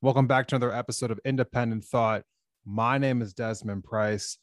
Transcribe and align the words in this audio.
Welcome 0.00 0.28
back 0.28 0.46
to 0.46 0.54
another 0.54 0.72
episode 0.72 1.10
of 1.10 1.18
Independent 1.24 1.84
Thought. 1.84 2.22
My 2.64 2.98
name 2.98 3.20
is 3.20 3.34
Desmond 3.34 3.82
Price. 3.82 4.38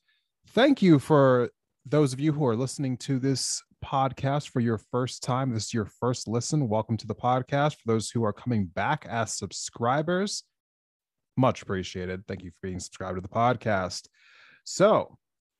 Thank 0.50 0.82
you 0.82 1.00
for 1.00 1.50
those 1.86 2.12
of 2.12 2.20
you 2.20 2.34
who 2.34 2.46
are 2.46 2.58
listening 2.58 2.98
to 2.98 3.20
this 3.20 3.64
podcast 3.82 4.50
for 4.50 4.60
your 4.60 4.78
first 4.78 5.24
time. 5.24 5.54
This 5.54 5.68
is 5.68 5.74
your 5.74 5.86
first 5.86 6.28
listen. 6.28 6.68
Welcome 6.68 6.98
to 6.98 7.08
the 7.08 7.16
podcast. 7.16 7.76
For 7.76 7.88
those 7.88 8.10
who 8.10 8.26
are 8.26 8.34
coming 8.34 8.66
back 8.66 9.06
as 9.10 9.38
subscribers, 9.38 10.44
much 11.38 11.62
appreciated. 11.62 12.28
Thank 12.28 12.44
you 12.44 12.52
for 12.52 12.68
being 12.68 12.82
subscribed 12.82 13.16
to 13.16 13.22
the 13.22 13.30
podcast. 13.30 14.10
So, 14.66 15.18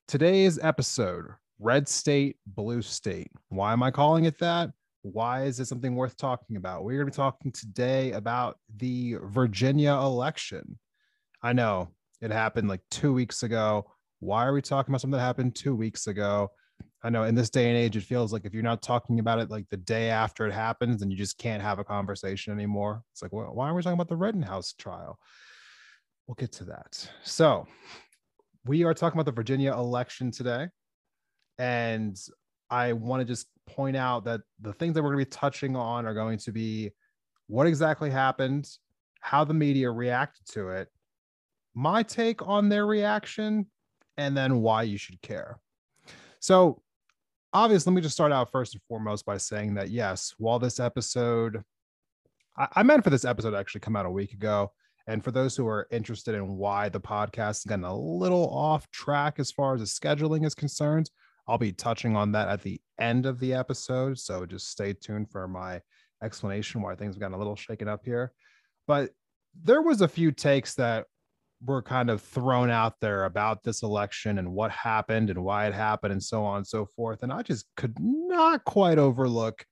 today's 0.08 0.58
episode 0.58 1.28
Red 1.58 1.88
State, 1.88 2.36
Blue 2.46 2.82
State. 2.82 3.30
Why 3.48 3.72
am 3.72 3.82
I 3.82 3.90
calling 3.92 4.26
it 4.26 4.40
that? 4.40 4.72
Why 5.12 5.44
is 5.44 5.60
it 5.60 5.66
something 5.66 5.94
worth 5.94 6.16
talking 6.16 6.56
about? 6.56 6.84
We're 6.84 6.94
going 6.94 7.06
to 7.06 7.12
be 7.12 7.16
talking 7.16 7.52
today 7.52 8.12
about 8.12 8.58
the 8.76 9.16
Virginia 9.22 9.92
election. 9.92 10.78
I 11.42 11.52
know 11.52 11.88
it 12.20 12.30
happened 12.30 12.68
like 12.68 12.80
two 12.90 13.12
weeks 13.12 13.42
ago. 13.42 13.90
Why 14.20 14.44
are 14.46 14.52
we 14.52 14.62
talking 14.62 14.92
about 14.92 15.00
something 15.00 15.18
that 15.18 15.24
happened 15.24 15.54
two 15.54 15.76
weeks 15.76 16.06
ago? 16.06 16.50
I 17.02 17.10
know 17.10 17.24
in 17.24 17.34
this 17.34 17.50
day 17.50 17.68
and 17.68 17.76
age, 17.76 17.96
it 17.96 18.02
feels 18.02 18.32
like 18.32 18.44
if 18.44 18.52
you're 18.52 18.62
not 18.62 18.82
talking 18.82 19.20
about 19.20 19.38
it 19.38 19.50
like 19.50 19.68
the 19.70 19.76
day 19.76 20.10
after 20.10 20.46
it 20.46 20.52
happens, 20.52 21.00
then 21.00 21.10
you 21.10 21.16
just 21.16 21.38
can't 21.38 21.62
have 21.62 21.78
a 21.78 21.84
conversation 21.84 22.52
anymore. 22.52 23.02
It's 23.12 23.22
like, 23.22 23.32
well, 23.32 23.54
why 23.54 23.68
are 23.68 23.74
we 23.74 23.82
talking 23.82 23.94
about 23.94 24.08
the 24.08 24.16
Rittenhouse 24.16 24.72
trial? 24.72 25.18
We'll 26.26 26.34
get 26.34 26.52
to 26.52 26.64
that. 26.64 27.08
So, 27.22 27.66
we 28.64 28.82
are 28.82 28.94
talking 28.94 29.16
about 29.16 29.26
the 29.26 29.36
Virginia 29.36 29.72
election 29.72 30.32
today. 30.32 30.66
And 31.58 32.18
I 32.68 32.94
want 32.94 33.20
to 33.20 33.24
just 33.24 33.46
point 33.66 33.96
out 33.96 34.24
that 34.24 34.40
the 34.60 34.72
things 34.72 34.94
that 34.94 35.02
we're 35.02 35.12
going 35.12 35.24
to 35.24 35.30
be 35.30 35.36
touching 35.36 35.76
on 35.76 36.06
are 36.06 36.14
going 36.14 36.38
to 36.38 36.52
be 36.52 36.90
what 37.46 37.66
exactly 37.66 38.10
happened, 38.10 38.68
how 39.20 39.44
the 39.44 39.54
media 39.54 39.90
reacted 39.90 40.46
to 40.52 40.68
it, 40.70 40.88
my 41.74 42.02
take 42.02 42.46
on 42.46 42.68
their 42.68 42.86
reaction, 42.86 43.66
and 44.16 44.36
then 44.36 44.62
why 44.62 44.82
you 44.82 44.96
should 44.96 45.20
care. 45.20 45.58
So, 46.40 46.82
obviously, 47.52 47.90
let 47.90 47.96
me 47.96 48.02
just 48.02 48.14
start 48.14 48.32
out 48.32 48.50
first 48.50 48.74
and 48.74 48.82
foremost 48.88 49.24
by 49.26 49.36
saying 49.36 49.74
that 49.74 49.90
yes, 49.90 50.34
while 50.38 50.58
this 50.58 50.80
episode, 50.80 51.62
I, 52.56 52.68
I 52.76 52.82
meant 52.82 53.04
for 53.04 53.10
this 53.10 53.24
episode 53.24 53.50
to 53.50 53.58
actually 53.58 53.80
come 53.82 53.96
out 53.96 54.06
a 54.06 54.10
week 54.10 54.32
ago. 54.32 54.72
And 55.08 55.22
for 55.22 55.30
those 55.30 55.56
who 55.56 55.68
are 55.68 55.86
interested 55.92 56.34
in 56.34 56.56
why 56.56 56.88
the 56.88 57.00
podcast 57.00 57.36
has 57.36 57.64
gotten 57.64 57.84
a 57.84 57.96
little 57.96 58.48
off 58.50 58.90
track 58.90 59.38
as 59.38 59.52
far 59.52 59.74
as 59.74 59.80
the 59.80 59.86
scheduling 59.86 60.44
is 60.44 60.54
concerned, 60.54 61.10
I'll 61.48 61.58
be 61.58 61.72
touching 61.72 62.16
on 62.16 62.32
that 62.32 62.48
at 62.48 62.62
the 62.62 62.80
end 62.98 63.26
of 63.26 63.38
the 63.38 63.54
episode. 63.54 64.18
So 64.18 64.46
just 64.46 64.70
stay 64.70 64.92
tuned 64.92 65.30
for 65.30 65.46
my 65.46 65.80
explanation 66.22 66.82
why 66.82 66.94
things 66.94 67.14
have 67.14 67.20
gotten 67.20 67.34
a 67.34 67.38
little 67.38 67.56
shaken 67.56 67.88
up 67.88 68.04
here. 68.04 68.32
But 68.86 69.10
there 69.62 69.82
was 69.82 70.00
a 70.00 70.08
few 70.08 70.32
takes 70.32 70.74
that 70.74 71.06
were 71.64 71.82
kind 71.82 72.10
of 72.10 72.20
thrown 72.20 72.70
out 72.70 72.94
there 73.00 73.24
about 73.24 73.62
this 73.62 73.82
election 73.82 74.38
and 74.38 74.52
what 74.52 74.70
happened 74.70 75.30
and 75.30 75.42
why 75.42 75.66
it 75.66 75.74
happened 75.74 76.12
and 76.12 76.22
so 76.22 76.44
on 76.44 76.58
and 76.58 76.66
so 76.66 76.84
forth. 76.84 77.22
And 77.22 77.32
I 77.32 77.42
just 77.42 77.66
could 77.76 77.96
not 77.98 78.64
quite 78.64 78.98
overlook 78.98 79.64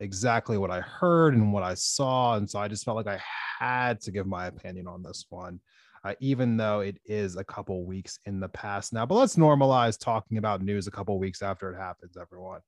exactly 0.00 0.58
what 0.58 0.70
I 0.70 0.80
heard 0.80 1.34
and 1.34 1.52
what 1.52 1.62
I 1.62 1.74
saw. 1.74 2.36
And 2.36 2.48
so 2.48 2.58
I 2.58 2.68
just 2.68 2.84
felt 2.84 2.96
like 2.96 3.06
I 3.06 3.20
had 3.58 4.00
to 4.02 4.12
give 4.12 4.26
my 4.26 4.46
opinion 4.46 4.86
on 4.86 5.02
this 5.02 5.26
one 5.30 5.60
uh, 6.04 6.14
even 6.20 6.56
though 6.56 6.80
it 6.80 6.98
is 7.04 7.36
a 7.36 7.44
couple 7.44 7.84
weeks 7.84 8.18
in 8.26 8.40
the 8.40 8.48
past 8.48 8.92
now. 8.92 9.06
But 9.06 9.16
let's 9.16 9.36
normalize 9.36 9.98
talking 9.98 10.38
about 10.38 10.62
news 10.62 10.86
a 10.86 10.90
couple 10.90 11.18
weeks 11.18 11.42
after 11.42 11.72
it 11.72 11.78
happens, 11.78 12.16
everyone. 12.20 12.60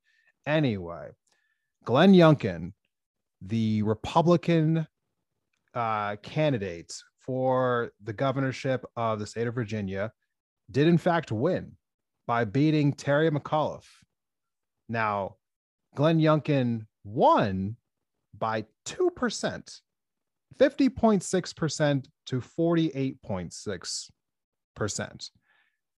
Anyway, 0.47 1.09
Glenn 1.85 2.13
Youngkin, 2.13 2.73
the 3.43 3.83
Republican 3.83 4.87
uh, 5.75 6.17
candidate 6.17 6.95
for 7.19 7.91
the 8.03 8.13
governorship 8.13 8.85
of 8.97 9.19
the 9.19 9.27
state 9.27 9.47
of 9.47 9.55
Virginia, 9.55 10.13
did 10.71 10.87
in 10.87 10.99
fact 10.99 11.33
win 11.33 11.73
by 12.27 12.45
beating 12.45 12.93
Terry 12.93 13.31
McAuliffe. 13.31 13.89
Now, 14.89 15.37
Glenn 15.95 16.19
Youngkin 16.19 16.87
won 17.05 17.77
by 18.37 18.65
2%. 18.87 19.81
50.6% 20.59 22.07
to 22.27 22.41
48.6%. 22.41 25.31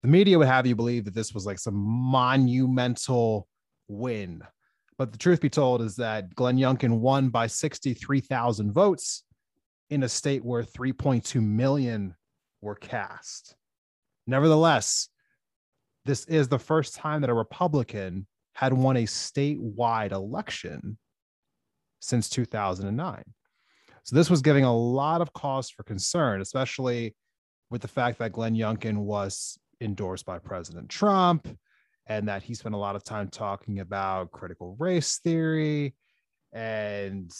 The 0.03 0.09
media 0.09 0.39
would 0.39 0.49
have 0.49 0.67
you 0.67 0.77
believe 0.77 1.07
that 1.07 1.15
this 1.15 1.33
was 1.33 1.47
like 1.47 1.59
some 1.59 1.75
monumental 1.75 3.49
win. 3.89 4.43
But 4.99 5.13
the 5.13 5.19
truth 5.19 5.41
be 5.41 5.51
told 5.51 5.83
is 5.83 5.97
that 5.97 6.35
Glenn 6.35 6.57
Youngkin 6.57 6.99
won 6.99 7.29
by 7.29 7.47
63,000 7.47 8.73
votes 8.73 9.25
in 9.91 10.03
a 10.03 10.09
state 10.09 10.45
where 10.45 10.63
3.2 10.63 11.43
million 11.43 12.15
were 12.61 12.75
cast. 12.75 13.55
Nevertheless, 14.27 15.09
this 16.05 16.25
is 16.27 16.49
the 16.49 16.59
first 16.59 16.95
time 16.95 17.21
that 17.21 17.31
a 17.31 17.35
Republican 17.35 18.27
had 18.55 18.73
won 18.73 18.97
a 18.97 19.05
statewide 19.05 20.13
election 20.13 20.99
since 22.01 22.29
2009. 22.31 23.23
So 24.07 24.15
this 24.15 24.31
was 24.31 24.41
giving 24.41 24.63
a 24.63 24.75
lot 24.75 25.21
of 25.21 25.33
cause 25.33 25.69
for 25.69 25.83
concern, 25.83 26.41
especially 26.41 27.17
with 27.71 27.83
the 27.83 27.89
fact 27.89 28.21
that 28.21 28.31
Glenn 28.31 28.55
Youngkin 28.55 28.99
was 28.99 29.59
endorsed 29.81 30.25
by 30.25 30.39
President 30.39 30.89
Trump 30.89 31.49
and 32.07 32.29
that 32.29 32.45
he 32.45 32.55
spent 32.55 32.77
a 32.77 32.79
lot 32.79 32.95
of 32.95 33.03
time 33.03 33.29
talking 33.29 33.81
about 33.81 34.31
critical 34.31 34.77
race 34.79 35.19
theory. 35.19 35.97
And 36.53 37.33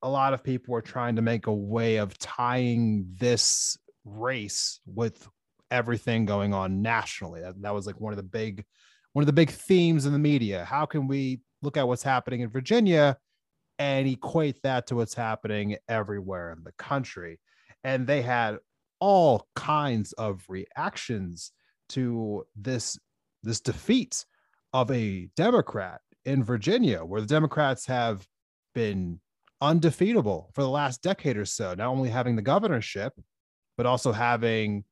a 0.00 0.08
lot 0.08 0.32
of 0.32 0.42
people 0.42 0.72
were 0.72 0.80
trying 0.80 1.16
to 1.16 1.22
make 1.22 1.46
a 1.46 1.52
way 1.52 1.96
of 1.96 2.16
tying 2.16 3.14
this 3.20 3.76
race 4.06 4.80
with 4.86 5.28
everything 5.70 6.24
going 6.24 6.54
on 6.54 6.80
nationally. 6.80 7.42
That, 7.42 7.60
that 7.60 7.74
was 7.74 7.86
like 7.86 8.00
one 8.00 8.14
of 8.14 8.16
the 8.16 8.22
big 8.22 8.64
one 9.12 9.22
of 9.22 9.26
the 9.26 9.34
big 9.34 9.50
themes 9.50 10.06
in 10.06 10.14
the 10.14 10.18
media. 10.18 10.64
How 10.64 10.86
can 10.86 11.06
we 11.06 11.42
look 11.60 11.76
at 11.76 11.86
what's 11.86 12.02
happening 12.02 12.40
in 12.40 12.48
Virginia 12.48 13.18
and 13.78 14.08
equate 14.08 14.62
that 14.62 14.86
to 14.88 14.96
what's 14.96 15.14
happening 15.14 15.76
everywhere 15.88 16.52
in 16.52 16.64
the 16.64 16.72
country. 16.72 17.38
And 17.84 18.06
they 18.06 18.22
had 18.22 18.58
all 19.00 19.46
kinds 19.54 20.12
of 20.14 20.44
reactions 20.48 21.52
to 21.90 22.46
this 22.56 22.98
this 23.42 23.60
defeat 23.60 24.24
of 24.72 24.90
a 24.90 25.28
Democrat 25.36 26.00
in 26.24 26.42
Virginia, 26.42 27.04
where 27.04 27.20
the 27.20 27.26
Democrats 27.26 27.86
have 27.86 28.26
been 28.74 29.20
undefeatable 29.60 30.50
for 30.54 30.62
the 30.62 30.68
last 30.68 31.02
decade 31.02 31.36
or 31.36 31.44
so, 31.44 31.74
not 31.74 31.86
only 31.88 32.10
having 32.10 32.36
the 32.36 32.42
governorship, 32.42 33.12
but 33.76 33.86
also 33.86 34.12
having 34.12 34.84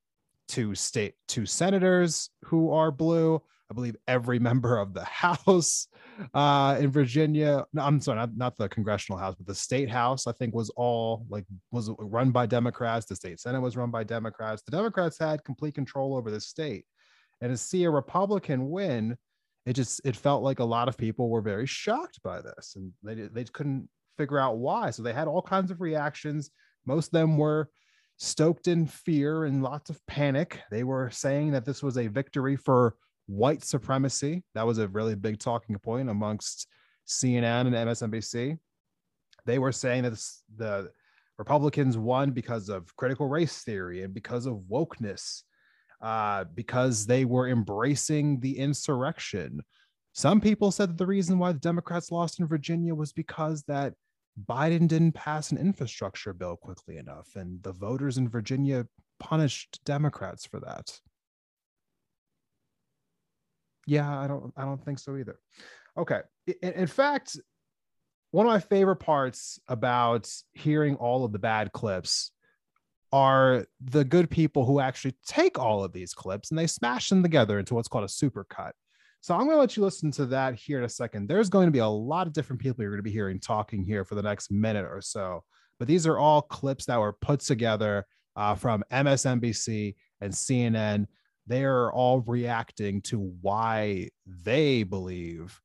two 0.49 0.75
state 0.75 1.15
two 1.27 1.45
senators 1.45 2.31
who 2.45 2.71
are 2.73 2.91
blue, 2.91 3.43
I 3.71 3.75
believe 3.75 3.97
every 4.07 4.39
member 4.51 4.79
of 4.79 4.95
the 4.95 5.05
House 5.05 5.89
uh, 6.35 6.77
in 6.79 6.91
Virginia. 6.91 7.65
No, 7.73 7.83
I'm 7.83 8.01
sorry, 8.01 8.19
not, 8.19 8.37
not 8.37 8.57
the 8.57 8.69
congressional 8.69 9.19
House, 9.19 9.35
but 9.37 9.47
the 9.47 9.55
state 9.55 9.91
House. 9.91 10.27
I 10.27 10.33
think 10.33 10.55
was 10.55 10.71
all 10.71 11.27
like 11.29 11.45
was 11.71 11.91
run 11.99 12.31
by 12.31 12.47
Democrats. 12.47 13.07
The 13.07 13.17
state 13.17 13.41
Senate 13.41 13.61
was 13.61 13.77
run 13.77 13.91
by 13.91 14.05
Democrats. 14.05 14.63
The 14.63 14.77
Democrats 14.77 15.19
had 15.19 15.45
complete 15.45 15.75
control 15.75 16.17
over 16.17 16.31
the 16.31 16.41
state, 16.41 16.85
and 17.41 17.51
to 17.51 17.57
see 17.57 17.85
a 17.85 17.91
Republican 17.91 18.71
win, 18.71 19.17
it 19.67 19.75
just 19.75 20.01
it 20.05 20.17
felt 20.17 20.43
like 20.43 20.61
a 20.61 20.65
lot 20.65 20.89
of 20.89 20.97
people 20.97 21.29
were 21.29 21.43
very 21.43 21.67
shocked 21.67 22.23
by 22.23 22.41
this, 22.41 22.77
and 22.77 22.93
they 23.03 23.15
they 23.15 23.45
couldn't 23.45 23.89
figure 24.17 24.39
out 24.39 24.59
why. 24.59 24.91
So 24.91 25.03
they 25.03 25.13
had 25.13 25.29
all 25.29 25.43
kinds 25.43 25.71
of 25.71 25.81
reactions. 25.81 26.51
Most 26.87 27.09
of 27.09 27.13
them 27.13 27.37
were 27.37 27.69
stoked 28.19 28.69
in 28.69 28.87
fear 28.87 29.45
and 29.45 29.63
lots 29.63 29.91
of 29.91 30.05
panic. 30.07 30.61
They 30.71 30.85
were 30.85 31.11
saying 31.11 31.53
that 31.53 31.65
this 31.65 31.83
was 31.83 31.99
a 31.99 32.07
victory 32.07 32.57
for 32.57 32.97
white 33.27 33.63
supremacy. 33.63 34.43
That 34.55 34.67
was 34.67 34.79
a 34.79 34.89
really 34.89 35.15
big 35.15 35.39
talking 35.39 35.79
point 35.79 36.11
amongst 36.11 36.69
CNN 37.07 37.67
and 37.67 37.75
MSNBC. 37.75 38.59
They 39.45 39.59
were 39.59 39.73
saying 39.73 40.03
that 40.05 40.21
the 40.57 40.91
Republicans 41.39 41.99
won 41.99 42.31
because 42.31 42.69
of 42.69 42.95
critical 42.97 43.29
race 43.29 43.63
theory 43.63 44.03
and 44.03 44.15
because 44.15 44.47
of 44.47 44.65
wokeness, 44.71 45.43
uh, 46.01 46.45
because 46.55 47.07
they 47.07 47.25
were 47.25 47.49
embracing 47.49 48.41
the 48.41 48.59
insurrection. 48.59 49.63
Some 50.13 50.41
people 50.41 50.71
said 50.71 50.91
that 50.91 50.99
the 50.99 51.07
reason 51.07 51.39
why 51.39 51.53
the 51.53 51.59
Democrats 51.59 52.11
lost 52.11 52.41
in 52.41 52.47
Virginia 52.47 52.95
was 52.95 53.13
because 53.13 53.63
that 53.65 53.95
Biden 54.49 54.89
didn't 54.89 55.13
pass 55.13 55.51
an 55.51 55.59
infrastructure 55.59 56.33
bill 56.33 56.57
quickly 56.57 56.97
enough, 56.97 57.29
and 57.37 57.63
the 57.63 57.73
voters 57.73 58.19
in 58.19 58.29
Virginia 58.29 58.87
punished 59.19 59.81
Democrats 59.85 60.45
for 60.47 60.61
that. 60.61 60.99
Yeah, 63.87 64.19
I 64.19 64.27
don't 64.27 64.53
I 64.57 64.63
don't 64.63 64.85
think 64.85 64.99
so 64.99 65.17
either. 65.17 65.39
Okay. 65.97 66.21
In, 66.63 66.73
in 66.73 66.87
fact, 66.87 67.39
one 68.33 68.47
of 68.47 68.53
my 68.53 68.61
favorite 68.61 68.97
parts 68.97 69.59
about 69.69 70.29
hearing 70.53 70.97
all 70.97 71.25
of 71.25 71.33
the 71.33 71.39
bad 71.39 71.73
clips 71.73 72.33
are 73.13 73.65
the 73.81 74.05
good 74.05 74.29
people 74.29 74.65
who 74.65 74.81
actually 74.81 75.17
take 75.27 75.59
all 75.59 75.85
of 75.85 75.93
these 75.93 76.13
clips 76.13 76.51
and 76.51 76.59
they 76.59 76.67
smash 76.67 77.09
them 77.09 77.23
together 77.23 77.59
into 77.59 77.75
what's 77.75 77.89
called 77.89 78.05
a 78.05 78.09
super 78.09 78.45
cut. 78.45 78.75
So 79.21 79.35
I'm 79.35 79.43
going 79.43 79.53
to 79.53 79.61
let 79.61 79.77
you 79.77 79.83
listen 79.83 80.11
to 80.13 80.27
that 80.27 80.55
here 80.55 80.79
in 80.79 80.85
a 80.85 80.89
second. 80.89 81.29
There's 81.29 81.49
going 81.49 81.67
to 81.67 81.73
be 81.73 81.79
a 81.79 81.89
lot 81.89 82.27
of 82.27 82.33
different 82.33 82.61
people 82.61 82.83
you're 82.83 82.93
going 82.93 82.99
to 82.99 83.03
be 83.03 83.11
hearing 83.11 83.41
talking 83.41 83.83
here 83.83 84.05
for 84.05 84.15
the 84.15 84.23
next 84.23 84.51
minute 84.51 84.85
or 84.85 85.01
so. 85.01 85.43
But 85.79 85.89
these 85.89 86.07
are 86.07 86.19
all 86.19 86.43
clips 86.43 86.87
that 86.87 87.01
were 87.01 87.13
put 87.13 87.41
together 87.41 88.07
uh, 88.37 88.55
from 88.55 88.85
MSNBC 88.93 89.95
and 90.21 90.33
CNN. 90.33 91.07
They 91.47 91.65
are 91.65 91.93
all 91.93 92.21
reacting 92.21 93.03
to 93.03 93.19
why 93.41 94.11
they 94.27 94.83
believe 94.83 95.61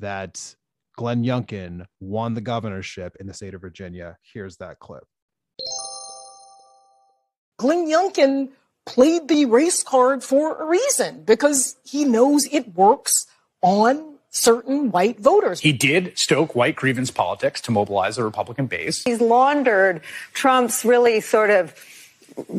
that 0.00 0.56
Glenn 0.96 1.24
Youngkin 1.24 1.86
won 2.00 2.34
the 2.34 2.40
governorship 2.40 3.16
in 3.20 3.26
the 3.26 3.34
state 3.34 3.54
of 3.54 3.60
Virginia. 3.60 4.16
Here's 4.32 4.56
that 4.56 4.78
clip. 4.78 5.04
Glenn 7.58 7.86
Youngkin 7.86 8.50
played 8.86 9.28
the 9.28 9.44
race 9.46 9.82
card 9.82 10.22
for 10.22 10.60
a 10.62 10.64
reason 10.64 11.24
because 11.24 11.76
he 11.84 12.04
knows 12.04 12.46
it 12.50 12.74
works 12.74 13.26
on 13.62 14.16
certain 14.30 14.90
white 14.90 15.18
voters. 15.18 15.60
He 15.60 15.72
did 15.72 16.18
stoke 16.18 16.54
white 16.54 16.76
grievance 16.76 17.10
politics 17.10 17.60
to 17.62 17.70
mobilize 17.70 18.16
the 18.16 18.24
Republican 18.24 18.66
base. 18.66 19.02
He's 19.04 19.20
laundered 19.20 20.02
Trump's 20.32 20.84
really 20.84 21.20
sort 21.20 21.50
of 21.50 21.74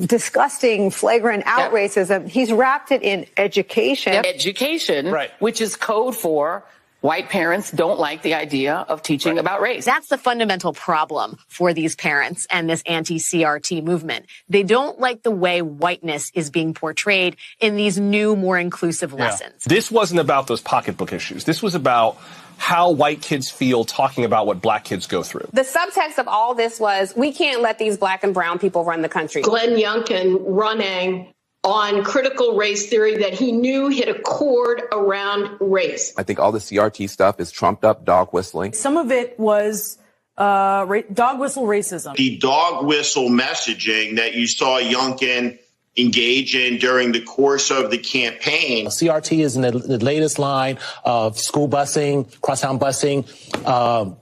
disgusting, 0.06 0.90
flagrant 0.92 1.44
out 1.46 1.72
yep. 1.72 1.72
racism. 1.72 2.28
He's 2.28 2.52
wrapped 2.52 2.92
it 2.92 3.04
in 3.04 3.26
education. 3.38 4.14
Yep. 4.14 4.26
Education, 4.26 5.12
right. 5.12 5.32
which 5.40 5.62
is 5.62 5.76
code 5.76 6.16
for 6.16 6.64
White 7.02 7.30
parents 7.30 7.70
don't 7.70 8.00
like 8.00 8.24
the 8.24 8.34
idea 8.34 8.74
of 8.90 9.04
teaching 9.04 9.34
right. 9.36 9.40
about 9.40 9.62
race. 9.62 9.86
That's 9.86 10.08
the 10.08 10.18
fundamental 10.18 10.74
problem 10.74 11.38
for 11.48 11.72
these 11.72 11.96
parents 11.96 12.48
and 12.50 12.68
this 12.68 12.82
anti-CRT 12.88 13.84
movement. 13.84 14.26
They 14.50 14.64
don't 14.64 15.00
like 15.00 15.22
the 15.22 15.30
way 15.30 15.62
whiteness 15.62 16.32
is 16.34 16.50
being 16.50 16.74
portrayed 16.74 17.36
in 17.60 17.76
these 17.76 18.00
new, 18.00 18.36
more 18.36 18.58
inclusive 18.58 19.12
yeah. 19.12 19.26
lessons. 19.26 19.64
This 19.66 19.92
wasn't 19.92 20.22
about 20.22 20.48
those 20.48 20.60
pocketbook 20.60 21.14
issues. 21.14 21.44
This 21.44 21.62
was 21.62 21.76
about 21.76 22.18
how 22.58 22.92
white 22.92 23.22
kids 23.22 23.50
feel 23.50 23.86
talking 23.86 24.26
about 24.26 24.46
what 24.46 24.62
black 24.62 24.84
kids 24.84 25.08
go 25.08 25.24
through. 25.24 25.48
The 25.54 25.62
subtext 25.62 26.18
of 26.18 26.28
all 26.28 26.54
this 26.54 26.80
was 26.80 27.14
we 27.16 27.32
can't 27.32 27.62
let 27.62 27.80
these 27.80 27.98
black 27.98 28.24
and 28.24 28.34
brown 28.34 28.60
people 28.60 28.84
run 28.84 29.02
the 29.02 29.10
country. 29.10 29.42
Glenn 29.42 29.78
Youngkin 29.78 30.44
running 30.46 31.34
on 31.64 32.04
critical 32.04 32.56
race 32.56 32.90
theory 32.90 33.18
that 33.18 33.34
he 33.34 33.52
knew 33.52 33.90
hit 33.90 34.08
a 34.08 34.20
chord 34.22 34.84
around 34.92 35.58
race. 35.60 36.14
I 36.18 36.24
think 36.24 36.40
all 36.40 36.52
the 36.52 36.60
CRT 36.60 37.10
stuff 37.10 37.40
is 37.40 37.52
trumped 37.52 37.84
up 37.84 38.06
dog 38.06 38.30
whistling. 38.34 38.74
Some 38.74 38.98
of 38.98 39.12
it 39.12 39.38
was 39.40 39.98
uh, 40.38 40.86
ra- 40.88 41.02
dog 41.12 41.40
whistle 41.40 41.64
racism. 41.64 42.16
The 42.16 42.38
dog 42.38 42.86
whistle 42.86 43.30
messaging 43.30 44.16
that 44.16 44.36
you 44.36 44.48
saw 44.48 44.80
Youngkin 44.80 45.60
engage 45.98 46.56
in 46.56 46.78
during 46.78 47.12
the 47.12 47.22
course 47.22 47.72
of 47.72 47.92
the 47.92 47.98
campaign. 47.98 48.88
CRT 48.88 49.40
is 49.40 49.56
in 49.56 49.64
the, 49.64 49.72
the 49.72 49.98
latest 49.98 50.40
line 50.40 50.78
of 51.04 51.38
school 51.40 51.68
busing, 51.68 52.30
crosstown 52.42 52.80
busing. 52.80 53.26
Uh, 53.66 54.14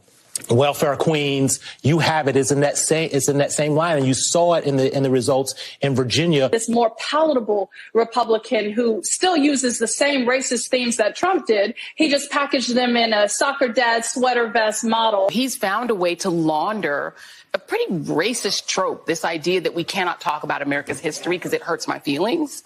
welfare 0.54 0.96
queens 0.96 1.60
you 1.82 2.00
have 2.00 2.28
it. 2.28 2.36
Is 2.36 2.52
in 2.52 2.62
that 2.62 2.78
same 2.78 3.10
it's 3.12 3.30
in 3.30 3.38
that 3.38 3.52
same 3.52 3.74
line 3.74 3.98
and 3.98 4.08
you 4.08 4.14
saw 4.14 4.54
it 4.54 4.66
in 4.66 4.78
the 4.78 4.96
in 4.96 5.04
the 5.04 5.10
results 5.10 5.56
in 5.82 5.96
virginia. 5.96 6.50
This 6.50 6.70
more 6.70 6.92
palatable 7.00 7.72
republican 7.94 8.72
who 8.72 9.02
still 9.04 9.38
uses 9.38 9.80
the 9.80 9.88
same 9.88 10.26
racist 10.26 10.70
themes 10.70 10.98
that 10.98 11.16
trump 11.16 11.48
did. 11.48 11.76
He 11.96 12.10
just 12.10 12.30
packaged 12.32 12.76
them 12.76 12.96
in 12.98 13.14
a 13.14 13.30
soccer 13.30 13.68
dad 13.68 14.06
sweater 14.06 14.48
vest 14.48 14.84
model. 14.84 15.30
He's 15.30 15.56
found 15.56 15.90
a 15.90 15.96
way 15.96 16.16
to 16.16 16.30
launder 16.30 17.16
a 17.54 17.60
pretty 17.60 17.88
racist 17.92 18.68
trope 18.68 19.06
this 19.06 19.24
idea 19.24 19.62
that 19.62 19.74
we 19.74 19.84
cannot 19.84 20.20
talk 20.20 20.44
about 20.44 20.62
america's 20.62 21.00
history 21.00 21.38
because 21.38 21.54
it 21.54 21.62
hurts 21.62 21.88
my 21.88 22.00
feelings. 22.00 22.64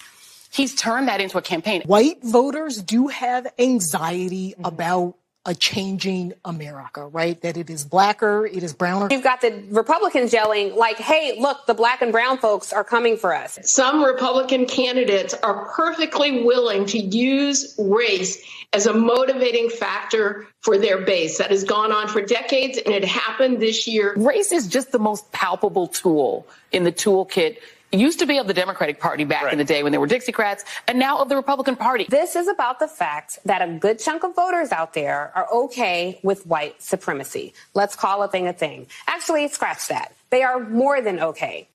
He's 0.52 0.74
turned 0.74 1.08
that 1.08 1.22
into 1.22 1.38
a 1.38 1.42
campaign. 1.42 1.84
White 1.86 2.24
voters 2.24 2.82
do 2.82 3.08
have 3.08 3.48
anxiety 3.60 4.52
mm-hmm. 4.52 4.66
about 4.66 5.16
a 5.46 5.56
changing 5.56 6.34
America, 6.44 7.08
right? 7.08 7.42
That 7.42 7.58
it 7.58 7.70
is 7.70 7.86
blacker, 7.86 8.46
it 8.46 8.62
is 8.62 8.74
browner. 8.74 9.08
You've 9.10 9.24
got 9.24 9.42
the 9.42 9.64
Republicans 9.70 10.34
yelling, 10.34 10.76
like, 10.76 10.98
hey, 10.98 11.38
look, 11.40 11.66
the 11.66 11.74
black 11.74 12.02
and 12.02 12.12
brown 12.12 12.38
folks 12.38 12.74
are 12.74 12.84
coming 12.84 13.18
for 13.18 13.34
us. 13.34 13.58
Some 13.64 14.04
Republican 14.04 14.66
candidates 14.66 15.34
are 15.34 15.66
perfectly 15.74 16.44
willing 16.44 16.86
to 16.88 17.00
use 17.00 17.76
race 17.80 18.46
as 18.74 18.86
a 18.86 18.94
motivating 18.94 19.70
factor 19.70 20.46
for 20.62 20.78
their 20.78 21.00
base. 21.02 21.38
That 21.38 21.52
has 21.52 21.64
gone 21.64 21.92
on 21.92 22.08
for 22.10 22.22
decades 22.22 22.78
and 22.78 22.94
it 22.94 23.06
happened 23.06 23.60
this 23.60 23.88
year. 23.88 24.14
Race 24.18 24.52
is 24.52 24.68
just 24.68 24.92
the 24.92 25.00
most 25.00 25.32
palpable 25.32 25.88
tool 25.88 26.46
in 26.72 26.84
the 26.84 26.92
toolkit 26.92 27.58
used 27.92 28.20
to 28.20 28.26
be 28.26 28.38
of 28.38 28.48
the 28.48 28.54
Democratic 28.54 29.00
Party 29.00 29.24
back 29.24 29.44
right. 29.44 29.54
in 29.54 29.58
the 29.58 29.66
day 29.66 29.84
when 29.84 29.92
there 29.92 30.00
were 30.00 30.08
Dixiecrats, 30.08 30.64
and 30.88 31.00
now 31.00 31.20
of 31.20 31.30
the 31.30 31.36
Republican 31.36 31.76
Party. 31.76 32.06
This 32.10 32.36
is 32.36 32.48
about 32.48 32.80
the 32.80 32.88
fact 32.88 33.40
that 33.46 33.62
a 33.62 33.72
good 33.74 34.00
chunk 34.00 34.24
of 34.24 34.36
voters 34.36 34.72
out 34.72 34.94
there 34.94 35.32
are 35.36 35.48
okay 35.52 36.20
with 36.24 36.46
white 36.46 36.82
supremacy. 36.82 37.54
Let's 37.74 37.96
call 37.96 38.24
a 38.24 38.28
thing 38.28 38.48
a 38.48 38.54
thing. 38.54 38.88
Actually, 39.08 39.48
scratch 39.48 39.88
that. 39.88 40.14
They 40.30 40.44
are 40.44 40.60
more 40.60 41.02
than 41.02 41.20
okay. 41.20 41.68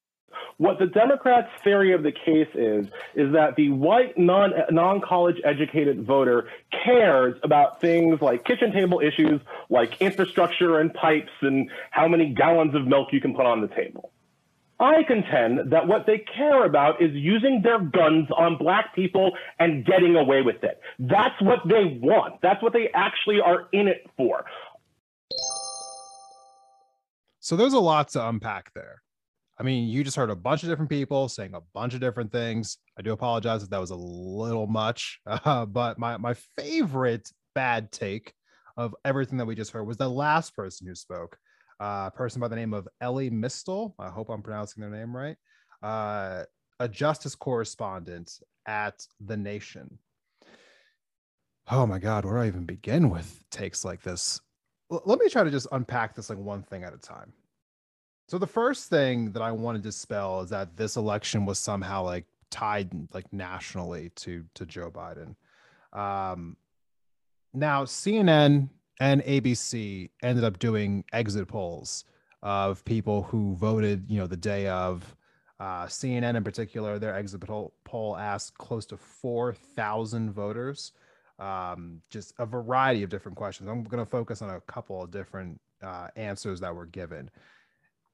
What 0.58 0.78
the 0.78 0.86
Democrats' 0.86 1.48
theory 1.64 1.92
of 1.92 2.04
the 2.04 2.12
case 2.12 2.48
is, 2.54 2.86
is 3.16 3.32
that 3.32 3.56
the 3.56 3.70
white 3.70 4.16
non, 4.16 4.52
non-college 4.70 5.40
educated 5.44 6.04
voter 6.04 6.48
cares 6.84 7.34
about 7.42 7.80
things 7.80 8.20
like 8.20 8.44
kitchen 8.44 8.72
table 8.72 9.00
issues, 9.00 9.40
like 9.68 10.00
infrastructure 10.00 10.78
and 10.78 10.94
pipes 10.94 11.32
and 11.40 11.70
how 11.90 12.06
many 12.06 12.32
gallons 12.32 12.74
of 12.74 12.86
milk 12.86 13.08
you 13.12 13.20
can 13.20 13.34
put 13.34 13.46
on 13.46 13.62
the 13.62 13.68
table. 13.68 14.12
I 14.80 15.02
contend 15.04 15.72
that 15.72 15.86
what 15.86 16.06
they 16.06 16.18
care 16.18 16.64
about 16.64 17.00
is 17.00 17.12
using 17.12 17.62
their 17.62 17.78
guns 17.78 18.28
on 18.36 18.56
black 18.56 18.94
people 18.94 19.32
and 19.58 19.84
getting 19.84 20.16
away 20.16 20.42
with 20.42 20.62
it. 20.64 20.80
That's 20.98 21.40
what 21.40 21.60
they 21.68 21.98
want. 22.02 22.40
That's 22.42 22.62
what 22.62 22.72
they 22.72 22.88
actually 22.92 23.40
are 23.40 23.68
in 23.72 23.88
it 23.88 24.10
for. 24.16 24.44
So 27.40 27.56
there's 27.56 27.74
a 27.74 27.80
lot 27.80 28.08
to 28.10 28.28
unpack 28.28 28.72
there. 28.74 29.02
I 29.58 29.62
mean, 29.62 29.88
you 29.88 30.02
just 30.02 30.16
heard 30.16 30.30
a 30.30 30.36
bunch 30.36 30.64
of 30.64 30.68
different 30.68 30.90
people 30.90 31.28
saying 31.28 31.54
a 31.54 31.60
bunch 31.72 31.94
of 31.94 32.00
different 32.00 32.32
things. 32.32 32.78
I 32.98 33.02
do 33.02 33.12
apologize 33.12 33.62
if 33.62 33.70
that 33.70 33.80
was 33.80 33.90
a 33.90 33.96
little 33.96 34.66
much, 34.66 35.20
uh, 35.26 35.66
but 35.66 35.98
my 35.98 36.16
my 36.16 36.34
favorite 36.56 37.30
bad 37.54 37.92
take 37.92 38.32
of 38.76 38.94
everything 39.04 39.38
that 39.38 39.46
we 39.46 39.54
just 39.54 39.70
heard 39.70 39.84
was 39.84 39.96
the 39.96 40.08
last 40.08 40.56
person 40.56 40.86
who 40.88 40.94
spoke, 40.94 41.38
a 41.80 42.10
person 42.14 42.40
by 42.40 42.48
the 42.48 42.56
name 42.56 42.74
of 42.74 42.88
Elie 43.00 43.30
Mystal. 43.30 43.94
I 43.98 44.08
hope 44.08 44.28
I'm 44.28 44.42
pronouncing 44.42 44.80
their 44.80 44.90
name 44.90 45.16
right. 45.16 45.36
Uh, 45.82 46.44
a 46.80 46.88
justice 46.88 47.34
correspondent 47.34 48.40
at 48.66 49.06
The 49.20 49.36
Nation. 49.36 49.98
Oh 51.70 51.86
my 51.86 51.98
God, 51.98 52.24
where 52.24 52.34
do 52.34 52.40
I 52.40 52.46
even 52.46 52.64
begin 52.66 53.10
with 53.10 53.44
takes 53.50 53.84
like 53.84 54.02
this? 54.02 54.40
L- 54.92 55.02
let 55.06 55.18
me 55.18 55.28
try 55.28 55.44
to 55.44 55.50
just 55.50 55.66
unpack 55.72 56.14
this 56.14 56.28
like 56.28 56.38
one 56.38 56.62
thing 56.62 56.84
at 56.84 56.94
a 56.94 56.98
time. 56.98 57.32
So 58.28 58.38
the 58.38 58.46
first 58.46 58.90
thing 58.90 59.32
that 59.32 59.42
I 59.42 59.52
want 59.52 59.76
to 59.76 59.82
dispel 59.82 60.40
is 60.40 60.50
that 60.50 60.76
this 60.76 60.96
election 60.96 61.46
was 61.46 61.58
somehow 61.58 62.04
like 62.04 62.24
tied 62.50 62.90
like 63.12 63.30
nationally 63.32 64.10
to 64.16 64.44
to 64.54 64.66
Joe 64.66 64.90
Biden. 64.90 65.34
Um, 65.98 66.56
now 67.52 67.84
CNN 67.84 68.68
and 69.00 69.22
ABC 69.22 70.10
ended 70.22 70.44
up 70.44 70.58
doing 70.58 71.04
exit 71.12 71.48
polls 71.48 72.04
of 72.42 72.84
people 72.84 73.22
who 73.24 73.54
voted, 73.56 74.04
you 74.08 74.18
know, 74.18 74.26
the 74.26 74.36
day 74.36 74.66
of. 74.68 75.16
Uh, 75.60 75.86
CNN 75.86 76.36
in 76.36 76.42
particular, 76.42 76.98
their 76.98 77.14
exit 77.14 77.40
poll, 77.40 78.16
asked 78.18 78.58
close 78.58 78.84
to 78.84 78.96
4,000 78.96 80.32
voters, 80.32 80.92
um, 81.38 82.02
just 82.10 82.34
a 82.38 82.44
variety 82.44 83.04
of 83.04 83.08
different 83.08 83.36
questions. 83.36 83.68
I'm 83.68 83.84
going 83.84 84.04
to 84.04 84.10
focus 84.10 84.42
on 84.42 84.50
a 84.50 84.60
couple 84.62 85.02
of 85.02 85.12
different 85.12 85.60
uh, 85.80 86.08
answers 86.16 86.60
that 86.60 86.74
were 86.74 86.86
given. 86.86 87.30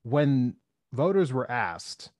When 0.02 0.54
voters 0.92 1.32
were 1.32 1.50
asked, 1.50 2.10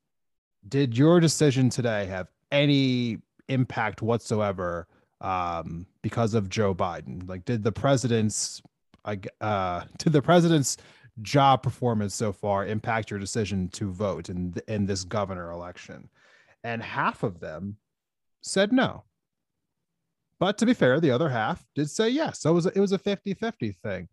did 0.69 0.97
your 0.97 1.21
decision 1.21 1.71
today 1.71 2.07
have 2.07 2.29
any 2.51 3.19
impact 3.49 4.03
whatsoever 4.03 4.87
um, 5.21 5.87
because 6.03 6.35
of 6.35 6.49
Joe 6.49 6.75
Biden? 6.75 7.29
Like, 7.29 7.45
did 7.45 7.63
the 7.63 7.73
president's, 7.73 8.63
uh, 9.05 9.85
did 9.99 10.13
the 10.13 10.23
president's 10.23 10.77
job 11.23 11.63
performance 11.63 12.15
so 12.15 12.33
far 12.33 12.67
impact 12.67 13.11
your 13.11 13.21
decision 13.21 13.69
to 13.69 13.91
vote 13.91 14.29
in 14.29 14.55
in 14.69 14.87
this 14.87 15.05
governor 15.05 15.51
election? 15.51 16.09
And 16.65 16.83
half 16.83 17.23
of 17.23 17.41
them 17.41 17.77
said 18.43 18.73
no. 18.73 19.05
But 20.39 20.57
to 20.59 20.67
be 20.67 20.75
fair, 20.75 21.01
the 21.01 21.11
other 21.11 21.29
half 21.29 21.63
did 21.75 21.91
say 21.91 22.09
yes. 22.09 22.41
So 22.41 22.51
it 22.51 22.55
was 22.55 22.67
a, 22.67 22.73
it 22.75 22.81
was 22.81 22.93
a 22.93 22.99
50-50 22.99 23.77
thing. 23.77 24.09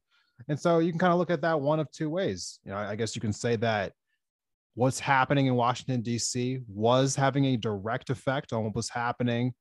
And 0.50 0.60
so 0.60 0.80
you 0.80 0.92
can 0.92 1.00
kind 1.00 1.14
of 1.14 1.20
look 1.20 1.32
at 1.32 1.42
that 1.42 1.60
one 1.60 1.80
of 1.80 1.90
two 1.92 2.10
ways. 2.10 2.60
You 2.66 2.72
know, 2.72 2.78
I 2.78 2.96
guess 2.96 3.16
you 3.16 3.22
can 3.22 3.34
say 3.34 3.56
that 3.58 3.94
what's 4.76 5.00
happening 5.00 5.48
in 5.48 5.56
Washington, 5.56 6.02
D.C. 6.02 6.60
was 6.68 7.16
having 7.16 7.46
a 7.46 7.58
direct 7.58 8.10
effect 8.10 8.54
on 8.54 8.66
what 8.66 8.76
was 8.76 8.90
happening 8.90 9.54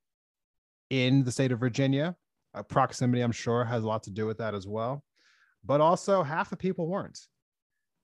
in 0.91 1.25
the 1.25 1.33
state 1.33 1.53
of 1.53 1.61
Virginia. 1.61 2.17
Uh, 2.55 2.63
proximity, 2.63 3.23
I'm 3.23 3.33
sure, 3.33 3.65
has 3.65 3.85
a 3.85 3.87
lot 3.87 4.03
to 4.05 4.11
do 4.11 4.27
with 4.27 4.39
that 4.39 4.55
as 4.55 4.67
well. 4.67 5.05
But 5.65 5.81
also, 5.81 6.23
half 6.23 6.51
the 6.51 6.57
people 6.57 6.87
weren't. 6.87 7.19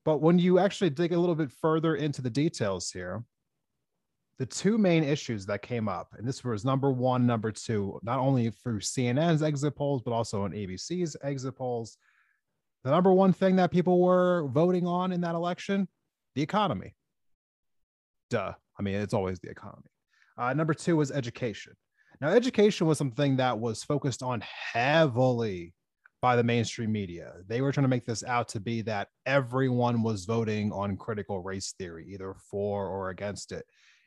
But 0.05 0.21
when 0.21 0.37
you 0.37 0.59
actually 0.59 0.89
dig 0.89 1.13
a 1.13 1.19
little 1.19 1.35
bit 1.35 1.51
further 1.51 1.95
into 1.95 2.21
the 2.21 2.29
details 2.29 2.91
here, 2.91 3.23
the 4.39 4.45
two 4.45 4.77
main 4.77 5.03
issues 5.03 5.45
that 5.45 5.61
came 5.61 5.87
up, 5.87 6.13
and 6.17 6.27
this 6.27 6.43
was 6.43 6.65
number 6.65 6.91
one, 6.91 7.25
number 7.25 7.51
two, 7.51 7.99
not 8.03 8.19
only 8.19 8.49
through 8.49 8.79
CNN's 8.79 9.43
exit 9.43 9.75
polls, 9.75 10.01
but 10.01 10.11
also 10.11 10.43
on 10.43 10.51
ABC's 10.51 11.15
exit 11.23 11.55
polls. 11.55 11.97
The 12.83 12.91
number 12.91 13.13
one 13.13 13.31
thing 13.31 13.55
that 13.57 13.71
people 13.71 14.01
were 14.01 14.47
voting 14.47 14.85
on 14.85 15.11
in 15.11 15.21
that 15.21 15.35
election, 15.35 15.87
the 16.35 16.41
economy. 16.41 16.95
Duh. 18.29 18.53
I 18.77 18.81
mean, 18.81 18.95
it's 18.95 19.13
always 19.13 19.39
the 19.39 19.49
economy. 19.49 19.89
Uh, 20.37 20.53
number 20.53 20.73
two 20.73 20.97
was 20.97 21.11
education. 21.11 21.73
Now, 22.23 22.29
education 22.29 22.87
was 22.87 22.97
something 22.97 23.35
that 23.35 23.59
was 23.59 23.83
focused 23.83 24.23
on 24.23 24.41
heavily 24.41 25.73
by 26.21 26.37
the 26.37 26.43
mainstream 26.43 26.89
media. 26.89 27.33
They 27.49 27.59
were 27.59 27.73
trying 27.73 27.83
to 27.83 27.89
make 27.89 28.05
this 28.05 28.23
out 28.23 28.47
to 28.49 28.61
be 28.61 28.81
that 28.83 29.09
everyone 29.25 30.03
was 30.03 30.23
voting 30.23 30.71
on 30.71 30.95
critical 30.95 31.41
race 31.41 31.73
theory, 31.77 32.07
either 32.13 32.33
for 32.49 32.87
or 32.87 33.09
against 33.09 33.51
it. 33.51 33.65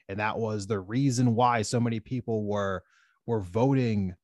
And 0.08 0.18
that 0.18 0.38
was 0.38 0.66
the 0.66 0.80
reason 0.80 1.35
why 1.35 1.61
so 1.61 1.78
many 1.78 2.00
people 2.00 2.46
were 2.46 2.82
were 3.26 3.40
voting, 3.42 4.14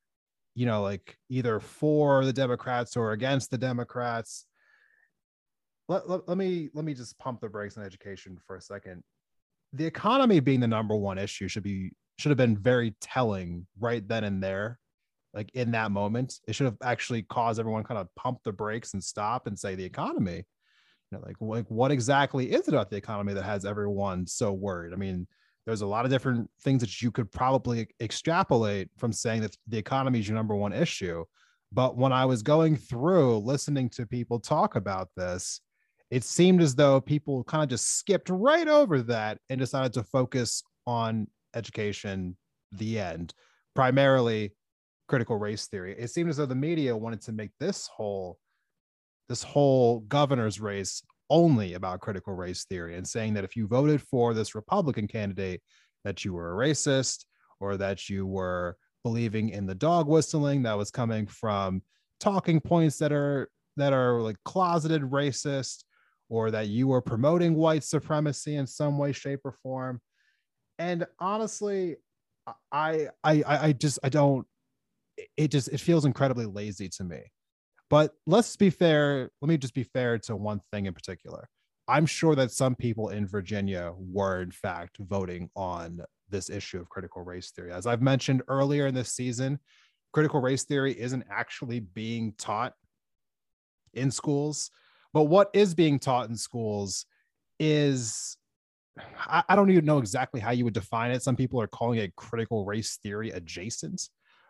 you 0.54 0.64
know, 0.64 0.80
like 0.80 1.18
either 1.28 1.60
for 1.60 2.24
the 2.24 2.32
Democrats 2.32 2.96
or 2.96 3.12
against 3.12 3.50
the 3.50 3.58
Democrats. 3.58 4.46
Let, 5.90 6.08
let, 6.08 6.26
let 6.26 6.38
me 6.38 6.70
let 6.72 6.86
me 6.86 6.94
just 6.94 7.18
pump 7.18 7.42
the 7.42 7.50
brakes 7.50 7.76
on 7.76 7.84
education 7.84 8.38
for 8.46 8.56
a 8.56 8.62
second. 8.62 9.02
The 9.74 9.84
economy 9.84 10.40
being 10.40 10.60
the 10.60 10.66
number 10.66 10.96
one 10.96 11.18
issue 11.18 11.46
should 11.46 11.62
be 11.62 11.92
should 12.18 12.30
have 12.30 12.38
been 12.38 12.56
very 12.56 12.94
telling 13.00 13.66
right 13.80 14.06
then 14.06 14.24
and 14.24 14.42
there 14.42 14.78
like 15.34 15.50
in 15.54 15.70
that 15.72 15.90
moment. 15.90 16.40
It 16.46 16.54
should 16.54 16.66
have 16.66 16.76
actually 16.82 17.22
caused 17.22 17.58
everyone 17.58 17.84
kind 17.84 17.98
of 17.98 18.08
pump 18.16 18.40
the 18.44 18.52
brakes 18.52 18.92
and 18.92 19.02
stop 19.02 19.46
and 19.46 19.58
say 19.58 19.74
the 19.74 19.84
economy. 19.84 20.44
You 21.10 21.18
know 21.18 21.24
like, 21.24 21.36
like 21.40 21.66
what 21.70 21.90
exactly 21.90 22.52
is 22.52 22.68
it 22.68 22.74
about 22.74 22.90
the 22.90 22.96
economy 22.96 23.34
that 23.34 23.42
has 23.42 23.64
everyone 23.64 24.26
so 24.26 24.52
worried? 24.52 24.92
I 24.92 24.96
mean 24.96 25.26
there's 25.64 25.82
a 25.82 25.86
lot 25.86 26.04
of 26.04 26.10
different 26.10 26.50
things 26.62 26.80
that 26.80 27.00
you 27.00 27.12
could 27.12 27.30
probably 27.30 27.88
extrapolate 28.00 28.88
from 28.98 29.12
saying 29.12 29.42
that 29.42 29.56
the 29.68 29.78
economy 29.78 30.18
is 30.18 30.28
your 30.28 30.34
number 30.34 30.56
one 30.56 30.72
issue. 30.72 31.24
But 31.72 31.96
when 31.96 32.12
i 32.12 32.24
was 32.26 32.42
going 32.42 32.76
through 32.76 33.38
listening 33.38 33.88
to 33.90 34.06
people 34.06 34.38
talk 34.38 34.76
about 34.76 35.08
this 35.16 35.60
it 36.12 36.24
seemed 36.24 36.60
as 36.60 36.74
though 36.74 37.00
people 37.00 37.42
kind 37.44 37.62
of 37.62 37.70
just 37.70 37.96
skipped 37.96 38.28
right 38.28 38.68
over 38.68 39.00
that 39.00 39.38
and 39.48 39.58
decided 39.58 39.94
to 39.94 40.02
focus 40.02 40.62
on 40.86 41.26
education 41.54 42.36
the 42.72 42.98
end. 42.98 43.34
Primarily 43.74 44.52
critical 45.08 45.36
race 45.36 45.66
theory. 45.66 45.94
It 45.98 46.08
seemed 46.08 46.30
as 46.30 46.38
though 46.38 46.46
the 46.46 46.54
media 46.54 46.96
wanted 46.96 47.20
to 47.22 47.32
make 47.32 47.50
this 47.58 47.86
whole 47.86 48.38
this 49.28 49.42
whole 49.42 50.00
governor's 50.00 50.60
race 50.60 51.02
only 51.30 51.74
about 51.74 52.00
critical 52.00 52.34
race 52.34 52.64
theory 52.64 52.96
and 52.96 53.06
saying 53.06 53.34
that 53.34 53.44
if 53.44 53.56
you 53.56 53.66
voted 53.66 54.02
for 54.02 54.34
this 54.34 54.54
republican 54.54 55.06
candidate 55.06 55.62
that 56.04 56.24
you 56.24 56.34
were 56.34 56.52
a 56.52 56.68
racist 56.68 57.24
or 57.60 57.76
that 57.76 58.10
you 58.10 58.26
were 58.26 58.76
believing 59.04 59.48
in 59.48 59.64
the 59.64 59.74
dog 59.74 60.06
whistling 60.06 60.62
that 60.62 60.76
was 60.76 60.90
coming 60.90 61.26
from 61.26 61.80
talking 62.20 62.60
points 62.60 62.98
that 62.98 63.12
are 63.12 63.48
that 63.76 63.92
are 63.92 64.20
like 64.20 64.36
closeted 64.44 65.02
racist 65.02 65.84
or 66.28 66.50
that 66.50 66.68
you 66.68 66.88
were 66.88 67.00
promoting 67.00 67.54
white 67.54 67.84
supremacy 67.84 68.56
in 68.56 68.66
some 68.66 68.98
way 68.98 69.12
shape 69.12 69.40
or 69.44 69.52
form 69.62 70.00
and 70.78 71.06
honestly 71.18 71.96
I, 72.72 73.08
I 73.22 73.44
i 73.46 73.72
just 73.72 73.98
i 74.02 74.08
don't 74.08 74.46
it 75.36 75.48
just 75.50 75.68
it 75.68 75.80
feels 75.80 76.04
incredibly 76.04 76.46
lazy 76.46 76.88
to 76.88 77.04
me. 77.04 77.20
But 77.90 78.14
let's 78.26 78.56
be 78.56 78.70
fair 78.70 79.30
let 79.40 79.48
me 79.48 79.58
just 79.58 79.74
be 79.74 79.84
fair 79.84 80.18
to 80.20 80.36
one 80.36 80.60
thing 80.72 80.86
in 80.86 80.94
particular. 80.94 81.48
I'm 81.88 82.06
sure 82.06 82.34
that 82.36 82.50
some 82.50 82.74
people 82.74 83.10
in 83.10 83.26
virginia 83.26 83.92
were 83.96 84.42
in 84.42 84.50
fact 84.50 84.96
voting 84.98 85.50
on 85.54 86.00
this 86.28 86.48
issue 86.48 86.80
of 86.80 86.88
critical 86.88 87.22
race 87.22 87.50
theory. 87.50 87.72
As 87.72 87.86
i've 87.86 88.02
mentioned 88.02 88.42
earlier 88.48 88.86
in 88.86 88.94
this 88.94 89.12
season 89.12 89.58
critical 90.12 90.40
race 90.40 90.64
theory 90.64 90.98
isn't 90.98 91.24
actually 91.30 91.80
being 91.80 92.34
taught 92.38 92.74
in 93.94 94.10
schools. 94.10 94.70
But 95.12 95.24
what 95.24 95.50
is 95.52 95.74
being 95.74 95.98
taught 95.98 96.28
in 96.28 96.36
schools 96.36 97.06
is 97.58 98.36
I, 98.98 99.42
I 99.48 99.56
don't 99.56 99.70
even 99.70 99.84
know 99.84 99.98
exactly 99.98 100.40
how 100.40 100.50
you 100.50 100.64
would 100.64 100.74
define 100.74 101.10
it. 101.10 101.22
Some 101.22 101.36
people 101.36 101.60
are 101.60 101.66
calling 101.66 101.98
it 101.98 102.16
critical 102.16 102.64
race 102.64 102.98
theory 103.02 103.30
adjacent, 103.30 104.08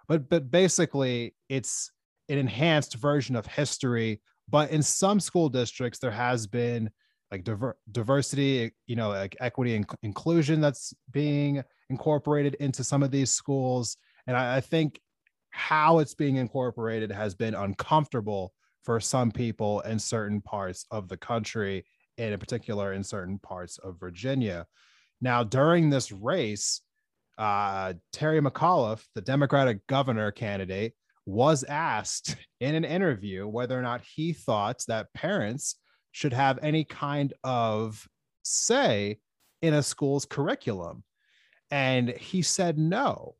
but 0.08 0.28
but 0.28 0.50
basically 0.50 1.34
it's 1.48 1.90
an 2.28 2.38
enhanced 2.38 2.94
version 2.94 3.36
of 3.36 3.46
history. 3.46 4.20
But 4.48 4.70
in 4.70 4.82
some 4.82 5.20
school 5.20 5.48
districts, 5.48 5.98
there 5.98 6.10
has 6.10 6.46
been 6.46 6.90
like 7.30 7.44
diver- 7.44 7.78
diversity, 7.90 8.72
you 8.86 8.96
know, 8.96 9.08
like 9.08 9.36
equity 9.40 9.74
and 9.74 9.86
inclusion 10.02 10.60
that's 10.60 10.92
being 11.10 11.62
incorporated 11.88 12.54
into 12.56 12.84
some 12.84 13.02
of 13.02 13.10
these 13.10 13.30
schools. 13.30 13.96
And 14.26 14.36
I, 14.36 14.56
I 14.56 14.60
think 14.60 15.00
how 15.50 15.98
it's 16.00 16.14
being 16.14 16.36
incorporated 16.36 17.10
has 17.10 17.34
been 17.34 17.54
uncomfortable 17.54 18.52
for 18.82 18.98
some 19.00 19.30
people 19.30 19.80
in 19.80 19.98
certain 19.98 20.40
parts 20.40 20.84
of 20.90 21.08
the 21.08 21.16
country 21.16 21.84
and 22.18 22.32
in 22.32 22.38
particular 22.38 22.92
in 22.92 23.02
certain 23.02 23.38
parts 23.38 23.78
of 23.78 23.98
Virginia. 23.98 24.66
Now, 25.20 25.44
during 25.44 25.88
this 25.88 26.10
race, 26.12 26.80
uh, 27.38 27.94
Terry 28.12 28.40
McAuliffe, 28.40 29.04
the 29.14 29.20
Democratic 29.20 29.86
governor 29.86 30.30
candidate, 30.30 30.94
was 31.26 31.64
asked 31.64 32.36
in 32.60 32.74
an 32.74 32.84
interview 32.84 33.46
whether 33.46 33.78
or 33.78 33.82
not 33.82 34.02
he 34.02 34.32
thought 34.32 34.84
that 34.88 35.12
parents 35.14 35.76
should 36.10 36.32
have 36.32 36.58
any 36.62 36.84
kind 36.84 37.32
of 37.44 38.06
say 38.42 39.18
in 39.62 39.74
a 39.74 39.82
school's 39.82 40.26
curriculum. 40.26 41.04
And 41.70 42.10
he 42.10 42.42
said 42.42 42.78
no. 42.78 43.36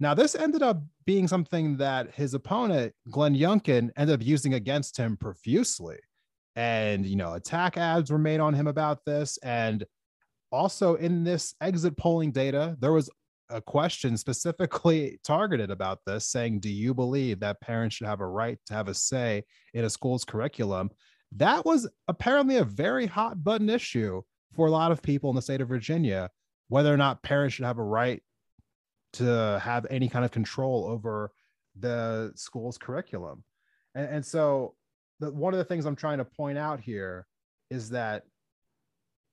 Now, 0.00 0.14
this 0.14 0.34
ended 0.34 0.62
up 0.62 0.82
being 1.04 1.28
something 1.28 1.76
that 1.76 2.14
his 2.14 2.32
opponent, 2.32 2.94
Glenn 3.10 3.36
Youngkin, 3.36 3.90
ended 3.96 4.14
up 4.20 4.26
using 4.26 4.54
against 4.54 4.96
him 4.96 5.16
profusely 5.16 5.98
and 6.56 7.06
you 7.06 7.16
know 7.16 7.34
attack 7.34 7.76
ads 7.76 8.10
were 8.10 8.18
made 8.18 8.40
on 8.40 8.54
him 8.54 8.66
about 8.66 9.04
this. 9.04 9.38
And 9.42 9.84
also 10.52 10.94
in 10.94 11.22
this 11.24 11.54
exit 11.60 11.96
polling 11.96 12.32
data 12.32 12.76
there 12.80 12.92
was 12.92 13.08
a 13.50 13.60
question 13.60 14.16
specifically 14.16 15.20
targeted 15.24 15.70
about 15.70 16.00
this 16.06 16.28
saying 16.28 16.60
do 16.60 16.70
you 16.70 16.92
believe 16.94 17.40
that 17.40 17.60
parents 17.60 17.96
should 17.96 18.06
have 18.06 18.20
a 18.20 18.26
right 18.26 18.58
to 18.66 18.74
have 18.74 18.88
a 18.88 18.94
say 18.94 19.44
in 19.74 19.84
a 19.84 19.90
school's 19.90 20.24
curriculum? 20.24 20.90
That 21.36 21.64
was 21.64 21.88
apparently 22.08 22.56
a 22.56 22.64
very 22.64 23.06
hot 23.06 23.42
button 23.42 23.70
issue 23.70 24.22
for 24.52 24.66
a 24.66 24.70
lot 24.70 24.90
of 24.90 25.02
people 25.02 25.30
in 25.30 25.36
the 25.36 25.42
state 25.42 25.60
of 25.60 25.68
virginia 25.68 26.28
whether 26.70 26.94
or 26.94 26.96
not 26.96 27.22
parents 27.22 27.54
should 27.54 27.64
have 27.64 27.78
a 27.78 27.82
right 27.82 28.22
to 29.12 29.60
have 29.62 29.86
any 29.90 30.08
kind 30.08 30.24
of 30.24 30.30
control 30.30 30.86
over 30.86 31.32
the 31.78 32.32
school's 32.36 32.78
curriculum. 32.78 33.42
And, 33.94 34.06
and 34.08 34.24
so 34.24 34.74
the, 35.20 35.30
one 35.30 35.54
of 35.54 35.58
the 35.58 35.64
things 35.64 35.86
I'm 35.86 35.96
trying 35.96 36.18
to 36.18 36.24
point 36.24 36.58
out 36.58 36.80
here 36.80 37.26
is 37.70 37.90
that 37.90 38.24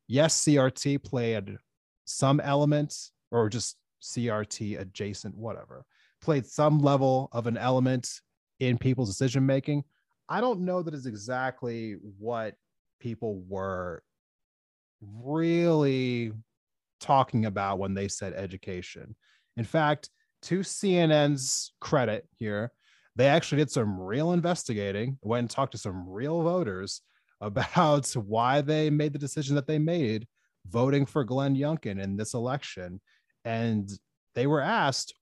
yes, 0.07 0.43
CRT 0.43 1.03
played 1.03 1.57
some 2.05 2.39
elements 2.39 3.11
or 3.31 3.49
just 3.49 3.77
CRT 4.01 4.79
adjacent, 4.79 5.35
whatever, 5.35 5.85
played 6.21 6.45
some 6.45 6.79
level 6.79 7.29
of 7.31 7.47
an 7.47 7.57
element 7.57 8.21
in 8.59 8.77
people's 8.77 9.09
decision 9.09 9.45
making. 9.45 9.83
I 10.29 10.41
don't 10.41 10.61
know 10.61 10.81
that 10.83 10.93
is 10.93 11.05
exactly 11.05 11.95
what 12.19 12.55
people 12.99 13.43
were 13.47 14.03
really 15.01 16.33
talking 16.99 17.45
about 17.45 17.79
when 17.79 17.93
they 17.93 18.07
said 18.07 18.33
education. 18.33 19.15
In 19.55 19.63
fact, 19.63 20.09
to 20.43 20.59
CNN's 20.59 21.73
credit 21.79 22.27
here, 22.37 22.71
they 23.17 23.27
actually 23.27 23.57
did 23.57 23.71
some 23.71 23.99
real 23.99 24.31
investigating, 24.31 25.17
went 25.21 25.39
and 25.39 25.49
talked 25.49 25.71
to 25.71 25.77
some 25.77 26.07
real 26.07 26.43
voters 26.43 27.01
about 27.41 28.07
why 28.13 28.61
they 28.61 28.89
made 28.89 29.13
the 29.13 29.19
decision 29.19 29.55
that 29.55 29.67
they 29.67 29.79
made 29.79 30.27
voting 30.67 31.05
for 31.05 31.23
Glenn 31.23 31.55
Youngkin 31.55 32.01
in 32.01 32.15
this 32.15 32.33
election. 32.33 33.01
And 33.43 33.89
they 34.35 34.47
were 34.47 34.61
asked 34.61 35.13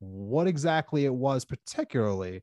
what 0.00 0.46
exactly 0.46 1.04
it 1.04 1.14
was, 1.14 1.44
particularly 1.44 2.42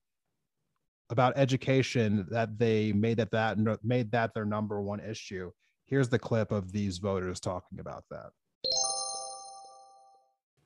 about 1.09 1.37
education, 1.37 2.25
that 2.29 2.57
they 2.57 2.93
made 2.93 3.17
that, 3.17 3.31
that 3.31 3.79
made 3.83 4.11
that 4.11 4.33
their 4.33 4.45
number 4.45 4.81
one 4.81 4.99
issue. 4.99 5.51
Here's 5.85 6.09
the 6.09 6.19
clip 6.19 6.51
of 6.51 6.71
these 6.71 6.99
voters 6.99 7.39
talking 7.39 7.79
about 7.79 8.05
that. 8.11 8.29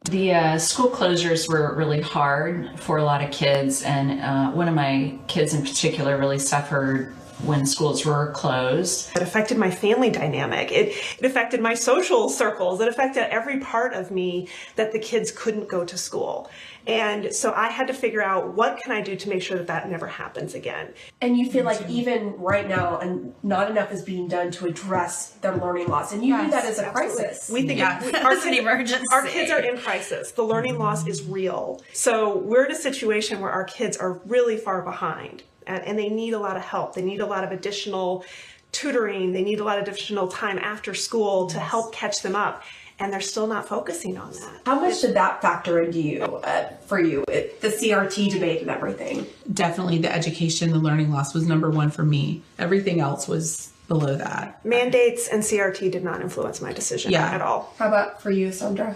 The 0.06 0.34
uh, 0.34 0.58
school 0.60 0.90
closures 0.90 1.50
were 1.50 1.74
really 1.74 2.00
hard 2.00 2.80
for 2.80 2.98
a 2.98 3.04
lot 3.04 3.24
of 3.24 3.32
kids, 3.32 3.82
and 3.82 4.22
uh, 4.22 4.52
one 4.52 4.68
of 4.68 4.76
my 4.76 5.18
kids 5.28 5.56
in 5.56 5.64
particular 5.64 6.18
really 6.18 6.38
suffered 6.38 7.16
when 7.44 7.66
schools 7.66 8.06
were 8.06 8.32
closed. 8.32 9.10
It 9.16 9.22
affected 9.22 9.58
my 9.58 9.70
family 9.72 10.10
dynamic. 10.10 10.72
It, 10.72 10.94
it 11.20 11.26
affected 11.26 11.62
my 11.62 11.74
social 11.74 12.30
circles. 12.30 12.80
It 12.82 12.88
affected 12.88 13.24
every 13.32 13.60
part 13.60 13.94
of 13.94 14.12
me 14.12 14.48
that 14.76 14.92
the 14.92 15.00
kids 15.00 15.32
couldn't 15.32 15.68
go 15.68 15.84
to 15.86 15.98
school. 15.98 16.50
And 16.88 17.34
so 17.34 17.52
I 17.52 17.70
had 17.70 17.88
to 17.88 17.94
figure 17.94 18.22
out 18.22 18.54
what 18.54 18.78
can 18.82 18.92
I 18.92 19.02
do 19.02 19.16
to 19.16 19.30
make 19.30 19.42
sure 19.42 19.58
that 19.58 19.66
that 19.68 19.90
never 19.90 20.06
happens 20.06 20.54
again. 20.54 20.94
And 21.20 21.36
you 21.36 21.50
feel 21.50 21.66
like 21.66 21.90
even 21.90 22.36
right 22.38 22.68
now, 22.68 23.00
and 23.00 23.34
not 23.42 23.72
enough 23.72 23.92
is 23.92 24.04
being 24.04 24.28
done 24.28 24.52
to 24.52 24.68
address 24.68 25.30
their 25.42 25.58
learning 25.58 25.88
loss, 25.88 26.14
and 26.14 26.24
you 26.24 26.38
view 26.40 26.52
that 26.52 26.64
as 26.66 26.78
a 26.78 26.92
crisis. 26.92 27.50
We 27.50 27.66
think 27.66 27.80
Yeah. 27.80 28.04
we- 28.06 28.12
That's 28.12 28.24
our 28.46 28.48
an 28.48 28.54
emergency. 28.54 29.04
Our 29.12 29.26
kids 29.26 29.50
are 29.52 29.60
in 29.62 29.78
crisis. 29.78 30.32
The 30.34 30.44
learning 30.44 30.78
loss 30.78 31.08
is 31.08 31.24
real. 31.24 31.82
So 31.94 32.38
we're 32.38 32.66
in 32.66 32.72
a 32.72 32.76
situation 32.76 33.42
where 33.42 33.52
our 33.52 33.64
kids 33.64 33.98
are 33.98 34.22
really 34.26 34.58
far 34.58 34.84
behind, 34.84 35.42
and, 35.68 35.84
and 35.84 35.98
they 36.00 36.10
need 36.10 36.34
a 36.34 36.40
lot 36.40 36.56
of 36.58 36.64
help. 36.64 36.96
They 36.96 37.02
need 37.04 37.22
a 37.22 37.26
lot 37.26 37.44
of 37.44 37.52
additional 37.52 38.24
tutoring. 38.72 39.32
They 39.34 39.44
need 39.44 39.60
a 39.60 39.64
lot 39.64 39.78
of 39.80 39.88
additional 39.88 40.28
time 40.28 40.58
after 40.60 40.94
school 40.94 41.48
to 41.48 41.60
help 41.60 41.94
catch 41.94 42.22
them 42.22 42.36
up. 42.36 42.64
And 42.98 43.12
they're 43.12 43.20
still 43.20 43.48
not 43.48 43.68
focusing 43.68 44.18
on 44.18 44.32
that. 44.32 44.62
How 44.66 44.80
much 44.80 45.02
did 45.02 45.16
that 45.16 45.42
factor 45.42 45.82
into 45.84 46.00
you, 46.00 46.24
uh, 46.24 46.70
for 46.86 46.98
you, 47.00 47.26
it, 47.28 47.60
the 47.60 47.68
CRT 47.68 48.32
debate 48.32 48.62
and 48.62 48.70
everything? 48.70 49.28
Definitely 49.54 49.98
the 49.98 50.14
education, 50.14 50.72
the 50.72 50.78
learning 50.80 51.12
loss 51.12 51.34
was 51.34 51.46
number 51.46 51.70
one 51.70 51.90
for 51.92 52.04
me. 52.04 52.42
Everything 52.58 53.02
else 53.02 53.28
was 53.28 53.74
below 53.90 54.16
that. 54.16 54.66
Mandates 54.66 55.28
and 55.28 55.44
CRT 55.44 55.92
did 55.92 56.06
not 56.06 56.22
influence 56.22 56.62
my 56.62 56.72
decision 56.72 57.12
Yeah. 57.12 57.30
at 57.32 57.42
all. 57.42 57.74
How 57.78 57.90
about 57.90 58.22
for 58.22 58.32
you, 58.32 58.54
Sandra? 58.54 58.96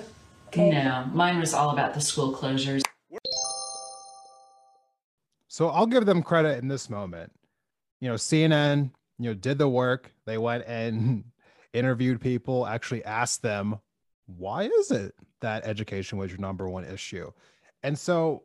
No, 0.55 1.05
mine 1.13 1.39
was 1.39 1.53
all 1.53 1.71
about 1.71 1.93
the 1.93 2.01
school 2.01 2.33
closures. 2.33 2.81
So 5.59 5.67
I'll 5.67 5.87
give 5.87 6.05
them 6.05 6.23
credit 6.23 6.59
in 6.59 6.69
this 6.69 6.89
moment. 6.89 7.33
You 7.99 8.07
know, 8.07 8.15
CNN, 8.15 8.91
you 9.17 9.25
know, 9.25 9.33
did 9.33 9.57
the 9.57 9.67
work. 9.67 10.13
They 10.25 10.37
went 10.37 10.63
and 10.65 11.25
interviewed 11.73 12.21
people, 12.21 12.65
actually 12.65 13.03
asked 13.03 13.41
them, 13.41 13.77
why 14.25 14.69
is 14.79 14.89
it 14.89 15.13
that 15.41 15.65
education 15.65 16.17
was 16.17 16.31
your 16.31 16.39
number 16.39 16.69
one 16.69 16.85
issue? 16.85 17.29
And 17.83 17.99
so 17.99 18.43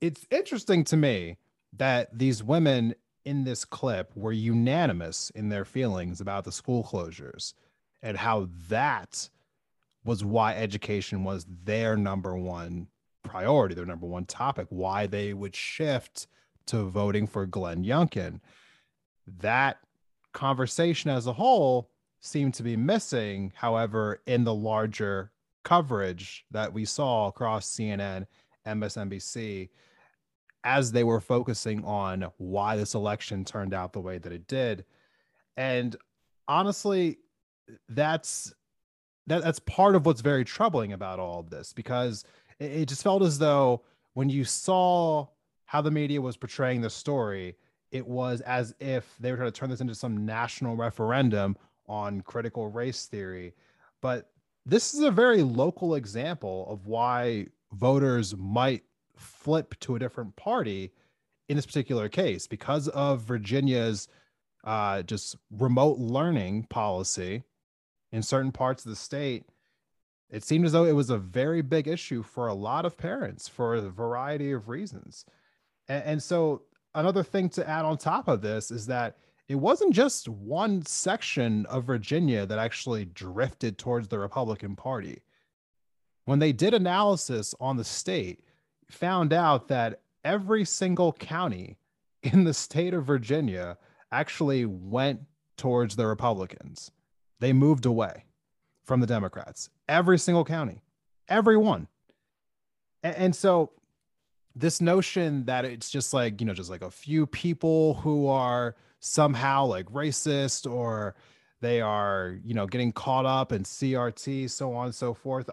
it's 0.00 0.24
interesting 0.30 0.84
to 0.84 0.96
me 0.96 1.36
that 1.78 2.16
these 2.16 2.44
women 2.44 2.94
in 3.24 3.42
this 3.42 3.64
clip 3.64 4.16
were 4.16 4.30
unanimous 4.30 5.30
in 5.30 5.48
their 5.48 5.64
feelings 5.64 6.20
about 6.20 6.44
the 6.44 6.52
school 6.52 6.84
closures 6.84 7.54
and 8.04 8.16
how 8.16 8.48
that 8.68 9.28
was 10.04 10.24
why 10.24 10.54
education 10.54 11.24
was 11.24 11.44
their 11.64 11.96
number 11.96 12.36
one 12.36 12.86
priority, 13.22 13.74
their 13.74 13.86
number 13.86 14.06
one 14.06 14.24
topic, 14.24 14.66
why 14.70 15.06
they 15.06 15.32
would 15.32 15.54
shift 15.54 16.26
to 16.66 16.84
voting 16.84 17.26
for 17.26 17.46
Glenn 17.46 17.84
Youngkin. 17.84 18.40
That 19.38 19.78
conversation 20.32 21.10
as 21.10 21.26
a 21.26 21.32
whole 21.32 21.90
seemed 22.20 22.54
to 22.54 22.62
be 22.62 22.76
missing, 22.76 23.52
however, 23.54 24.20
in 24.26 24.44
the 24.44 24.54
larger 24.54 25.32
coverage 25.64 26.44
that 26.50 26.72
we 26.72 26.84
saw 26.84 27.28
across 27.28 27.68
CNN, 27.68 28.26
MSNBC, 28.66 29.70
as 30.64 30.92
they 30.92 31.04
were 31.04 31.20
focusing 31.20 31.84
on 31.84 32.26
why 32.36 32.76
this 32.76 32.94
election 32.94 33.44
turned 33.44 33.72
out 33.72 33.92
the 33.92 34.00
way 34.00 34.18
that 34.18 34.32
it 34.32 34.46
did. 34.46 34.84
And 35.56 35.96
honestly, 36.46 37.18
that's 37.88 38.52
that, 39.26 39.42
that's 39.42 39.60
part 39.60 39.94
of 39.94 40.06
what's 40.06 40.20
very 40.20 40.44
troubling 40.44 40.92
about 40.92 41.20
all 41.20 41.40
of 41.40 41.50
this 41.50 41.72
because 41.72 42.24
it, 42.60 42.72
it 42.72 42.88
just 42.88 43.02
felt 43.02 43.22
as 43.22 43.38
though 43.38 43.82
when 44.14 44.28
you 44.28 44.44
saw 44.44 45.26
how 45.64 45.80
the 45.80 45.90
media 45.90 46.20
was 46.20 46.36
portraying 46.36 46.80
the 46.80 46.90
story, 46.90 47.56
it 47.90 48.06
was 48.06 48.40
as 48.42 48.74
if 48.78 49.16
they 49.18 49.30
were 49.30 49.36
trying 49.36 49.50
to 49.50 49.58
turn 49.58 49.70
this 49.70 49.80
into 49.80 49.94
some 49.94 50.24
national 50.24 50.76
referendum 50.76 51.56
on 51.88 52.20
critical 52.20 52.68
race 52.68 53.06
theory. 53.06 53.54
But 54.00 54.30
this 54.66 54.94
is 54.94 55.00
a 55.00 55.10
very 55.10 55.42
local 55.42 55.94
example 55.94 56.66
of 56.70 56.86
why 56.86 57.46
voters 57.72 58.36
might 58.36 58.84
flip 59.16 59.78
to 59.80 59.96
a 59.96 59.98
different 59.98 60.36
party 60.36 60.92
in 61.48 61.56
this 61.56 61.66
particular 61.66 62.08
case 62.08 62.46
because 62.46 62.88
of 62.88 63.22
Virginia's 63.22 64.08
uh, 64.64 65.02
just 65.02 65.36
remote 65.50 65.98
learning 65.98 66.64
policy 66.64 67.42
in 68.12 68.22
certain 68.22 68.52
parts 68.52 68.84
of 68.84 68.90
the 68.90 68.96
state. 68.96 69.44
It 70.30 70.44
seemed 70.44 70.64
as 70.64 70.72
though 70.72 70.84
it 70.84 70.94
was 70.94 71.10
a 71.10 71.18
very 71.18 71.60
big 71.60 71.88
issue 71.88 72.22
for 72.22 72.46
a 72.46 72.54
lot 72.54 72.86
of 72.86 72.96
parents 72.96 73.48
for 73.48 73.74
a 73.74 73.80
variety 73.80 74.52
of 74.52 74.68
reasons. 74.68 75.24
And, 75.88 76.04
and 76.04 76.22
so, 76.22 76.62
another 76.94 77.22
thing 77.22 77.48
to 77.50 77.68
add 77.68 77.84
on 77.84 77.98
top 77.98 78.28
of 78.28 78.40
this 78.40 78.70
is 78.70 78.86
that 78.86 79.16
it 79.48 79.56
wasn't 79.56 79.92
just 79.92 80.28
one 80.28 80.84
section 80.86 81.66
of 81.66 81.84
Virginia 81.84 82.46
that 82.46 82.58
actually 82.58 83.04
drifted 83.06 83.78
towards 83.78 84.06
the 84.06 84.18
Republican 84.18 84.76
Party. 84.76 85.22
When 86.26 86.38
they 86.38 86.52
did 86.52 86.74
analysis 86.74 87.54
on 87.60 87.76
the 87.76 87.84
state, 87.84 88.44
found 88.88 89.32
out 89.32 89.66
that 89.68 90.02
every 90.24 90.64
single 90.64 91.12
county 91.12 91.76
in 92.22 92.44
the 92.44 92.54
state 92.54 92.94
of 92.94 93.04
Virginia 93.04 93.76
actually 94.12 94.64
went 94.64 95.20
towards 95.56 95.96
the 95.96 96.06
Republicans. 96.06 96.92
They 97.40 97.52
moved 97.52 97.86
away 97.86 98.24
from 98.90 98.98
the 98.98 99.06
Democrats. 99.06 99.70
Every 99.88 100.18
single 100.18 100.44
county, 100.44 100.82
every 101.28 101.56
one. 101.56 101.86
A- 103.04 103.16
And, 103.16 103.36
so 103.36 103.70
this 104.56 104.80
notion 104.80 105.44
that 105.44 105.64
it's 105.64 105.90
just 105.90 106.12
like, 106.12 106.40
you 106.40 106.46
know, 106.48 106.54
just 106.54 106.70
like 106.70 106.82
a 106.82 106.90
few 106.90 107.24
people 107.24 107.94
who 107.94 108.26
are 108.26 108.74
somehow 108.98 109.64
like 109.64 109.86
racist 109.86 110.68
or 110.68 111.14
they 111.60 111.80
are, 111.80 112.36
you 112.44 112.52
know, 112.52 112.66
getting 112.66 112.90
caught 112.90 113.26
up 113.26 113.52
in 113.52 113.62
CRT, 113.62 114.50
so 114.50 114.74
on 114.74 114.86
and 114.86 114.94
so 114.94 115.14
forth. 115.14 115.48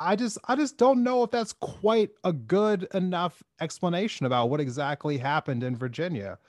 I 0.00 0.16
just 0.16 0.36
I 0.48 0.56
just 0.56 0.76
don't 0.76 1.04
know 1.04 1.22
if 1.22 1.30
that's 1.30 1.52
quite 1.52 2.10
a 2.24 2.32
good 2.32 2.88
enough 2.94 3.44
explanation 3.60 4.26
about 4.26 4.50
what 4.50 4.58
exactly 4.60 5.18
happened 5.18 5.62
in 5.62 5.76
Virginia. 5.76 6.40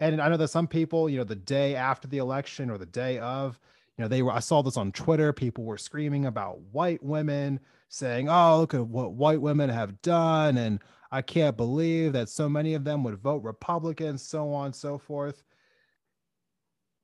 And 0.00 0.18
I 0.22 0.30
know 0.30 0.38
that 0.38 0.48
some 0.48 0.66
people, 0.66 1.10
you 1.10 1.18
know, 1.18 1.24
the 1.24 1.36
day 1.36 1.74
after 1.74 2.08
the 2.08 2.16
election 2.16 2.70
or 2.70 2.78
the 2.78 2.86
day 2.86 3.18
of, 3.18 3.60
you 3.98 4.04
know, 4.04 4.08
they 4.08 4.22
were 4.22 4.32
I 4.32 4.38
saw 4.38 4.62
this 4.62 4.76
on 4.76 4.92
Twitter, 4.92 5.32
people 5.32 5.64
were 5.64 5.76
screaming 5.76 6.26
about 6.26 6.60
white 6.72 7.02
women 7.02 7.60
saying, 7.88 8.28
"Oh, 8.28 8.60
look 8.60 8.74
at 8.74 8.86
what 8.86 9.12
white 9.12 9.40
women 9.40 9.68
have 9.68 10.00
done 10.02 10.56
and 10.58 10.80
I 11.10 11.22
can't 11.22 11.56
believe 11.56 12.12
that 12.12 12.28
so 12.28 12.48
many 12.48 12.74
of 12.74 12.84
them 12.84 13.02
would 13.04 13.18
vote 13.18 13.42
Republican, 13.42 14.18
so 14.18 14.52
on 14.52 14.66
and 14.66 14.74
so 14.74 14.98
forth." 14.98 15.42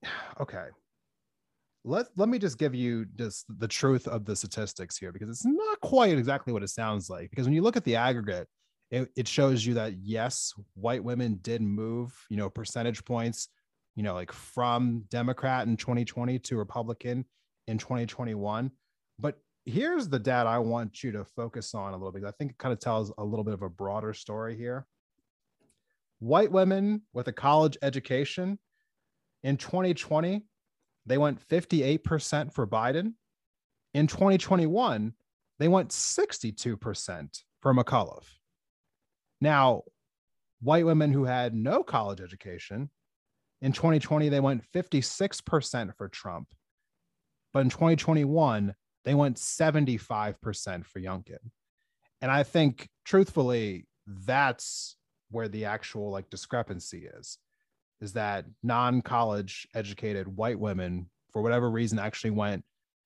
Okay 0.41 0.69
let 1.85 2.07
let 2.17 2.29
me 2.29 2.39
just 2.39 2.59
give 2.59 2.75
you 2.75 3.05
just 3.17 3.45
the 3.59 3.69
truth 3.69 4.09
of 4.09 4.25
the 4.25 4.35
statistics 4.35 4.97
here 4.97 5.13
because 5.13 5.29
it's 5.29 5.45
not 5.45 5.81
quite 5.81 6.17
exactly 6.17 6.53
what 6.53 6.63
it 6.63 6.69
sounds 6.69 7.11
like 7.11 7.31
because 7.31 7.45
when 7.45 7.55
you 7.55 7.63
look 7.63 7.77
at 7.77 7.85
the 7.85 7.97
aggregate 7.97 8.49
it, 8.91 9.11
it 9.17 9.29
shows 9.29 9.65
you 9.65 9.75
that 9.75 9.95
yes 9.99 10.53
white 10.75 11.05
women 11.05 11.39
did 11.43 11.61
move 11.61 12.13
you 12.31 12.37
know 12.37 12.49
percentage 12.49 13.05
points 13.05 13.49
you 13.97 14.03
know 14.03 14.15
like 14.15 14.33
from 14.33 15.05
democrat 15.11 15.67
in 15.67 15.77
2020 15.77 16.39
to 16.39 16.57
republican 16.57 17.25
in 17.67 17.79
2021 17.79 18.71
but 19.19 19.39
here's 19.65 20.09
the 20.09 20.19
data 20.19 20.49
i 20.49 20.59
want 20.59 21.03
you 21.03 21.13
to 21.13 21.25
focus 21.25 21.75
on 21.75 21.93
a 21.93 21.97
little 21.97 22.13
bit 22.13 22.25
i 22.25 22.31
think 22.33 22.53
it 22.53 22.59
kind 22.59 22.73
of 22.73 22.81
tells 22.81 23.13
a 23.19 23.25
little 23.25 23.45
bit 23.45 23.55
of 23.55 23.63
a 23.63 23.69
broader 23.69 24.13
story 24.13 24.57
here 24.57 24.87
white 26.19 26.51
women 26.51 27.03
with 27.13 27.29
a 27.29 27.33
college 27.33 27.77
education 27.83 28.59
in 29.43 29.57
2020 29.57 30.43
they 31.07 31.19
went 31.19 31.47
58% 31.47 32.53
for 32.53 32.67
Biden. 32.67 33.15
In 33.93 34.07
2021, 34.07 35.13
they 35.59 35.69
went 35.69 35.91
62% 35.91 37.43
for 37.61 37.75
McAuliffe. 37.75 38.39
Now, 39.41 39.83
white 40.61 40.87
women 40.87 41.13
who 41.13 41.25
had 41.25 41.55
no 41.55 41.83
college 41.83 42.21
education, 42.21 42.91
in 43.65 43.73
2020, 43.73 44.29
they 44.29 44.41
went 44.41 44.63
56% 44.75 45.97
for 45.97 46.09
Trump. 46.11 46.49
But 47.55 47.61
in 47.61 47.71
2021, 47.71 48.75
they 49.07 49.15
went 49.15 49.39
75% 49.39 50.85
for 50.85 51.01
Youngkin. 51.01 51.39
And 52.21 52.31
I 52.31 52.43
think, 52.43 52.91
truthfully, 53.07 53.87
that's 54.07 54.97
where 55.31 55.49
the 55.49 55.65
actual 55.65 56.11
like 56.11 56.29
discrepancy 56.29 57.09
is 57.19 57.39
is 58.03 58.13
that 58.13 58.45
non-college 58.63 59.67
educated 59.75 60.29
white 60.29 60.59
women 60.59 61.09
for 61.33 61.41
whatever 61.41 61.71
reason 61.71 61.99
actually 61.99 62.33
went 62.33 62.63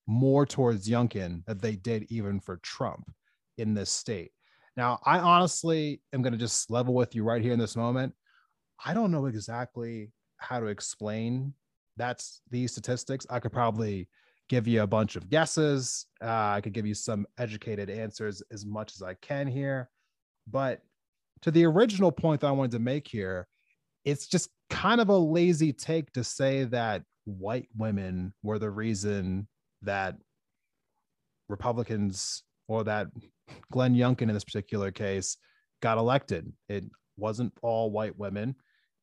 more 0.07 0.45
towards 0.45 0.89
Youngkin 0.89 1.45
than 1.45 1.59
they 1.59 1.77
did 1.77 2.05
even 2.09 2.41
for 2.41 2.57
Trump 2.57 3.09
in 3.57 3.73
this 3.73 3.89
state. 3.89 4.31
Now, 4.75 4.99
I 5.05 5.19
honestly 5.19 6.01
am 6.11 6.21
going 6.21 6.33
to 6.33 6.39
just 6.39 6.69
level 6.69 6.93
with 6.93 7.15
you 7.15 7.23
right 7.23 7.41
here 7.41 7.53
in 7.53 7.59
this 7.59 7.77
moment. 7.77 8.13
I 8.83 8.93
don't 8.93 9.11
know 9.11 9.27
exactly 9.27 10.11
how 10.39 10.59
to 10.59 10.67
explain 10.67 11.53
that's 11.97 12.41
these 12.49 12.71
statistics. 12.71 13.27
I 13.29 13.39
could 13.39 13.51
probably 13.51 14.07
give 14.47 14.67
you 14.67 14.81
a 14.81 14.87
bunch 14.87 15.15
of 15.15 15.29
guesses. 15.29 16.07
Uh, 16.23 16.53
I 16.55 16.61
could 16.61 16.73
give 16.73 16.87
you 16.87 16.95
some 16.95 17.27
educated 17.37 17.89
answers 17.89 18.41
as 18.51 18.65
much 18.65 18.93
as 18.95 19.03
I 19.03 19.13
can 19.15 19.47
here. 19.47 19.89
But 20.49 20.81
to 21.41 21.51
the 21.51 21.65
original 21.65 22.11
point 22.11 22.41
that 22.41 22.47
I 22.47 22.51
wanted 22.51 22.71
to 22.71 22.79
make 22.79 23.07
here, 23.07 23.47
it's 24.05 24.27
just 24.27 24.49
kind 24.69 25.01
of 25.01 25.09
a 25.09 25.17
lazy 25.17 25.71
take 25.71 26.11
to 26.13 26.23
say 26.23 26.63
that 26.65 27.03
white 27.25 27.67
women 27.77 28.33
were 28.41 28.57
the 28.59 28.71
reason 28.71 29.47
that 29.83 30.15
Republicans 31.47 32.43
or 32.67 32.83
that 32.85 33.07
Glenn 33.71 33.93
Youngkin 33.93 34.23
in 34.23 34.33
this 34.33 34.43
particular 34.43 34.91
case 34.91 35.37
got 35.81 35.97
elected. 35.97 36.51
It 36.69 36.85
wasn't 37.17 37.53
all 37.61 37.91
white 37.91 38.17
women. 38.17 38.55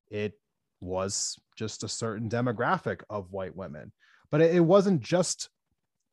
It 0.09 0.35
was 0.81 1.37
just 1.57 1.85
a 1.85 1.89
certain 1.89 2.29
demographic 2.29 3.03
of 3.11 3.33
white 3.33 3.57
women. 3.57 3.93
But 4.31 4.41
it, 4.41 4.65
wasn't 4.65 5.01
just 5.01 5.49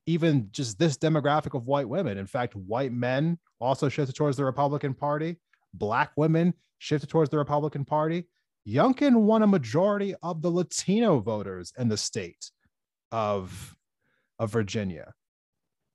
even 0.06 0.50
just 0.52 0.78
this 0.78 0.98
demographic 0.98 1.56
of 1.56 1.68
white 1.68 1.90
women. 1.90 2.18
In 2.18 2.28
fact, 2.28 2.56
white 2.56 2.92
men 2.92 3.40
also 3.60 3.90
shifted 3.90 4.16
towards 4.16 4.38
the 4.38 4.46
Republican 4.46 4.94
Party. 4.94 5.38
Black 5.74 6.12
women 6.16 6.54
shifted 6.78 7.10
towards 7.10 7.30
the 7.30 7.38
Republican 7.38 7.86
Party. 7.86 8.28
Youngkin 8.68 9.16
won 9.16 9.44
a 9.44 9.48
majority 9.48 10.16
of 10.24 10.42
the 10.42 10.52
Latino 10.52 11.20
voters 11.20 11.74
in 11.78 11.90
the 11.90 11.98
state 11.98 12.52
of, 13.12 13.76
of 14.40 14.52
Virginia. 14.52 15.14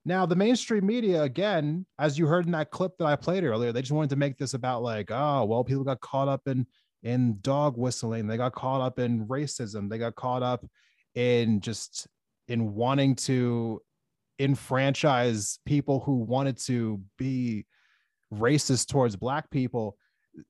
Now, 0.04 0.26
the 0.26 0.36
mainstream 0.36 0.86
media, 0.86 1.22
again, 1.22 1.84
as 1.98 2.18
you 2.18 2.26
heard 2.26 2.46
in 2.46 2.52
that 2.52 2.70
clip 2.70 2.96
that 2.98 3.06
I 3.06 3.16
played 3.16 3.44
earlier, 3.44 3.72
they 3.72 3.82
just 3.82 3.92
wanted 3.92 4.10
to 4.10 4.16
make 4.16 4.38
this 4.38 4.54
about 4.54 4.82
like, 4.82 5.10
oh, 5.10 5.44
well, 5.44 5.64
people 5.64 5.84
got 5.84 6.00
caught 6.00 6.28
up 6.28 6.42
in 6.46 6.66
in 7.02 7.38
dog 7.40 7.76
whistling, 7.76 8.26
they 8.26 8.36
got 8.36 8.54
caught 8.54 8.80
up 8.80 8.98
in 8.98 9.26
racism, 9.26 9.88
they 9.88 9.98
got 9.98 10.14
caught 10.14 10.42
up 10.42 10.64
in 11.14 11.60
just 11.60 12.06
in 12.48 12.74
wanting 12.74 13.14
to 13.14 13.80
enfranchise 14.38 15.58
people 15.66 16.00
who 16.00 16.16
wanted 16.16 16.56
to 16.56 17.00
be 17.16 17.66
racist 18.32 18.88
towards 18.88 19.16
black 19.16 19.50
people. 19.50 19.96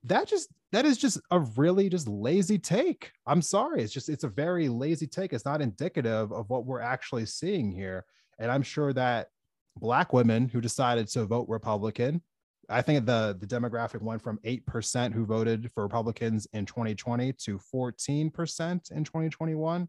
That 0.05 0.27
just 0.27 0.49
that 0.73 0.85
is 0.85 0.99
just 0.99 1.19
a 1.31 1.41
really 1.41 1.89
just 1.89 2.09
lazy 2.09 2.59
take. 2.59 3.11
I'm 3.27 3.41
sorry. 3.41 3.83
It's 3.83 3.93
just 3.93 4.09
it's 4.09 4.25
a 4.25 4.29
very 4.29 4.69
lazy 4.69 5.07
take. 5.07 5.33
It's 5.33 5.47
not 5.47 5.63
indicative 5.63 6.31
of 6.31 6.51
what 6.51 6.67
we're 6.67 6.81
actually 6.81 7.27
seeing 7.27 7.73
here. 7.73 8.05
And 8.39 8.51
i'm 8.51 8.63
sure 8.63 8.93
that 8.93 9.29
black 9.77 10.13
women 10.13 10.49
who 10.49 10.61
decided 10.61 11.09
to 11.09 11.25
vote 11.25 11.49
republican 11.49 12.23
i 12.69 12.83
think 12.83 13.07
the 13.07 13.37
the 13.41 13.47
demographic 13.47 14.03
went 14.03 14.23
from 14.23 14.39
8% 14.45 15.13
who 15.13 15.25
voted 15.25 15.71
for 15.73 15.83
republicans 15.83 16.47
in 16.53 16.67
2020 16.67 17.33
to 17.33 17.61
14% 17.75 18.91
in 18.93 19.05
2021 19.05 19.89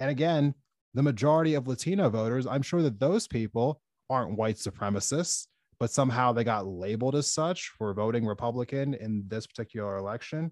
and 0.00 0.10
again 0.10 0.54
the 0.94 1.02
majority 1.02 1.54
of 1.54 1.68
latino 1.68 2.08
voters 2.08 2.46
i'm 2.46 2.62
sure 2.62 2.82
that 2.82 3.00
those 3.00 3.26
people 3.26 3.80
aren't 4.08 4.36
white 4.36 4.56
supremacists 4.56 5.46
but 5.78 5.90
somehow 5.90 6.32
they 6.32 6.44
got 6.44 6.66
labeled 6.66 7.14
as 7.14 7.30
such 7.30 7.68
for 7.76 7.92
voting 7.92 8.24
Republican 8.24 8.94
in 8.94 9.24
this 9.28 9.46
particular 9.46 9.96
election. 9.96 10.50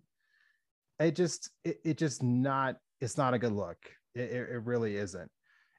It 0.99 1.17
just, 1.17 1.51
it, 1.65 1.81
it 1.85 1.99
just 1.99 2.23
not, 2.23 2.77
it's 3.01 3.17
not 3.17 3.35
a 3.35 3.39
good 3.39 3.53
look. 3.53 3.79
It, 4.15 4.31
it, 4.31 4.49
it 4.51 4.63
really 4.65 4.97
isn't. 4.97 5.31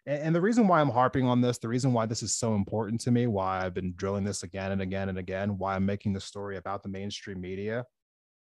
And, 0.06 0.22
and 0.24 0.36
the 0.36 0.42
reason 0.42 0.68
why 0.68 0.82
I'm 0.82 0.90
harping 0.90 1.26
on 1.26 1.42
this, 1.42 1.58
the 1.58 1.68
reason 1.68 1.94
why 1.94 2.06
this 2.06 2.24
is 2.24 2.36
so 2.36 2.56
important 2.56 3.02
to 3.02 3.12
me, 3.12 3.28
why 3.28 3.66
I've 3.66 3.74
been 3.74 3.94
drilling 3.96 4.24
this 4.24 4.44
again 4.44 4.72
and 4.72 4.82
again 4.82 5.10
and 5.10 5.18
again, 5.18 5.58
why 5.58 5.76
I'm 5.76 5.86
making 5.86 6.14
the 6.14 6.22
story 6.22 6.58
about 6.58 6.84
the 6.84 6.90
mainstream 6.90 7.42
media, 7.42 7.86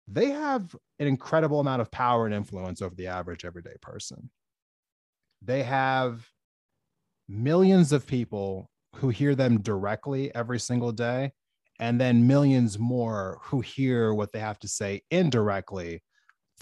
they 0.07 0.29
have 0.29 0.73
an 0.99 1.07
incredible 1.07 1.59
amount 1.59 1.81
of 1.81 1.91
power 1.91 2.25
and 2.25 2.33
influence 2.33 2.81
over 2.81 2.95
the 2.95 3.07
average 3.07 3.43
everyday 3.43 3.75
person. 3.81 4.29
They 5.41 5.63
have 5.63 6.27
millions 7.27 7.91
of 7.91 8.07
people 8.07 8.69
who 8.95 9.09
hear 9.09 9.35
them 9.35 9.61
directly 9.61 10.33
every 10.33 10.59
single 10.59 10.91
day, 10.91 11.33
and 11.79 11.99
then 11.99 12.25
millions 12.25 12.79
more 12.79 13.39
who 13.43 13.61
hear 13.61 14.13
what 14.13 14.31
they 14.31 14.39
have 14.39 14.59
to 14.59 14.67
say 14.67 15.01
indirectly 15.11 16.01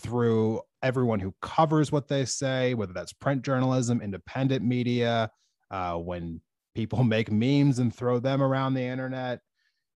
through 0.02 0.62
everyone 0.86 1.20
who 1.20 1.34
covers 1.42 1.92
what 1.92 2.08
they 2.08 2.26
say, 2.26 2.74
whether 2.74 2.94
that's 2.94 3.14
print 3.14 3.42
journalism, 3.42 4.02
independent 4.02 4.64
media, 4.64 5.30
uh, 5.72 5.96
when 5.96 6.42
people 6.76 7.04
make 7.16 7.32
memes 7.32 7.80
and 7.80 7.94
throw 7.94 8.20
them 8.20 8.42
around 8.42 8.74
the 8.74 8.84
internet. 8.84 9.40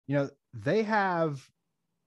You 0.07 0.17
know, 0.17 0.31
they 0.55 0.83
have 0.83 1.47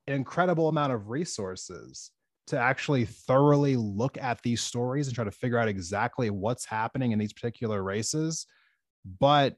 an 0.08 0.14
incredible 0.14 0.68
amount 0.68 0.94
of 0.94 1.10
resources 1.10 2.12
to 2.48 2.58
actually 2.58 3.06
thoroughly 3.06 3.76
look 3.76 4.18
at 4.18 4.42
these 4.42 4.62
stories 4.62 5.08
and 5.08 5.16
try 5.16 5.24
to 5.24 5.32
figure 5.32 5.60
out 5.60 5.68
exactly 5.68 6.30
what's 6.30 6.66
happening 6.66 7.12
in 7.12 7.20
these 7.20 7.34
particular 7.34 7.82
races. 7.82 8.48
But 9.20 9.56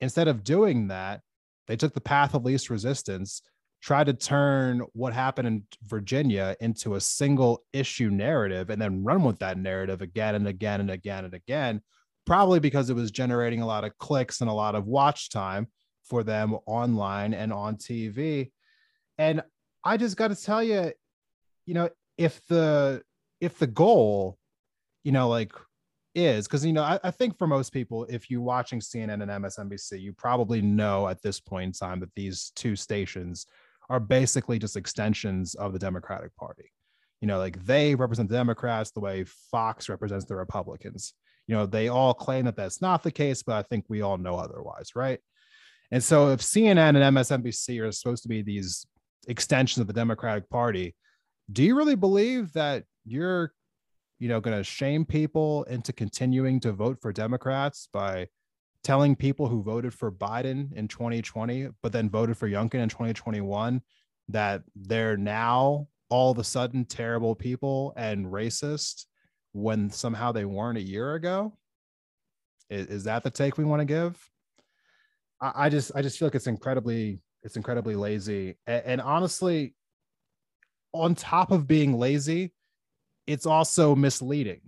Instead 0.00 0.28
of 0.28 0.44
doing 0.44 0.88
that, 0.88 1.22
they 1.66 1.76
took 1.76 1.92
the 1.92 2.00
path 2.00 2.34
of 2.34 2.44
least 2.44 2.70
resistance, 2.70 3.42
tried 3.80 4.06
to 4.06 4.12
turn 4.12 4.82
what 4.92 5.12
happened 5.12 5.46
in 5.46 5.62
Virginia 5.84 6.56
into 6.60 6.94
a 6.94 7.00
single 7.00 7.64
issue 7.72 8.10
narrative 8.10 8.70
and 8.70 8.80
then 8.80 9.04
run 9.04 9.22
with 9.22 9.38
that 9.38 9.58
narrative 9.58 10.02
again 10.02 10.34
and 10.34 10.48
again 10.48 10.80
and 10.80 10.90
again 10.90 11.24
and 11.24 11.34
again, 11.34 11.80
probably 12.26 12.60
because 12.60 12.90
it 12.90 12.94
was 12.94 13.10
generating 13.10 13.62
a 13.62 13.66
lot 13.66 13.84
of 13.84 13.96
clicks 13.98 14.40
and 14.40 14.50
a 14.50 14.54
lot 14.54 14.74
of 14.74 14.86
watch 14.86 15.30
time 15.30 15.68
for 16.04 16.24
them 16.24 16.56
online 16.66 17.34
and 17.34 17.52
on 17.52 17.76
TV. 17.76 18.50
And 19.16 19.42
I 19.84 19.96
just 19.96 20.16
got 20.16 20.28
to 20.28 20.36
tell 20.36 20.62
you, 20.62 20.92
you 21.66 21.74
know, 21.74 21.88
if 22.16 22.44
the 22.48 23.02
if 23.40 23.58
the 23.58 23.66
goal, 23.66 24.38
you 25.04 25.12
know, 25.12 25.28
like 25.28 25.52
is 26.14 26.48
because 26.48 26.64
you 26.64 26.72
know 26.72 26.82
I, 26.82 26.98
I, 27.04 27.10
think 27.10 27.38
for 27.38 27.46
most 27.46 27.70
people 27.70 28.04
if 28.08 28.30
you're 28.30 28.40
watching 28.40 28.80
cnn 28.80 29.22
and 29.22 29.44
msnbc 29.44 30.00
you 30.00 30.12
probably 30.12 30.60
know 30.62 31.06
at 31.06 31.22
this 31.22 31.38
point 31.38 31.66
in 31.66 31.72
time 31.72 32.00
that 32.00 32.14
these 32.16 32.50
two 32.56 32.76
stations 32.76 33.46
are 33.88 34.00
basically 34.00 34.58
just 34.58 34.76
extensions 34.76 35.54
of 35.54 35.72
the 35.72 35.78
democratic 35.78 36.34
party. 36.36 36.70
You 37.20 37.28
know 37.28 37.38
like 37.38 37.64
they 37.64 37.94
represent 37.94 38.28
the 38.28 38.36
democrats 38.36 38.90
the 38.90 39.00
way 39.00 39.24
fox 39.50 39.88
represents 39.88 40.24
the 40.24 40.36
republicans. 40.36 41.14
You 41.46 41.56
know 41.56 41.66
they 41.66 41.88
all 41.88 42.14
claim 42.14 42.44
that 42.44 42.56
that's 42.56 42.82
not 42.82 43.02
the 43.02 43.10
case 43.10 43.42
but 43.42 43.56
i 43.56 43.62
think 43.62 43.86
we 43.88 44.02
all 44.02 44.18
know 44.18 44.36
otherwise 44.36 44.90
right? 44.94 45.20
And 45.90 46.04
so 46.04 46.30
if 46.30 46.40
cnn 46.40 46.78
and 46.78 47.16
msnbc 47.16 47.82
are 47.82 47.90
supposed 47.92 48.22
to 48.24 48.28
be 48.28 48.42
these 48.42 48.86
extensions 49.26 49.80
of 49.80 49.86
the 49.86 49.92
democratic 49.92 50.48
party 50.50 50.94
do 51.50 51.64
you 51.64 51.74
really 51.74 51.94
believe 51.94 52.52
that 52.52 52.84
you're 53.04 53.52
you 54.18 54.28
know, 54.28 54.40
going 54.40 54.56
to 54.56 54.64
shame 54.64 55.04
people 55.04 55.64
into 55.64 55.92
continuing 55.92 56.60
to 56.60 56.72
vote 56.72 56.98
for 57.00 57.12
Democrats 57.12 57.88
by 57.92 58.26
telling 58.84 59.16
people 59.16 59.48
who 59.48 59.62
voted 59.62 59.92
for 59.92 60.10
Biden 60.10 60.72
in 60.72 60.88
2020, 60.88 61.68
but 61.82 61.92
then 61.92 62.08
voted 62.08 62.36
for 62.36 62.48
Youngkin 62.48 62.76
in 62.76 62.88
2021 62.88 63.82
that 64.28 64.62
they're 64.76 65.16
now 65.16 65.88
all 66.10 66.30
of 66.30 66.38
a 66.38 66.44
sudden 66.44 66.84
terrible 66.84 67.34
people 67.34 67.92
and 67.96 68.26
racist 68.26 69.06
when 69.52 69.90
somehow 69.90 70.32
they 70.32 70.44
weren't 70.44 70.78
a 70.78 70.82
year 70.82 71.14
ago? 71.14 71.56
Is, 72.70 72.86
is 72.86 73.04
that 73.04 73.22
the 73.22 73.30
take 73.30 73.58
we 73.58 73.64
want 73.64 73.80
to 73.80 73.86
give? 73.86 74.30
I, 75.40 75.52
I, 75.54 75.68
just 75.68 75.92
I 75.94 76.02
just 76.02 76.18
feel 76.18 76.26
like 76.26 76.34
it's 76.34 76.46
incredibly 76.46 77.20
it's 77.42 77.56
incredibly 77.56 77.94
lazy. 77.94 78.56
and, 78.66 78.82
and 78.84 79.00
honestly, 79.00 79.74
on 80.92 81.14
top 81.14 81.50
of 81.50 81.66
being 81.66 81.98
lazy, 81.98 82.52
it's 83.26 83.46
also 83.46 83.94
misleading 83.94 84.60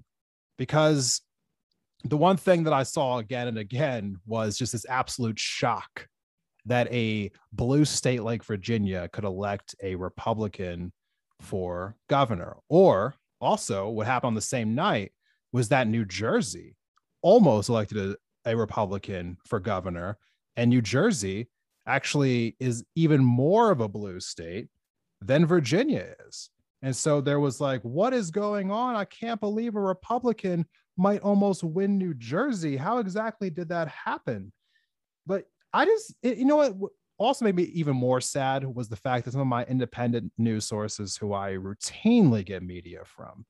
because 0.58 1.22
the 2.04 2.16
one 2.16 2.36
thing 2.36 2.64
that 2.64 2.72
I 2.72 2.82
saw 2.82 3.18
again 3.18 3.48
and 3.48 3.58
again 3.58 4.16
was 4.26 4.56
just 4.56 4.72
this 4.72 4.86
absolute 4.88 5.38
shock 5.38 6.06
that 6.66 6.92
a 6.92 7.30
blue 7.52 7.84
state 7.84 8.22
like 8.22 8.44
Virginia 8.44 9.08
could 9.12 9.24
elect 9.24 9.74
a 9.82 9.94
Republican 9.94 10.92
for 11.40 11.96
governor. 12.08 12.56
Or 12.68 13.14
also, 13.40 13.88
what 13.88 14.06
happened 14.06 14.28
on 14.28 14.34
the 14.34 14.40
same 14.40 14.74
night 14.74 15.12
was 15.52 15.68
that 15.68 15.88
New 15.88 16.04
Jersey 16.04 16.76
almost 17.22 17.68
elected 17.68 18.16
a, 18.44 18.50
a 18.50 18.56
Republican 18.56 19.38
for 19.46 19.60
governor, 19.60 20.18
and 20.56 20.70
New 20.70 20.82
Jersey 20.82 21.48
actually 21.86 22.56
is 22.60 22.84
even 22.94 23.24
more 23.24 23.70
of 23.70 23.80
a 23.80 23.88
blue 23.88 24.20
state 24.20 24.68
than 25.20 25.46
Virginia 25.46 26.14
is. 26.26 26.50
And 26.82 26.94
so 26.94 27.20
there 27.20 27.40
was 27.40 27.60
like, 27.60 27.82
what 27.82 28.14
is 28.14 28.30
going 28.30 28.70
on? 28.70 28.96
I 28.96 29.04
can't 29.04 29.40
believe 29.40 29.76
a 29.76 29.80
Republican 29.80 30.66
might 30.96 31.20
almost 31.20 31.64
win 31.64 31.98
New 31.98 32.14
Jersey. 32.14 32.76
How 32.76 32.98
exactly 32.98 33.50
did 33.50 33.68
that 33.70 33.88
happen? 33.88 34.52
But 35.26 35.44
I 35.72 35.84
just, 35.84 36.14
it, 36.22 36.38
you 36.38 36.44
know 36.44 36.56
what? 36.56 36.74
Also 37.18 37.44
made 37.44 37.56
me 37.56 37.64
even 37.64 37.94
more 37.94 38.20
sad 38.20 38.64
was 38.64 38.88
the 38.88 38.96
fact 38.96 39.24
that 39.24 39.32
some 39.32 39.42
of 39.42 39.46
my 39.46 39.64
independent 39.64 40.32
news 40.38 40.64
sources, 40.64 41.16
who 41.16 41.34
I 41.34 41.52
routinely 41.52 42.44
get 42.44 42.62
media 42.62 43.00
from, 43.04 43.44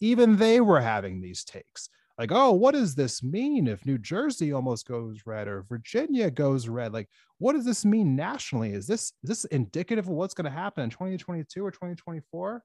even 0.00 0.36
they 0.36 0.60
were 0.60 0.80
having 0.80 1.20
these 1.20 1.44
takes 1.44 1.88
like, 2.18 2.32
oh, 2.32 2.50
what 2.50 2.74
does 2.74 2.96
this 2.96 3.22
mean 3.22 3.68
if 3.68 3.86
New 3.86 3.96
Jersey 3.96 4.52
almost 4.52 4.88
goes 4.88 5.20
red 5.24 5.46
or 5.46 5.62
Virginia 5.62 6.30
goes 6.30 6.68
red? 6.68 6.92
Like, 6.92 7.08
what 7.38 7.52
does 7.52 7.64
this 7.64 7.84
mean 7.84 8.16
nationally? 8.16 8.72
Is 8.72 8.88
this 8.88 9.12
is 9.22 9.28
this 9.28 9.44
indicative 9.46 10.06
of 10.06 10.12
what's 10.12 10.34
going 10.34 10.46
to 10.46 10.50
happen 10.50 10.82
in 10.82 10.90
2022 10.90 11.64
or 11.64 11.70
2024? 11.70 12.62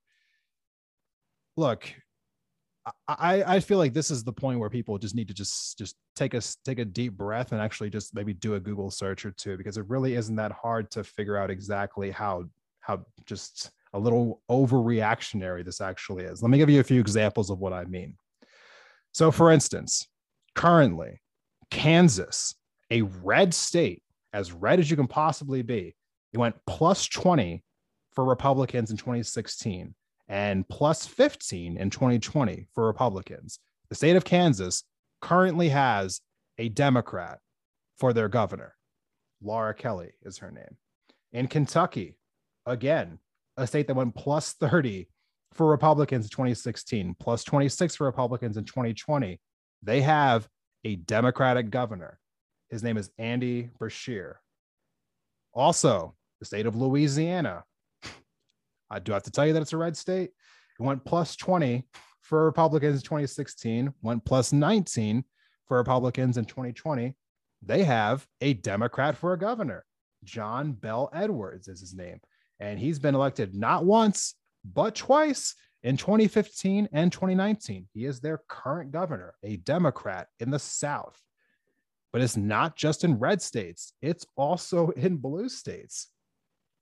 Look, 1.55 1.87
I, 3.07 3.43
I 3.43 3.59
feel 3.61 3.77
like 3.77 3.93
this 3.93 4.11
is 4.11 4.23
the 4.23 4.33
point 4.33 4.59
where 4.59 4.69
people 4.69 4.97
just 4.97 5.15
need 5.15 5.29
to 5.29 5.33
just 5.33 5.77
just 5.77 5.95
take 6.15 6.33
a 6.33 6.41
take 6.65 6.79
a 6.79 6.85
deep 6.85 7.13
breath 7.13 7.53
and 7.53 7.61
actually 7.61 7.89
just 7.89 8.13
maybe 8.13 8.33
do 8.33 8.55
a 8.55 8.59
Google 8.59 8.91
search 8.91 9.25
or 9.25 9.31
two 9.31 9.57
because 9.57 9.77
it 9.77 9.87
really 9.87 10.15
isn't 10.15 10.35
that 10.35 10.51
hard 10.51 10.91
to 10.91 11.03
figure 11.03 11.37
out 11.37 11.49
exactly 11.49 12.11
how 12.11 12.43
how 12.81 13.05
just 13.25 13.71
a 13.93 13.99
little 13.99 14.41
overreactionary 14.49 15.63
this 15.63 15.79
actually 15.79 16.25
is. 16.25 16.41
Let 16.41 16.49
me 16.49 16.57
give 16.57 16.69
you 16.69 16.81
a 16.81 16.83
few 16.83 16.99
examples 16.99 17.49
of 17.49 17.59
what 17.59 17.73
I 17.73 17.85
mean. 17.85 18.17
So, 19.13 19.31
for 19.31 19.51
instance, 19.51 20.07
currently, 20.55 21.21
Kansas, 21.69 22.55
a 22.91 23.03
red 23.03 23.53
state, 23.53 24.01
as 24.33 24.51
red 24.51 24.79
as 24.79 24.89
you 24.89 24.97
can 24.97 25.07
possibly 25.07 25.61
be, 25.61 25.95
it 26.33 26.37
went 26.37 26.55
plus 26.65 27.07
20 27.07 27.63
for 28.13 28.25
Republicans 28.25 28.91
in 28.91 28.97
2016 28.97 29.93
and 30.27 30.67
plus 30.67 31.05
15 31.05 31.77
in 31.77 31.89
2020 31.89 32.67
for 32.73 32.87
Republicans. 32.87 33.59
The 33.89 33.95
state 33.95 34.15
of 34.15 34.23
Kansas 34.23 34.83
currently 35.21 35.69
has 35.69 36.21
a 36.57 36.69
Democrat 36.69 37.39
for 37.97 38.13
their 38.13 38.29
governor. 38.29 38.75
Laura 39.41 39.73
Kelly 39.73 40.11
is 40.23 40.37
her 40.37 40.51
name. 40.51 40.77
In 41.31 41.47
Kentucky, 41.47 42.15
again, 42.65 43.19
a 43.57 43.67
state 43.67 43.87
that 43.87 43.95
went 43.95 44.15
plus 44.15 44.53
30 44.53 45.07
for 45.53 45.67
Republicans 45.67 46.25
in 46.25 46.29
2016, 46.29 47.15
plus 47.19 47.43
26 47.43 47.95
for 47.95 48.05
Republicans 48.05 48.57
in 48.57 48.65
2020. 48.65 49.39
They 49.83 50.01
have 50.01 50.47
a 50.83 50.95
Democratic 50.95 51.69
governor. 51.69 52.19
His 52.69 52.83
name 52.83 52.97
is 52.97 53.11
Andy 53.17 53.69
Beshear. 53.79 54.35
Also, 55.53 56.15
the 56.39 56.45
state 56.45 56.65
of 56.65 56.75
Louisiana. 56.75 57.63
I 58.93 58.99
do 58.99 59.11
have 59.11 59.23
to 59.23 59.31
tell 59.31 59.47
you 59.47 59.53
that 59.53 59.61
it's 59.61 59.73
a 59.73 59.77
red 59.77 59.97
state. 59.97 60.29
It 60.79 60.83
went 60.83 61.03
plus 61.03 61.35
20 61.35 61.83
for 62.21 62.45
Republicans 62.45 62.97
in 62.97 63.01
2016, 63.01 63.91
went 64.03 64.23
plus 64.23 64.53
19 64.53 65.23
for 65.67 65.77
Republicans 65.77 66.37
in 66.37 66.45
2020. 66.45 67.15
They 67.63 67.83
have 67.83 68.27
a 68.39 68.53
Democrat 68.53 69.17
for 69.17 69.33
a 69.33 69.39
governor. 69.39 69.83
John 70.23 70.73
Bell 70.73 71.09
Edwards 71.11 71.67
is 71.67 71.79
his 71.79 71.95
name. 71.95 72.19
And 72.59 72.77
he's 72.77 72.99
been 72.99 73.15
elected 73.15 73.55
not 73.55 73.83
once, 73.83 74.35
but 74.63 74.93
twice 74.93 75.55
in 75.81 75.97
2015 75.97 76.89
and 76.93 77.11
2019. 77.11 77.87
He 77.93 78.05
is 78.05 78.19
their 78.19 78.41
current 78.47 78.91
governor, 78.91 79.33
a 79.41 79.57
Democrat 79.57 80.27
in 80.39 80.51
the 80.51 80.59
South. 80.59 81.19
But 82.11 82.21
it's 82.21 82.37
not 82.37 82.75
just 82.75 83.03
in 83.03 83.17
red 83.17 83.41
states, 83.41 83.93
it's 84.03 84.27
also 84.35 84.89
in 84.89 85.17
blue 85.17 85.49
states. 85.49 86.09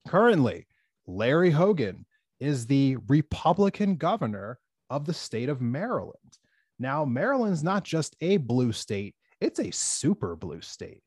Currently, 0.10 0.67
Larry 1.12 1.52
Hogan 1.52 2.06
is 2.39 2.65
the 2.65 2.97
Republican 3.08 3.97
governor 3.97 4.60
of 4.89 5.06
the 5.06 5.13
state 5.13 5.50
of 5.50 5.62
Maryland. 5.62 6.38
Now, 6.80 7.06
Maryland's 7.06 7.63
not 7.63 7.84
just 7.84 8.15
a 8.21 8.38
blue 8.38 8.71
state, 8.71 9.15
it's 9.41 9.60
a 9.60 9.71
super 9.71 10.36
blue 10.36 10.62
state. 10.62 11.04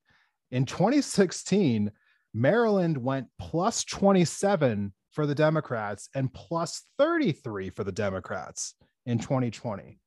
In 0.51 0.67
2016, 0.67 1.91
Maryland 2.35 2.99
went 2.99 3.29
plus 3.39 3.83
27 3.85 4.93
for 5.11 5.27
the 5.27 5.35
Democrats 5.35 6.09
and 6.15 6.33
plus 6.33 6.83
33 6.99 7.71
for 7.71 7.83
the 7.83 7.93
Democrats 7.93 8.75
in 9.07 9.19
2020. 9.19 9.99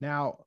Now, 0.00 0.44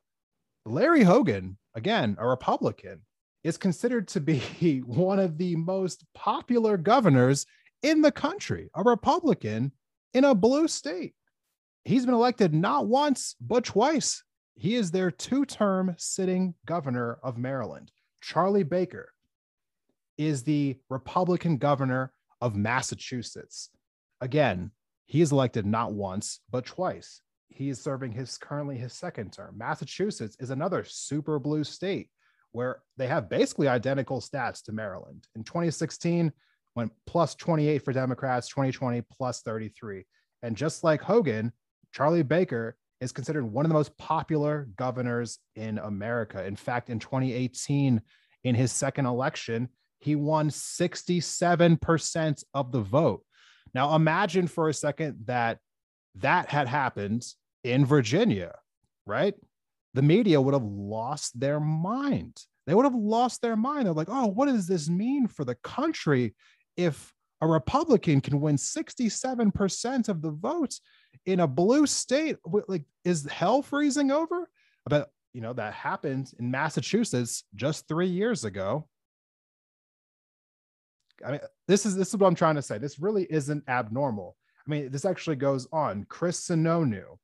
Larry 0.65 1.03
Hogan, 1.03 1.57
again, 1.75 2.15
a 2.19 2.27
Republican, 2.27 3.01
is 3.43 3.57
considered 3.57 4.07
to 4.09 4.21
be 4.21 4.79
one 4.85 5.19
of 5.19 5.37
the 5.37 5.55
most 5.55 6.05
popular 6.13 6.77
governors 6.77 7.45
in 7.83 8.01
the 8.01 8.11
country, 8.11 8.69
a 8.75 8.83
Republican 8.83 9.71
in 10.13 10.23
a 10.23 10.35
blue 10.35 10.67
state. 10.67 11.13
He's 11.85 12.05
been 12.05 12.15
elected 12.15 12.53
not 12.53 12.87
once, 12.87 13.35
but 13.39 13.63
twice. 13.63 14.23
He 14.55 14.75
is 14.75 14.91
their 14.91 15.11
two 15.11 15.45
term 15.45 15.95
sitting 15.97 16.55
governor 16.65 17.19
of 17.23 17.37
Maryland. 17.37 17.91
Charlie 18.21 18.63
Baker 18.63 19.13
is 20.17 20.43
the 20.43 20.77
Republican 20.89 21.57
governor 21.57 22.11
of 22.41 22.55
Massachusetts. 22.55 23.69
Again, 24.19 24.71
he 25.05 25.21
is 25.21 25.31
elected 25.31 25.65
not 25.65 25.93
once, 25.93 26.41
but 26.51 26.65
twice. 26.65 27.21
He 27.47 27.69
is 27.69 27.81
serving 27.81 28.11
his 28.11 28.37
currently 28.37 28.77
his 28.77 28.93
second 28.93 29.31
term. 29.31 29.57
Massachusetts 29.57 30.35
is 30.39 30.49
another 30.49 30.83
super 30.83 31.39
blue 31.39 31.63
state 31.63 32.09
where 32.51 32.81
they 32.97 33.07
have 33.07 33.29
basically 33.29 33.67
identical 33.67 34.19
stats 34.19 34.61
to 34.63 34.71
Maryland. 34.71 35.27
In 35.35 35.43
2016, 35.43 36.31
went 36.75 36.91
plus 37.05 37.35
28 37.35 37.83
for 37.83 37.93
Democrats, 37.93 38.47
2020 38.49 39.01
plus 39.17 39.41
33. 39.41 40.05
And 40.43 40.55
just 40.55 40.83
like 40.83 41.01
Hogan, 41.01 41.51
Charlie 41.93 42.23
Baker 42.23 42.75
is 43.01 43.11
considered 43.11 43.45
one 43.45 43.65
of 43.65 43.69
the 43.69 43.75
most 43.75 43.97
popular 43.97 44.67
governors 44.75 45.39
in 45.55 45.77
America. 45.79 46.45
In 46.45 46.55
fact, 46.55 46.89
in 46.89 46.99
2018, 46.99 48.01
in 48.43 48.55
his 48.55 48.71
second 48.71 49.05
election, 49.05 49.69
he 49.99 50.15
won 50.15 50.49
67% 50.49 52.43
of 52.53 52.71
the 52.71 52.81
vote. 52.81 53.23
Now, 53.73 53.95
imagine 53.95 54.47
for 54.47 54.69
a 54.69 54.73
second 54.73 55.25
that 55.25 55.59
that 56.15 56.49
had 56.49 56.67
happened 56.67 57.25
in 57.63 57.85
Virginia, 57.85 58.55
right? 59.05 59.35
The 59.93 60.01
media 60.01 60.41
would 60.41 60.53
have 60.53 60.63
lost 60.63 61.39
their 61.39 61.59
mind. 61.59 62.41
They 62.67 62.73
would 62.73 62.85
have 62.85 62.95
lost 62.95 63.41
their 63.41 63.55
mind. 63.55 63.85
They're 63.85 63.93
like, 63.93 64.09
oh, 64.09 64.27
what 64.27 64.47
does 64.47 64.67
this 64.67 64.89
mean 64.89 65.27
for 65.27 65.43
the 65.43 65.55
country 65.55 66.35
if 66.79 67.13
a 67.41 67.47
Republican 67.47 68.21
can 68.21 68.39
win 68.39 68.55
67% 68.55 70.09
of 70.09 70.21
the 70.21 70.31
votes 70.31 70.79
in 71.25 71.41
a 71.41 71.47
blue 71.47 71.85
state? 71.85 72.37
Like, 72.67 72.85
is 73.03 73.27
hell 73.29 73.61
freezing 73.61 74.11
over? 74.11 74.49
But, 74.85 75.11
you 75.33 75.41
know, 75.41 75.51
that 75.53 75.73
happened 75.73 76.31
in 76.39 76.49
Massachusetts 76.49 77.43
just 77.53 77.87
three 77.87 78.07
years 78.07 78.45
ago. 78.45 78.87
I 81.25 81.31
mean, 81.31 81.41
this 81.67 81.85
is 81.85 81.97
this 81.97 82.09
is 82.09 82.15
what 82.15 82.27
I'm 82.27 82.35
trying 82.35 82.55
to 82.55 82.61
say. 82.61 82.77
This 82.77 82.97
really 82.97 83.27
isn't 83.29 83.65
abnormal. 83.67 84.37
I 84.65 84.71
mean, 84.71 84.89
this 84.89 85.03
actually 85.03 85.35
goes 85.35 85.67
on. 85.73 86.05
Chris 86.07 86.47
Sununu 86.47 87.17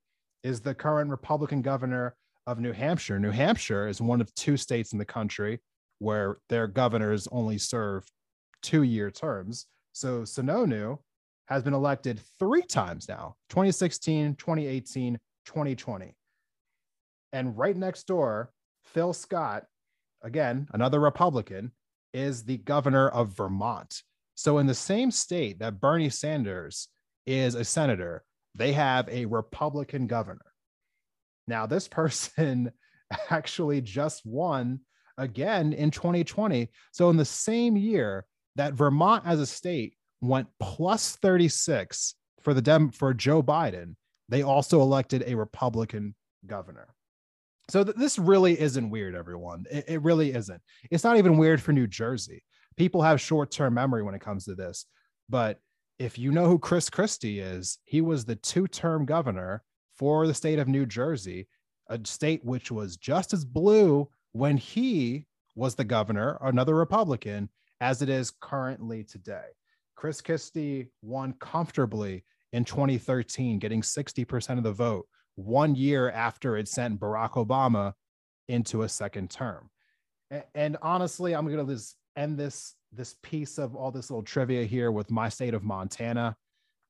is 0.44 0.60
the 0.60 0.76
current 0.76 1.10
Republican 1.10 1.62
governor 1.62 2.14
of 2.46 2.60
New 2.60 2.74
Hampshire. 2.74 3.20
New 3.20 3.32
Hampshire 3.32 3.88
is 3.88 4.02
one 4.02 4.20
of 4.20 4.36
two 4.36 4.58
states 4.58 4.92
in 4.92 5.00
the 5.00 5.06
country 5.06 5.62
where 6.00 6.40
their 6.50 6.68
governors 6.68 7.26
only 7.32 7.58
serve 7.58 8.04
two-year 8.66 9.12
terms. 9.12 9.68
So 9.94 10.22
Sununu 10.24 10.98
has 11.48 11.64
been 11.64 11.74
elected 11.74 12.20
three 12.40 12.64
times 12.64 13.08
now 13.08 13.36
2016, 13.50 14.36
2018, 14.36 15.20
2020. 15.46 16.16
And 17.32 17.58
right 17.58 17.76
next 17.76 18.08
door, 18.08 18.52
Phil 18.84 19.14
Scott, 19.14 19.66
again, 20.24 20.68
another 20.74 21.00
Republican, 21.00 21.72
is 22.14 22.44
the 22.44 22.58
governor 22.58 23.10
of 23.10 23.36
Vermont. 23.36 24.02
So, 24.36 24.58
in 24.58 24.68
the 24.68 24.74
same 24.74 25.12
state 25.12 25.60
that 25.60 25.80
Bernie 25.80 26.10
Sanders 26.10 26.88
is 27.26 27.56
a 27.56 27.64
senator, 27.64 28.24
they 28.56 28.74
have 28.74 29.08
a 29.10 29.26
Republican 29.26 30.08
governor. 30.08 30.54
Now, 31.48 31.66
this 31.66 31.88
person 31.90 32.72
actually 33.30 33.82
just 33.82 34.26
won 34.26 34.80
again 35.18 35.74
in 35.74 35.92
2020. 35.92 36.70
So, 36.92 37.10
in 37.10 37.18
the 37.18 37.26
same 37.26 37.76
year 37.76 38.26
that 38.56 38.74
Vermont 38.74 39.24
as 39.26 39.40
a 39.40 39.46
state 39.46 39.96
went 40.22 40.48
plus 40.60 41.16
36 41.18 42.16
for 42.42 42.54
the 42.54 42.62
Dem 42.62 42.92
for 42.92 43.14
Joe 43.14 43.44
Biden, 43.44 43.96
they 44.30 44.42
also 44.42 44.82
elected 44.82 45.24
a 45.26 45.36
Republican 45.36 46.16
governor. 46.46 46.88
So 47.70 47.84
th- 47.84 47.98
this 47.98 48.20
really 48.20 48.60
isn't 48.60 48.90
weird, 48.90 49.16
everyone. 49.16 49.66
It, 49.72 49.86
it 49.88 50.02
really 50.02 50.34
isn't. 50.34 50.62
It's 50.92 51.04
not 51.04 51.18
even 51.18 51.38
weird 51.38 51.62
for 51.62 51.74
New 51.74 51.88
Jersey. 51.88 52.44
People 52.78 53.02
have 53.02 53.20
short 53.20 53.52
term 53.52 53.74
memory 53.74 54.04
when 54.04 54.16
it 54.16 54.22
comes 54.22 54.46
to 54.46 54.56
this. 54.56 54.86
But 55.30 55.60
if 55.98 56.20
you 56.20 56.32
know 56.32 56.48
who 56.48 56.60
Chris 56.60 56.90
Christie 56.90 57.40
is, 57.40 57.80
he 57.86 58.02
was 58.02 58.26
the 58.26 58.36
two 58.36 58.68
term 58.68 59.06
governor 59.06 59.64
for 59.98 60.28
the 60.28 60.34
state 60.34 60.60
of 60.60 60.68
New 60.68 60.86
Jersey, 60.86 61.48
a 61.90 62.00
state 62.04 62.44
which 62.44 62.72
was 62.72 62.98
just 62.98 63.34
as 63.34 63.46
blue 63.46 64.10
when 64.34 64.58
he 64.58 65.26
was 65.56 65.76
the 65.76 65.86
governor, 65.86 66.38
another 66.42 66.76
Republican, 66.76 67.50
as 67.82 68.02
it 68.02 68.10
is 68.10 68.32
currently 68.42 69.04
today. 69.04 69.46
Chris 69.96 70.22
Christie 70.22 70.88
won 71.02 71.34
comfortably 71.40 72.24
in 72.54 72.66
2013, 72.66 73.60
getting 73.60 73.82
60% 73.82 74.58
of 74.58 74.64
the 74.64 74.72
vote 74.72 75.08
one 75.36 75.76
year 75.76 76.10
after 76.12 76.58
it 76.58 76.68
sent 76.68 77.00
Barack 77.00 77.32
Obama 77.32 77.94
into 78.48 78.84
a 78.84 78.90
second 78.90 79.30
term. 79.30 79.70
And, 80.54 80.78
honestly, 80.82 81.36
I'm 81.36 81.46
going 81.48 81.66
to 81.66 81.74
just 81.74 81.96
end 82.16 82.38
this 82.38 82.76
this 82.94 83.16
piece 83.22 83.58
of 83.58 83.76
all 83.76 83.92
this 83.92 84.10
little 84.10 84.24
trivia 84.24 84.64
here 84.64 84.90
with 84.90 85.12
my 85.12 85.28
state 85.28 85.54
of 85.54 85.64
Montana, 85.64 86.36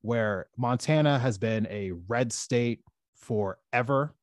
where 0.02 0.48
Montana 0.56 1.18
has 1.18 1.38
been 1.38 1.66
a 1.70 1.92
red 2.08 2.32
state 2.32 2.82
forever. 3.16 4.14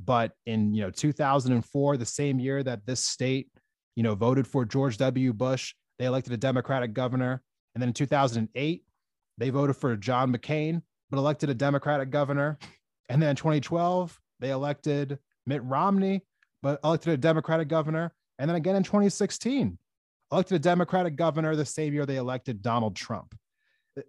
But 0.00 0.32
in 0.44 0.74
you 0.74 0.82
know 0.82 0.90
2004, 0.90 1.96
the 1.96 2.04
same 2.04 2.40
year 2.40 2.62
that 2.62 2.84
this 2.84 3.04
state 3.04 3.48
you 3.96 4.02
know 4.02 4.14
voted 4.14 4.46
for 4.46 4.64
George 4.64 4.98
W. 4.98 5.32
Bush, 5.32 5.74
they 5.98 6.06
elected 6.06 6.32
a 6.32 6.36
Democratic 6.36 6.92
governor. 6.92 7.42
And 7.74 7.82
then 7.82 7.88
in 7.88 7.94
2008, 7.94 8.84
they 9.38 9.50
voted 9.50 9.76
for 9.76 9.96
John 9.96 10.32
McCain, 10.32 10.82
but 11.10 11.18
elected 11.18 11.50
a 11.50 11.54
Democratic 11.54 12.10
governor. 12.10 12.58
And 13.08 13.20
then 13.20 13.30
in 13.30 13.36
2012, 13.36 14.20
they 14.40 14.50
elected 14.50 15.18
Mitt 15.46 15.62
Romney, 15.64 16.22
but 16.62 16.80
elected 16.84 17.12
a 17.12 17.16
Democratic 17.16 17.68
governor. 17.68 18.12
And 18.38 18.48
then 18.48 18.56
again 18.56 18.76
in 18.76 18.82
2016, 18.82 19.78
elected 20.32 20.56
a 20.56 20.58
Democratic 20.60 21.16
governor 21.16 21.54
the 21.54 21.64
same 21.64 21.92
year 21.92 22.06
they 22.06 22.16
elected 22.16 22.62
Donald 22.62 22.96
Trump. 22.96 23.34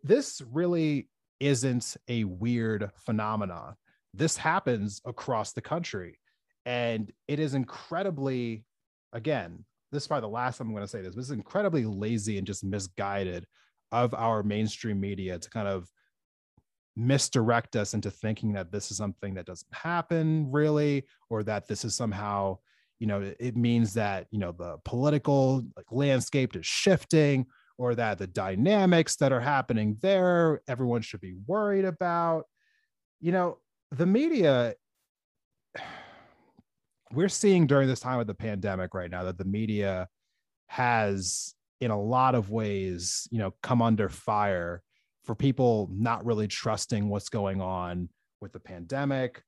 This 0.04 0.42
really 0.52 1.10
isn't 1.40 1.98
a 2.08 2.24
weird 2.24 2.92
phenomenon. 3.06 3.76
This 4.14 4.38
happens 4.38 5.02
across 5.06 5.54
the 5.54 5.62
country. 5.62 6.20
And 6.66 7.12
it 7.28 7.40
is 7.40 7.54
incredibly, 7.54 8.66
again, 9.14 9.66
this 9.96 10.04
is 10.04 10.08
probably 10.08 10.28
the 10.28 10.34
last 10.34 10.58
time 10.58 10.68
I'm 10.68 10.74
going 10.74 10.84
to 10.84 10.88
say 10.88 11.02
this, 11.02 11.16
but 11.16 11.22
it's 11.22 11.30
incredibly 11.32 11.86
lazy 11.86 12.38
and 12.38 12.46
just 12.46 12.64
misguided 12.64 13.48
of 13.92 14.14
our 14.14 14.44
mainstream 14.44 15.00
media 15.00 15.40
to 15.40 15.50
kind 15.50 15.68
of 15.68 15.90
misdirect 16.96 17.76
us 17.76 17.94
into 17.94 18.12
thinking 18.12 18.54
that 18.54 18.72
this 18.72 18.92
is 18.92 18.98
something 18.98 19.34
that 19.34 19.46
doesn't 19.46 19.74
happen 19.74 20.52
really, 20.52 21.06
or 21.30 21.44
that 21.44 21.68
this 21.68 21.84
is 21.84 21.96
somehow, 21.96 22.58
you 23.00 23.08
know, 23.08 23.34
it 23.40 23.58
means 23.58 23.94
that, 23.94 24.28
you 24.32 24.40
know, 24.40 24.52
the 24.52 24.78
political 24.86 25.64
like, 25.76 25.92
landscape 25.92 26.56
is 26.56 26.66
shifting 26.66 27.46
or 27.78 27.96
that 27.96 28.18
the 28.18 28.28
dynamics 28.28 29.18
that 29.18 29.34
are 29.34 29.42
happening 29.42 29.98
there, 30.02 30.62
everyone 30.68 31.02
should 31.02 31.22
be 31.22 31.36
worried 31.48 31.86
about. 31.86 32.46
You 33.20 33.32
know, 33.34 33.58
the 33.92 34.06
media 34.06 34.76
we're 37.16 37.30
seeing 37.30 37.68
during 37.68 37.88
this 37.88 38.00
time 38.00 38.20
of 38.20 38.28
the 38.28 38.34
pandemic 38.34 38.94
right 38.94 39.10
now 39.10 39.24
that 39.24 39.38
the 39.38 39.46
media 39.46 40.08
has 40.68 41.54
in 41.82 41.92
a 41.92 42.02
lot 42.02 42.36
of 42.36 42.50
ways 42.50 43.28
you 43.32 43.40
know 43.40 43.54
come 43.62 43.82
under 43.82 44.10
fire 44.10 44.82
for 45.24 45.36
people 45.36 45.90
not 45.92 46.26
really 46.26 46.48
trusting 46.48 47.10
what's 47.10 47.30
going 47.30 47.62
on 47.62 48.10
with 48.42 48.52
the 48.52 48.60
pandemic 48.60 49.42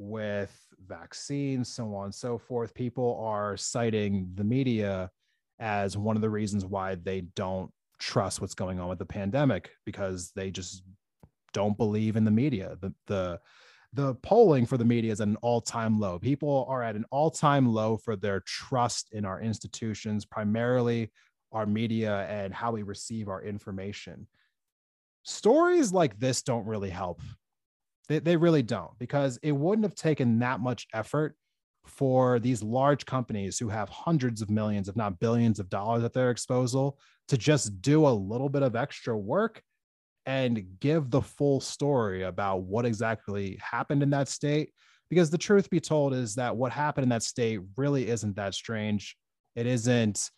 with 0.00 0.66
vaccines 0.88 1.72
so 1.72 1.94
on 1.94 2.06
and 2.06 2.14
so 2.14 2.38
forth. 2.38 2.74
People 2.74 3.20
are 3.22 3.56
citing 3.56 4.30
the 4.34 4.44
media 4.44 5.10
as 5.58 5.96
one 5.96 6.16
of 6.16 6.22
the 6.22 6.30
reasons 6.30 6.64
why 6.64 6.94
they 6.94 7.20
don't 7.36 7.70
trust 7.98 8.40
what's 8.40 8.54
going 8.54 8.80
on 8.80 8.88
with 8.88 8.98
the 8.98 9.06
pandemic 9.06 9.70
because 9.84 10.32
they 10.34 10.50
just 10.50 10.82
don't 11.52 11.76
believe 11.76 12.16
in 12.16 12.24
the 12.24 12.30
media. 12.30 12.76
The 12.80 12.94
the 13.06 13.40
the 13.92 14.14
polling 14.16 14.66
for 14.66 14.76
the 14.76 14.84
media 14.84 15.12
is 15.12 15.20
at 15.20 15.28
an 15.28 15.36
all-time 15.42 15.98
low. 15.98 16.18
People 16.18 16.66
are 16.68 16.82
at 16.82 16.96
an 16.96 17.04
all-time 17.10 17.66
low 17.66 17.96
for 17.96 18.14
their 18.14 18.40
trust 18.40 19.08
in 19.12 19.24
our 19.24 19.40
institutions, 19.40 20.24
primarily 20.24 21.10
our 21.52 21.66
media 21.66 22.26
and 22.28 22.54
how 22.54 22.70
we 22.70 22.82
receive 22.82 23.28
our 23.28 23.42
information. 23.42 24.26
Stories 25.24 25.92
like 25.92 26.18
this 26.18 26.42
don't 26.42 26.66
really 26.66 26.90
help. 26.90 27.20
They, 28.08 28.20
they 28.20 28.36
really 28.36 28.62
don't, 28.62 28.96
because 28.98 29.38
it 29.42 29.52
wouldn't 29.52 29.84
have 29.84 29.96
taken 29.96 30.38
that 30.38 30.60
much 30.60 30.86
effort 30.94 31.36
for 31.86 32.38
these 32.38 32.62
large 32.62 33.06
companies 33.06 33.58
who 33.58 33.68
have 33.68 33.88
hundreds 33.88 34.42
of 34.42 34.50
millions, 34.50 34.88
if 34.88 34.96
not 34.96 35.18
billions 35.18 35.58
of 35.58 35.68
dollars 35.68 36.04
at 36.04 36.12
their 36.12 36.32
disposal 36.32 36.98
to 37.28 37.36
just 37.36 37.80
do 37.82 38.06
a 38.06 38.10
little 38.10 38.48
bit 38.48 38.62
of 38.62 38.76
extra 38.76 39.16
work 39.16 39.62
and 40.26 40.78
give 40.80 41.10
the 41.10 41.22
full 41.22 41.60
story 41.60 42.22
about 42.22 42.62
what 42.62 42.84
exactly 42.84 43.58
happened 43.62 44.02
in 44.02 44.10
that 44.10 44.28
state. 44.28 44.72
Because 45.08 45.30
the 45.30 45.38
truth 45.38 45.68
be 45.70 45.80
told 45.80 46.14
is 46.14 46.36
that 46.36 46.56
what 46.56 46.72
happened 46.72 47.04
in 47.04 47.08
that 47.08 47.22
state 47.22 47.60
really 47.76 48.08
isn't 48.08 48.36
that 48.36 48.54
strange. 48.54 49.16
It 49.56 49.66
isn't 49.66 50.30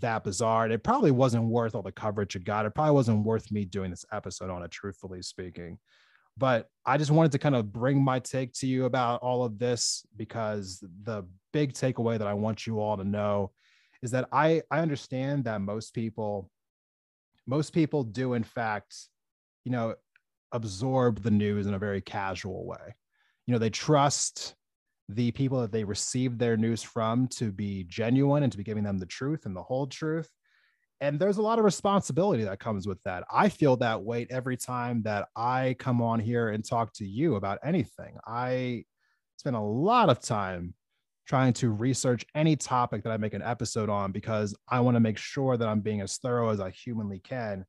that 0.00 0.24
bizarre. 0.24 0.70
It 0.70 0.82
probably 0.82 1.10
wasn't 1.10 1.44
worth 1.44 1.74
all 1.74 1.82
the 1.82 1.92
coverage 1.92 2.36
it 2.36 2.44
got. 2.44 2.64
It 2.64 2.74
probably 2.74 2.94
wasn't 2.94 3.24
worth 3.24 3.52
me 3.52 3.64
doing 3.64 3.90
this 3.90 4.04
episode 4.12 4.50
on 4.50 4.62
it, 4.62 4.70
truthfully 4.70 5.20
speaking. 5.22 5.78
But 6.36 6.68
I 6.84 6.96
just 6.96 7.10
wanted 7.10 7.32
to 7.32 7.38
kind 7.38 7.54
of 7.54 7.72
bring 7.72 8.02
my 8.02 8.18
take 8.18 8.52
to 8.54 8.66
you 8.66 8.86
about 8.86 9.20
all 9.20 9.44
of 9.44 9.58
this 9.58 10.04
because 10.16 10.82
the 11.02 11.24
big 11.52 11.74
takeaway 11.74 12.18
that 12.18 12.26
I 12.26 12.34
want 12.34 12.66
you 12.66 12.80
all 12.80 12.96
to 12.96 13.04
know 13.04 13.52
is 14.02 14.10
that 14.10 14.28
I, 14.32 14.62
I 14.70 14.80
understand 14.80 15.44
that 15.44 15.60
most 15.60 15.94
people 15.94 16.50
most 17.46 17.74
people 17.74 18.04
do 18.04 18.32
in 18.32 18.42
fact 18.42 18.94
you 19.64 19.72
know, 19.72 19.94
absorb 20.52 21.22
the 21.22 21.30
news 21.30 21.66
in 21.66 21.74
a 21.74 21.78
very 21.78 22.00
casual 22.00 22.66
way. 22.66 22.94
You 23.46 23.52
know, 23.52 23.58
they 23.58 23.70
trust 23.70 24.54
the 25.08 25.30
people 25.32 25.60
that 25.60 25.72
they 25.72 25.84
receive 25.84 26.38
their 26.38 26.56
news 26.56 26.82
from 26.82 27.26
to 27.28 27.52
be 27.52 27.84
genuine 27.84 28.42
and 28.42 28.52
to 28.52 28.58
be 28.58 28.64
giving 28.64 28.84
them 28.84 28.98
the 28.98 29.06
truth 29.06 29.44
and 29.44 29.54
the 29.54 29.62
whole 29.62 29.86
truth. 29.86 30.30
And 31.00 31.18
there's 31.18 31.36
a 31.36 31.42
lot 31.42 31.58
of 31.58 31.64
responsibility 31.64 32.44
that 32.44 32.60
comes 32.60 32.86
with 32.86 33.02
that. 33.04 33.24
I 33.30 33.48
feel 33.48 33.76
that 33.78 34.02
weight 34.02 34.28
every 34.30 34.56
time 34.56 35.02
that 35.02 35.28
I 35.36 35.76
come 35.78 36.00
on 36.00 36.20
here 36.20 36.48
and 36.48 36.64
talk 36.64 36.92
to 36.94 37.04
you 37.04 37.34
about 37.34 37.58
anything. 37.62 38.16
I 38.26 38.84
spend 39.36 39.56
a 39.56 39.60
lot 39.60 40.08
of 40.08 40.20
time 40.20 40.74
trying 41.26 41.52
to 41.54 41.70
research 41.70 42.24
any 42.34 42.54
topic 42.54 43.02
that 43.02 43.10
I 43.10 43.16
make 43.16 43.34
an 43.34 43.42
episode 43.42 43.90
on 43.90 44.12
because 44.12 44.54
I 44.68 44.80
want 44.80 44.94
to 44.94 45.00
make 45.00 45.18
sure 45.18 45.56
that 45.56 45.68
I'm 45.68 45.80
being 45.80 46.00
as 46.00 46.16
thorough 46.18 46.50
as 46.50 46.60
I 46.60 46.70
humanly 46.70 47.18
can 47.18 47.66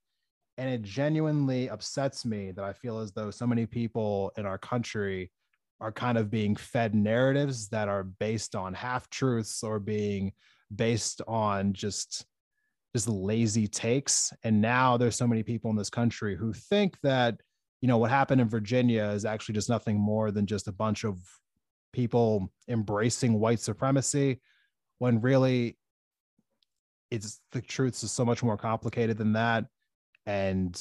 and 0.57 0.69
it 0.69 0.81
genuinely 0.81 1.69
upsets 1.69 2.25
me 2.25 2.51
that 2.51 2.63
I 2.63 2.73
feel 2.73 2.99
as 2.99 3.11
though 3.11 3.31
so 3.31 3.45
many 3.45 3.65
people 3.65 4.31
in 4.37 4.45
our 4.45 4.57
country 4.57 5.31
are 5.81 5.91
kind 5.91 6.17
of 6.17 6.29
being 6.29 6.55
fed 6.55 6.95
narratives 6.95 7.67
that 7.69 7.89
are 7.89 8.03
based 8.03 8.55
on 8.55 8.73
half 8.73 9.09
truths 9.09 9.63
or 9.63 9.79
being 9.79 10.31
based 10.73 11.21
on 11.27 11.73
just 11.73 12.25
just 12.95 13.09
lazy 13.09 13.67
takes. 13.67 14.31
And 14.43 14.61
now 14.61 14.95
there's 14.95 15.17
so 15.17 15.27
many 15.27 15.43
people 15.43 15.69
in 15.69 15.75
this 15.75 15.89
country 15.89 16.33
who 16.37 16.53
think 16.53 16.97
that 17.03 17.35
you 17.81 17.89
know 17.89 17.97
what 17.97 18.09
happened 18.09 18.39
in 18.39 18.47
Virginia 18.47 19.03
is 19.03 19.25
actually 19.25 19.55
just 19.55 19.69
nothing 19.69 19.99
more 19.99 20.31
than 20.31 20.45
just 20.45 20.69
a 20.69 20.71
bunch 20.71 21.03
of 21.03 21.19
people 21.91 22.49
embracing 22.69 23.39
white 23.39 23.59
supremacy 23.59 24.39
when 24.99 25.19
really 25.21 25.77
it's 27.11 27.41
the 27.51 27.61
truth 27.61 28.01
is 28.01 28.11
so 28.11 28.25
much 28.25 28.43
more 28.43 28.57
complicated 28.57 29.17
than 29.17 29.33
that 29.33 29.65
and 30.25 30.79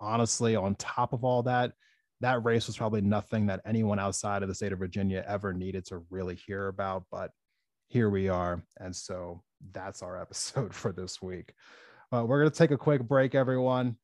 honestly, 0.00 0.56
on 0.56 0.74
top 0.74 1.12
of 1.12 1.24
all 1.24 1.42
that, 1.44 1.72
that 2.20 2.44
race 2.44 2.66
was 2.66 2.76
probably 2.76 3.00
nothing 3.00 3.46
that 3.46 3.60
anyone 3.64 3.98
outside 3.98 4.42
of 4.42 4.48
the 4.48 4.54
state 4.54 4.72
of 4.72 4.78
Virginia 4.78 5.24
ever 5.26 5.52
needed 5.52 5.84
to 5.86 6.04
really 6.10 6.36
hear 6.36 6.68
about. 6.68 7.04
But 7.10 7.32
here 7.88 8.10
we 8.10 8.28
are. 8.28 8.62
And 8.78 8.94
so 8.94 9.42
that's 9.72 10.02
our 10.02 10.16
episode 10.20 10.74
for 10.74 10.92
this 10.92 11.20
week. 11.20 11.52
Uh, 12.12 12.24
we're 12.24 12.40
going 12.40 12.50
to 12.50 12.56
take 12.56 12.70
a 12.70 12.78
quick 12.78 13.02
break, 13.02 13.34
everyone. 13.34 13.96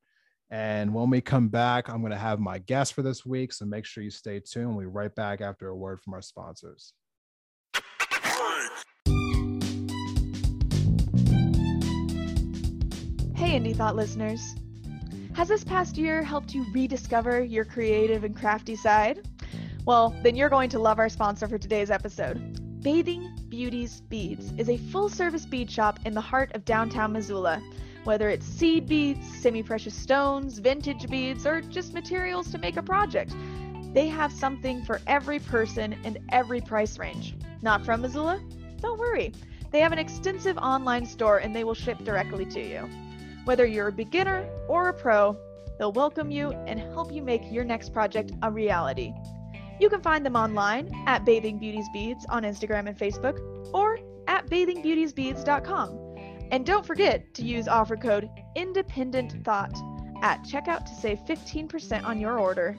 And 0.50 0.94
when 0.94 1.10
we 1.10 1.20
come 1.20 1.48
back, 1.48 1.88
I'm 1.88 2.00
going 2.00 2.10
to 2.10 2.16
have 2.16 2.40
my 2.40 2.58
guest 2.58 2.94
for 2.94 3.02
this 3.02 3.24
week. 3.26 3.52
So 3.52 3.66
make 3.66 3.84
sure 3.84 4.02
you 4.02 4.10
stay 4.10 4.40
tuned. 4.40 4.70
We'll 4.70 4.86
be 4.86 4.86
right 4.86 5.14
back 5.14 5.40
after 5.40 5.68
a 5.68 5.76
word 5.76 6.00
from 6.00 6.14
our 6.14 6.22
sponsors. 6.22 6.94
Hey, 13.36 13.60
Indie 13.60 13.76
Thought 13.76 13.94
listeners. 13.94 14.40
Has 15.38 15.46
this 15.46 15.62
past 15.62 15.96
year 15.96 16.20
helped 16.24 16.53
you 16.53 16.66
rediscover 16.72 17.44
your 17.44 17.64
creative 17.64 18.24
and 18.24 18.35
crafty 18.35 18.74
side? 18.74 19.24
Well, 19.87 20.12
then 20.24 20.35
you're 20.35 20.48
going 20.48 20.68
to 20.70 20.81
love 20.81 20.98
our 20.98 21.09
sponsor 21.09 21.46
for 21.46 21.59
today's 21.59 21.92
episode. 21.92 22.83
Bathing 22.83 23.31
Beauties 23.48 24.01
Beads 24.01 24.53
is 24.59 24.68
a 24.68 24.77
full 24.77 25.09
service 25.09 25.46
bead 25.46 25.70
shop 25.70 26.01
in 26.05 26.12
the 26.12 26.20
heart 26.20 26.51
of 26.57 26.64
downtown 26.64 27.12
Missoula. 27.12 27.62
Whether 28.03 28.31
it's 28.31 28.46
seed 28.46 28.88
beads, 28.88 29.24
semi 29.38 29.62
precious 29.62 29.94
stones, 29.94 30.59
vintage 30.59 31.09
beads, 31.09 31.46
or 31.46 31.61
just 31.61 31.94
materials 31.94 32.51
to 32.51 32.59
make 32.59 32.77
a 32.77 32.83
project, 32.83 33.33
they 33.94 34.09
have 34.09 34.33
something 34.33 34.85
for 34.85 35.01
every 35.07 35.38
person 35.38 35.96
and 36.03 36.18
every 36.31 36.61
price 36.61 36.98
range. 36.98 37.37
Not 37.62 37.85
from 37.85 38.01
Missoula? 38.01 38.42
Don't 38.81 38.98
worry. 38.98 39.33
They 39.70 39.79
have 39.79 39.92
an 39.92 40.01
extensive 40.01 40.59
online 40.59 41.07
store 41.07 41.38
and 41.38 41.55
they 41.55 41.62
will 41.62 41.74
ship 41.74 41.98
directly 41.98 42.44
to 42.46 42.61
you. 42.61 42.88
Whether 43.48 43.64
you're 43.64 43.88
a 43.88 43.92
beginner 43.92 44.46
or 44.68 44.90
a 44.90 44.92
pro, 44.92 45.34
they'll 45.78 45.90
welcome 45.90 46.30
you 46.30 46.50
and 46.66 46.78
help 46.78 47.11
you 47.11 47.22
make 47.22 47.50
your 47.50 47.64
next 47.64 47.94
project 47.94 48.32
a 48.42 48.50
reality. 48.50 49.14
You 49.80 49.88
can 49.88 50.02
find 50.02 50.26
them 50.26 50.37
online 50.37 50.90
at 51.06 51.24
Bathing 51.24 51.58
Beauties 51.58 51.87
Beads 51.90 52.26
on 52.28 52.42
Instagram 52.42 52.90
and 52.90 52.98
Facebook 52.98 53.40
or 53.72 54.00
at 54.26 54.46
bathingbeautiesbeads.com. 54.48 55.98
And 56.50 56.66
don't 56.66 56.84
forget 56.84 57.32
to 57.32 57.42
use 57.42 57.68
offer 57.68 57.96
code 57.96 58.28
Independent 58.54 59.42
Thought 59.46 59.72
at 60.20 60.44
checkout 60.44 60.84
to 60.84 60.94
save 60.94 61.20
15% 61.20 62.04
on 62.04 62.20
your 62.20 62.38
order. 62.38 62.78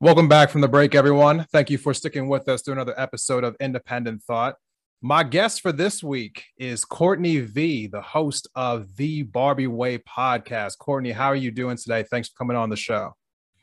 Welcome 0.00 0.28
back 0.28 0.50
from 0.50 0.60
the 0.60 0.68
break, 0.68 0.94
everyone. 0.94 1.44
Thank 1.50 1.70
you 1.70 1.76
for 1.76 1.92
sticking 1.92 2.28
with 2.28 2.48
us 2.48 2.62
through 2.62 2.74
another 2.74 2.94
episode 2.96 3.42
of 3.42 3.56
Independent 3.58 4.22
Thought. 4.22 4.54
My 5.02 5.24
guest 5.24 5.60
for 5.60 5.72
this 5.72 6.04
week 6.04 6.44
is 6.56 6.84
Courtney 6.84 7.40
V, 7.40 7.88
the 7.88 8.00
host 8.00 8.46
of 8.54 8.94
the 8.94 9.24
Barbie 9.24 9.66
Way 9.66 9.98
podcast. 9.98 10.78
Courtney, 10.78 11.10
how 11.10 11.26
are 11.26 11.34
you 11.34 11.50
doing 11.50 11.76
today? 11.76 12.04
Thanks 12.04 12.28
for 12.28 12.36
coming 12.36 12.56
on 12.56 12.70
the 12.70 12.76
show. 12.76 13.16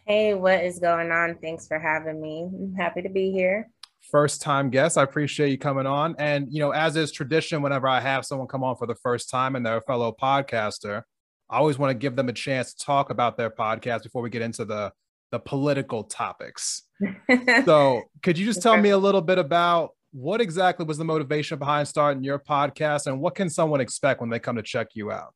Hey, 0.06 0.34
what 0.34 0.62
is 0.62 0.78
going 0.78 1.10
on? 1.10 1.38
Thanks 1.42 1.70
for 1.70 1.80
having 1.80 2.20
me. 2.20 2.50
I'm 2.54 2.76
happy 2.76 3.02
to 3.02 3.10
be 3.10 3.32
here. 3.32 3.70
First 4.12 4.42
time 4.42 4.70
guest. 4.70 4.98
I 4.98 5.04
appreciate 5.04 5.52
you 5.52 5.58
coming 5.58 5.88
on. 5.88 6.18
And, 6.20 6.52
you 6.52 6.60
know, 6.60 6.72
as 6.72 6.98
is 6.98 7.14
tradition, 7.14 7.62
whenever 7.62 7.88
I 7.88 8.02
have 8.02 8.26
someone 8.26 8.50
come 8.50 8.62
on 8.66 8.76
for 8.76 8.88
the 8.88 8.96
first 8.96 9.30
time 9.30 9.56
and 9.56 9.66
they're 9.66 9.78
a 9.78 9.84
fellow 9.84 10.14
podcaster, 10.22 11.04
I 11.50 11.60
always 11.60 11.80
want 11.80 11.92
to 11.92 11.98
give 11.98 12.18
them 12.18 12.28
a 12.28 12.34
chance 12.34 12.74
to 12.74 12.86
talk 12.86 13.10
about 13.10 13.38
their 13.38 13.50
podcast 13.50 14.04
before 14.04 14.22
we 14.22 14.30
get 14.30 14.42
into 14.42 14.66
the 14.66 14.92
the 15.36 15.40
political 15.40 16.06
topics. 16.06 16.84
so, 17.66 18.04
could 18.24 18.38
you 18.38 18.46
just 18.46 18.62
tell 18.62 18.78
me 18.78 18.92
a 18.92 18.98
little 18.98 19.22
bit 19.22 19.38
about 19.38 19.90
what 20.14 20.40
exactly 20.40 20.86
was 20.86 20.98
the 20.98 21.04
motivation 21.04 21.60
behind 21.60 21.86
starting 21.86 22.24
your 22.24 22.40
podcast 22.40 23.08
and 23.08 23.20
what 23.20 23.36
can 23.36 23.50
someone 23.50 23.82
expect 23.82 24.22
when 24.22 24.30
they 24.30 24.40
come 24.40 24.56
to 24.56 24.64
check 24.64 24.88
you 24.94 25.12
out? 25.12 25.34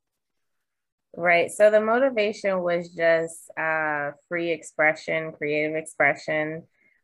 Right. 1.18 1.52
So, 1.52 1.70
the 1.70 1.82
motivation 1.82 2.62
was 2.62 2.90
just 2.96 3.52
uh, 3.60 4.12
free 4.30 4.52
expression, 4.52 5.34
creative 5.34 5.76
expression, 5.76 6.64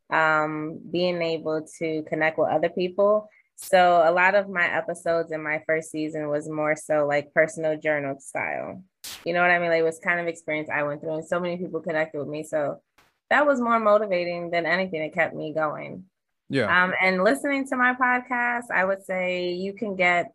um, 0.09 0.79
being 0.89 1.21
able 1.21 1.67
to 1.79 2.03
connect 2.03 2.39
with 2.39 2.47
other 2.47 2.69
people. 2.69 3.27
So, 3.55 4.03
a 4.05 4.11
lot 4.11 4.35
of 4.35 4.49
my 4.49 4.65
episodes 4.65 5.31
in 5.31 5.41
my 5.41 5.61
first 5.65 5.91
season 5.91 6.27
was 6.29 6.49
more 6.49 6.75
so 6.75 7.07
like 7.07 7.33
personal 7.33 7.77
journal 7.79 8.19
style. 8.19 8.83
You 9.23 9.33
know 9.33 9.41
what 9.41 9.51
I 9.51 9.59
mean? 9.59 9.69
Like 9.69 9.79
it 9.79 9.83
was 9.83 9.99
kind 9.99 10.19
of 10.19 10.27
experience 10.27 10.69
I 10.69 10.83
went 10.83 11.01
through, 11.01 11.15
and 11.15 11.25
so 11.25 11.39
many 11.39 11.57
people 11.57 11.79
connected 11.79 12.19
with 12.19 12.27
me. 12.27 12.43
So 12.43 12.81
that 13.29 13.45
was 13.45 13.59
more 13.59 13.79
motivating 13.79 14.51
than 14.51 14.65
anything 14.65 15.01
that 15.01 15.13
kept 15.13 15.35
me 15.35 15.53
going. 15.53 16.05
Yeah. 16.49 16.83
Um, 16.83 16.93
and 17.01 17.23
listening 17.23 17.67
to 17.69 17.77
my 17.77 17.95
podcast, 17.95 18.65
I 18.73 18.85
would 18.85 19.03
say 19.03 19.53
you 19.53 19.73
can 19.73 19.95
get 19.95 20.31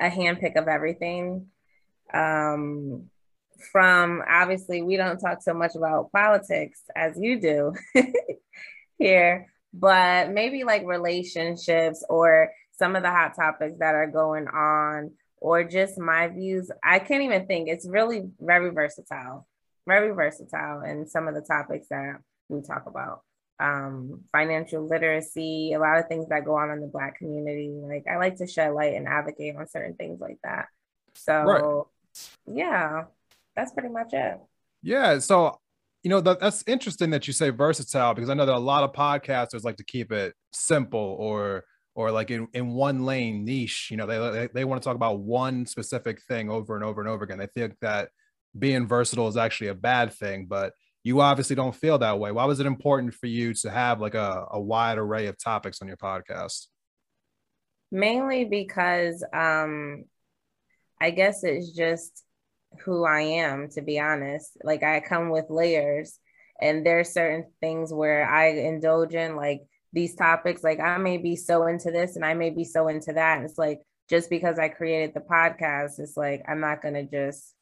a 0.00 0.08
handpick 0.08 0.56
of 0.56 0.68
everything. 0.68 1.46
Um, 2.12 3.10
from 3.72 4.22
obviously, 4.28 4.82
we 4.82 4.96
don't 4.96 5.18
talk 5.18 5.42
so 5.42 5.54
much 5.54 5.74
about 5.76 6.12
politics 6.12 6.82
as 6.94 7.18
you 7.18 7.40
do 7.40 7.72
here, 8.98 9.46
but 9.78 10.30
maybe 10.30 10.64
like 10.64 10.86
relationships 10.86 12.04
or 12.08 12.50
some 12.78 12.96
of 12.96 13.02
the 13.02 13.10
hot 13.10 13.34
topics 13.36 13.78
that 13.78 13.94
are 13.94 14.06
going 14.06 14.48
on 14.48 15.12
or 15.38 15.64
just 15.64 15.98
my 15.98 16.28
views. 16.28 16.70
I 16.82 16.98
can't 16.98 17.22
even 17.22 17.46
think. 17.46 17.68
It's 17.68 17.88
really 17.88 18.30
very 18.40 18.70
versatile, 18.70 19.46
very 19.86 20.14
versatile 20.14 20.82
in 20.82 21.06
some 21.06 21.28
of 21.28 21.34
the 21.34 21.42
topics 21.42 21.88
that 21.90 22.16
we 22.48 22.62
talk 22.62 22.84
about. 22.86 23.22
Um, 23.58 24.24
financial 24.32 24.86
literacy, 24.86 25.72
a 25.72 25.78
lot 25.78 25.98
of 25.98 26.08
things 26.08 26.28
that 26.28 26.44
go 26.44 26.56
on 26.56 26.70
in 26.70 26.80
the 26.80 26.86
Black 26.86 27.18
community. 27.18 27.70
Like 27.82 28.04
I 28.10 28.16
like 28.16 28.36
to 28.36 28.46
shed 28.46 28.72
light 28.72 28.94
and 28.94 29.08
advocate 29.08 29.56
on 29.56 29.68
certain 29.68 29.94
things 29.94 30.20
like 30.20 30.38
that. 30.44 30.66
So, 31.14 31.88
right. 32.46 32.56
yeah, 32.56 33.04
that's 33.54 33.72
pretty 33.72 33.88
much 33.88 34.12
it. 34.12 34.38
Yeah. 34.82 35.18
So, 35.20 35.58
you 36.06 36.10
know, 36.10 36.20
that, 36.20 36.38
that's 36.38 36.62
interesting 36.68 37.10
that 37.10 37.26
you 37.26 37.32
say 37.32 37.50
versatile 37.50 38.14
because 38.14 38.30
I 38.30 38.34
know 38.34 38.46
that 38.46 38.54
a 38.54 38.58
lot 38.60 38.84
of 38.84 38.92
podcasters 38.92 39.64
like 39.64 39.74
to 39.78 39.84
keep 39.84 40.12
it 40.12 40.34
simple 40.52 41.16
or 41.18 41.64
or 41.96 42.12
like 42.12 42.30
in, 42.30 42.46
in 42.52 42.68
one 42.68 43.04
lane 43.04 43.44
niche 43.44 43.88
you 43.90 43.96
know 43.96 44.06
they, 44.06 44.16
they, 44.30 44.48
they 44.54 44.64
want 44.64 44.80
to 44.80 44.86
talk 44.86 44.94
about 44.94 45.18
one 45.18 45.66
specific 45.66 46.22
thing 46.22 46.48
over 46.48 46.76
and 46.76 46.84
over 46.84 47.00
and 47.00 47.10
over 47.10 47.24
again. 47.24 47.38
They 47.38 47.48
think 47.48 47.74
that 47.80 48.10
being 48.56 48.86
versatile 48.86 49.26
is 49.26 49.36
actually 49.36 49.66
a 49.66 49.74
bad 49.74 50.12
thing 50.12 50.46
but 50.48 50.74
you 51.02 51.20
obviously 51.20 51.56
don't 51.56 51.74
feel 51.74 51.98
that 51.98 52.20
way. 52.20 52.30
Why 52.30 52.44
was 52.44 52.60
it 52.60 52.66
important 52.66 53.12
for 53.12 53.26
you 53.26 53.52
to 53.54 53.68
have 53.68 54.00
like 54.00 54.14
a, 54.14 54.46
a 54.52 54.60
wide 54.60 54.98
array 54.98 55.26
of 55.26 55.36
topics 55.42 55.82
on 55.82 55.88
your 55.88 55.96
podcast? 55.96 56.66
Mainly 57.90 58.44
because 58.44 59.24
um 59.32 60.04
i 61.00 61.10
guess 61.10 61.42
it's 61.42 61.72
just 61.72 62.25
who 62.84 63.04
i 63.04 63.20
am 63.20 63.68
to 63.68 63.82
be 63.82 63.98
honest 63.98 64.56
like 64.62 64.82
i 64.82 65.00
come 65.00 65.30
with 65.30 65.46
layers 65.48 66.18
and 66.60 66.86
there's 66.86 67.12
certain 67.12 67.44
things 67.60 67.92
where 67.92 68.28
i 68.28 68.48
indulge 68.48 69.14
in 69.14 69.36
like 69.36 69.62
these 69.96 70.14
topics. 70.14 70.62
Like 70.62 70.78
I 70.78 70.98
may 70.98 71.16
be 71.16 71.34
so 71.34 71.66
into 71.66 71.90
this 71.90 72.14
and 72.14 72.24
I 72.24 72.34
may 72.34 72.50
be 72.50 72.64
so 72.64 72.86
into 72.86 73.14
that. 73.14 73.38
And 73.38 73.46
it's 73.46 73.58
like 73.58 73.80
just 74.08 74.30
because 74.30 74.58
I 74.58 74.68
created 74.68 75.14
the 75.14 75.20
podcast, 75.20 75.98
it's 75.98 76.16
like 76.16 76.42
I'm 76.46 76.60
not 76.60 76.82
gonna 76.82 77.04
just 77.04 77.54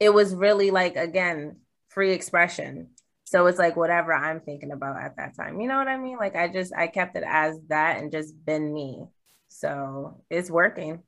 it 0.00 0.10
was 0.10 0.34
really 0.34 0.70
like 0.70 0.96
again, 0.96 1.58
free 1.90 2.12
expression. 2.12 2.88
So 3.24 3.46
it's 3.46 3.58
like 3.58 3.76
whatever 3.76 4.14
I'm 4.14 4.40
thinking 4.40 4.72
about 4.72 4.96
at 4.96 5.16
that 5.16 5.36
time. 5.36 5.60
You 5.60 5.68
know 5.68 5.76
what 5.76 5.88
I 5.88 5.98
mean? 5.98 6.16
Like 6.16 6.34
I 6.34 6.48
just 6.48 6.72
I 6.74 6.86
kept 6.86 7.16
it 7.16 7.24
as 7.26 7.58
that 7.68 7.98
and 7.98 8.10
just 8.10 8.34
been 8.44 8.72
me. 8.72 9.04
So 9.48 10.22
it's 10.30 10.50
working. 10.50 11.02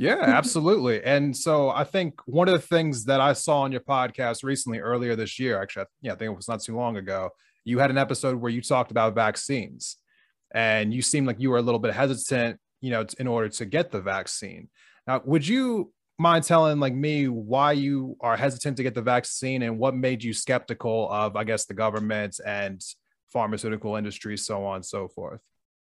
Yeah, 0.00 0.16
absolutely. 0.22 1.02
and 1.04 1.36
so 1.36 1.68
I 1.68 1.84
think 1.84 2.14
one 2.24 2.48
of 2.48 2.52
the 2.52 2.66
things 2.66 3.04
that 3.04 3.20
I 3.20 3.34
saw 3.34 3.60
on 3.60 3.70
your 3.70 3.82
podcast 3.82 4.42
recently, 4.42 4.78
earlier 4.78 5.14
this 5.14 5.38
year, 5.38 5.60
actually, 5.60 5.84
yeah, 6.00 6.12
I 6.12 6.16
think 6.16 6.32
it 6.32 6.36
was 6.36 6.48
not 6.48 6.62
too 6.62 6.74
long 6.74 6.96
ago, 6.96 7.28
you 7.64 7.78
had 7.78 7.90
an 7.90 7.98
episode 7.98 8.36
where 8.36 8.50
you 8.50 8.62
talked 8.62 8.90
about 8.90 9.14
vaccines 9.14 9.98
and 10.54 10.94
you 10.94 11.02
seemed 11.02 11.26
like 11.26 11.38
you 11.38 11.50
were 11.50 11.58
a 11.58 11.62
little 11.62 11.78
bit 11.78 11.92
hesitant, 11.92 12.58
you 12.80 12.90
know, 12.90 13.04
in 13.18 13.26
order 13.26 13.50
to 13.50 13.66
get 13.66 13.90
the 13.90 14.00
vaccine. 14.00 14.70
Now, 15.06 15.20
would 15.26 15.46
you 15.46 15.92
mind 16.18 16.44
telling 16.44 16.80
like 16.80 16.94
me 16.94 17.28
why 17.28 17.72
you 17.72 18.16
are 18.22 18.38
hesitant 18.38 18.78
to 18.78 18.82
get 18.82 18.94
the 18.94 19.02
vaccine 19.02 19.60
and 19.60 19.78
what 19.78 19.94
made 19.94 20.24
you 20.24 20.32
skeptical 20.32 21.10
of, 21.12 21.36
I 21.36 21.44
guess, 21.44 21.66
the 21.66 21.74
government 21.74 22.40
and 22.46 22.80
pharmaceutical 23.28 23.96
industry, 23.96 24.38
so 24.38 24.64
on 24.64 24.76
and 24.76 24.84
so 24.84 25.08
forth? 25.08 25.42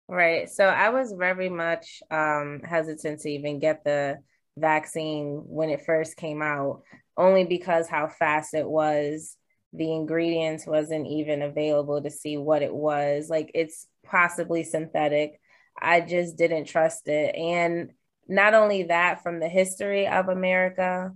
Right. 0.08 0.50
So 0.50 0.66
I 0.66 0.90
was 0.90 1.14
very 1.18 1.50
much 1.50 2.02
um, 2.12 2.62
hesitant 2.64 3.22
to 3.22 3.30
even 3.30 3.60
get 3.60 3.84
the 3.84 4.20
vaccine 4.58 5.42
when 5.48 5.70
it 5.70 5.86
first 5.86 6.16
came 6.16 6.42
out, 6.42 6.84
only 7.18 7.44
because 7.44 7.88
how 7.88 8.08
fast 8.08 8.54
it 8.54 8.68
was. 8.68 9.36
The 9.74 9.92
ingredients 9.92 10.66
wasn't 10.66 11.08
even 11.08 11.42
available 11.42 12.02
to 12.02 12.10
see 12.12 12.38
what 12.38 12.62
it 12.62 12.74
was. 12.74 13.30
Like 13.30 13.52
it's 13.56 13.88
possibly 14.06 14.64
synthetic. 14.64 15.40
I 15.82 16.02
just 16.02 16.38
didn't 16.38 16.66
trust 16.66 17.08
it. 17.08 17.36
And 17.36 17.92
not 18.28 18.54
only 18.54 18.84
that 18.84 19.22
from 19.22 19.40
the 19.40 19.48
history 19.48 20.08
of 20.08 20.30
america 20.30 21.14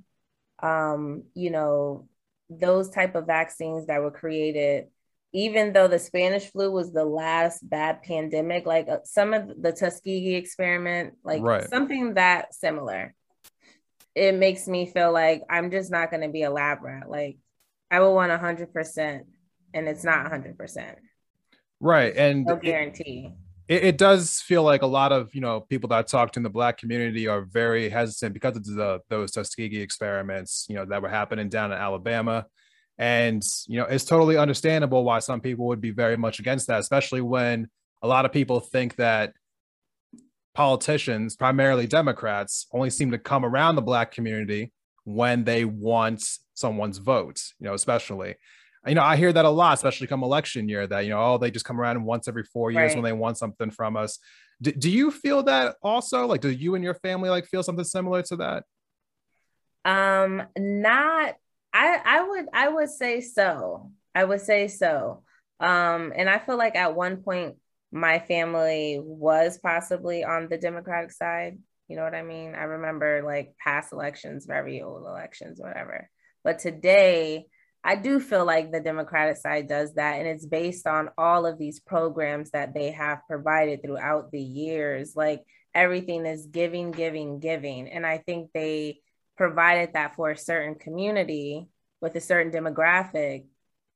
um 0.62 1.24
you 1.34 1.50
know 1.52 2.08
those 2.50 2.90
type 2.90 3.16
of 3.16 3.26
vaccines 3.28 3.88
that 3.88 4.02
were 4.02 4.12
created 4.12 4.88
even 5.34 5.74
though 5.74 5.88
the 5.88 6.00
spanish 6.00 6.52
flu 6.52 6.72
was 6.72 6.92
the 6.92 7.06
last 7.06 7.68
bad 7.68 8.02
pandemic 8.02 8.66
like 8.66 8.88
uh, 8.90 8.98
some 9.04 9.34
of 9.34 9.62
the 9.62 9.72
tuskegee 9.72 10.36
experiment 10.36 11.14
like 11.24 11.42
right. 11.42 11.70
something 11.70 12.16
that 12.16 12.54
similar 12.54 13.14
it 14.16 14.34
makes 14.34 14.68
me 14.68 14.86
feel 14.86 15.12
like 15.12 15.44
i'm 15.50 15.72
just 15.72 15.92
not 15.92 16.10
going 16.10 16.24
to 16.24 16.30
be 16.30 16.44
a 16.44 16.50
lab 16.50 16.82
rat 16.82 17.10
like 17.10 17.38
I 17.92 18.00
will 18.00 18.14
want 18.14 18.32
hundred 18.32 18.74
percent, 18.74 19.26
and 19.74 19.88
it's 19.88 20.04
not 20.04 20.28
hundred 20.28 20.58
percent. 20.58 20.98
Right, 21.80 22.16
and 22.16 22.46
no 22.46 22.56
guarantee. 22.56 23.34
It, 23.68 23.84
it, 23.84 23.98
does 23.98 24.42
feel 24.42 24.64
like 24.64 24.82
a 24.82 24.88
lot 24.88 25.12
of 25.12 25.34
you 25.34 25.42
know 25.42 25.62
people 25.62 25.90
that 25.90 26.08
talked 26.08 26.38
in 26.38 26.44
the 26.44 26.50
Black 26.50 26.78
community 26.78 27.28
are 27.28 27.42
very 27.42 27.90
hesitant 27.90 28.34
because 28.34 28.58
of 28.58 28.66
the 28.66 29.00
those 29.10 29.32
Tuskegee 29.32 29.82
experiments, 29.82 30.66
you 30.70 30.76
know, 30.76 30.86
that 30.86 31.02
were 31.02 31.10
happening 31.10 31.50
down 31.50 31.72
in 31.72 31.78
Alabama, 31.78 32.46
and 33.00 33.42
you 33.68 33.80
know 33.80 33.86
it's 33.86 34.04
totally 34.06 34.38
understandable 34.38 35.04
why 35.04 35.18
some 35.20 35.42
people 35.42 35.66
would 35.68 35.82
be 35.82 35.92
very 35.92 36.18
much 36.18 36.40
against 36.40 36.68
that, 36.68 36.80
especially 36.82 37.22
when 37.22 37.68
a 38.04 38.08
lot 38.08 38.26
of 38.26 38.32
people 38.32 38.60
think 38.60 38.96
that 38.98 39.34
politicians, 40.54 41.36
primarily 41.36 41.88
Democrats, 41.88 42.68
only 42.74 42.90
seem 42.90 43.12
to 43.12 43.18
come 43.18 43.46
around 43.46 43.76
the 43.76 43.82
Black 43.82 44.12
community 44.12 44.72
when 45.06 45.44
they 45.46 45.64
want 45.66 46.24
someone's 46.54 46.98
vote, 46.98 47.42
you 47.60 47.66
know, 47.68 47.74
especially. 47.74 48.36
you 48.86 48.96
know, 48.96 49.02
I 49.02 49.16
hear 49.16 49.32
that 49.34 49.46
a 49.46 49.50
lot, 49.50 49.74
especially 49.74 50.08
come 50.08 50.24
election 50.24 50.68
year, 50.70 50.86
that 50.88 51.02
you 51.06 51.10
know, 51.12 51.22
oh, 51.22 51.38
they 51.38 51.52
just 51.52 51.66
come 51.66 51.80
around 51.80 52.04
once 52.04 52.28
every 52.28 52.44
four 52.44 52.72
years 52.72 52.90
Right. 52.90 52.96
when 52.96 53.04
they 53.04 53.14
want 53.18 53.38
something 53.38 53.72
from 53.72 53.96
us. 53.96 54.20
Do, 54.62 54.72
do 54.74 54.90
you 54.90 55.10
feel 55.12 55.44
that 55.44 55.78
also? 55.82 56.26
Like, 56.28 56.42
do 56.42 56.50
you 56.50 56.76
and 56.76 56.84
your 56.84 56.96
family 56.96 57.30
like 57.30 57.46
feel 57.46 57.64
something 57.64 57.86
similar 57.86 58.22
to 58.24 58.36
that? 58.38 58.64
Um, 59.86 60.44
not 60.58 61.36
I 61.74 62.00
I 62.04 62.28
would 62.28 62.46
I 62.54 62.70
would 62.70 62.90
say 62.90 63.22
so. 63.22 63.92
I 64.16 64.24
would 64.24 64.42
say 64.42 64.68
so. 64.68 65.24
Um, 65.60 66.14
and 66.16 66.30
I 66.30 66.40
feel 66.40 66.58
like 66.58 66.76
at 66.76 66.96
one 66.96 67.18
point 67.18 67.56
my 67.92 68.20
family 68.20 69.00
was 69.02 69.58
possibly 69.58 70.24
on 70.24 70.48
the 70.50 70.58
Democratic 70.58 71.12
side. 71.12 71.60
You 71.88 71.96
know 71.96 72.04
what 72.04 72.16
I 72.16 72.22
mean? 72.22 72.56
I 72.56 72.64
remember 72.64 73.24
like 73.26 73.56
past 73.64 73.94
elections, 73.94 74.46
very 74.46 74.82
old 74.82 75.06
elections, 75.06 75.60
whatever. 75.60 76.10
But 76.44 76.60
today, 76.60 77.46
I 77.84 77.96
do 77.96 78.20
feel 78.20 78.46
like 78.46 78.72
the 78.72 78.80
Democratic 78.82 79.38
side 79.38 79.68
does 79.68 79.94
that. 79.96 80.20
And 80.20 80.28
it's 80.28 80.46
based 80.46 80.86
on 80.86 81.10
all 81.18 81.46
of 81.46 81.58
these 81.58 81.80
programs 81.80 82.52
that 82.52 82.74
they 82.74 82.92
have 82.92 83.22
provided 83.28 83.82
throughout 83.82 84.32
the 84.32 84.42
years. 84.42 85.14
Like 85.16 85.42
everything 85.74 86.26
is 86.26 86.46
giving, 86.46 86.92
giving, 86.92 87.40
giving. 87.40 87.90
And 87.90 88.06
I 88.06 88.18
think 88.20 88.52
they 88.54 89.00
provided 89.40 89.94
that 89.94 90.18
for 90.18 90.32
a 90.32 90.38
certain 90.38 90.76
community 90.76 91.70
with 92.02 92.14
a 92.14 92.20
certain 92.20 92.52
demographic. 92.52 93.46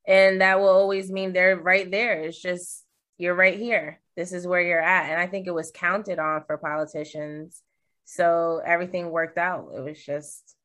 And 0.08 0.40
that 0.40 0.62
will 0.62 0.70
always 0.70 1.12
mean 1.12 1.34
they're 1.34 1.58
right 1.58 1.92
there. 1.92 2.22
It's 2.22 2.42
just, 2.42 2.86
you're 3.18 3.36
right 3.36 3.60
here. 3.60 4.00
This 4.16 4.32
is 4.32 4.48
where 4.48 4.62
you're 4.62 4.82
at. 4.82 5.12
And 5.12 5.20
I 5.20 5.28
think 5.28 5.46
it 5.46 5.54
was 5.54 5.70
counted 5.70 6.18
on 6.18 6.46
for 6.48 6.58
politicians. 6.58 7.62
So 8.06 8.62
everything 8.66 9.12
worked 9.12 9.38
out. 9.38 9.72
It 9.76 9.82
was 9.82 10.02
just 10.02 10.56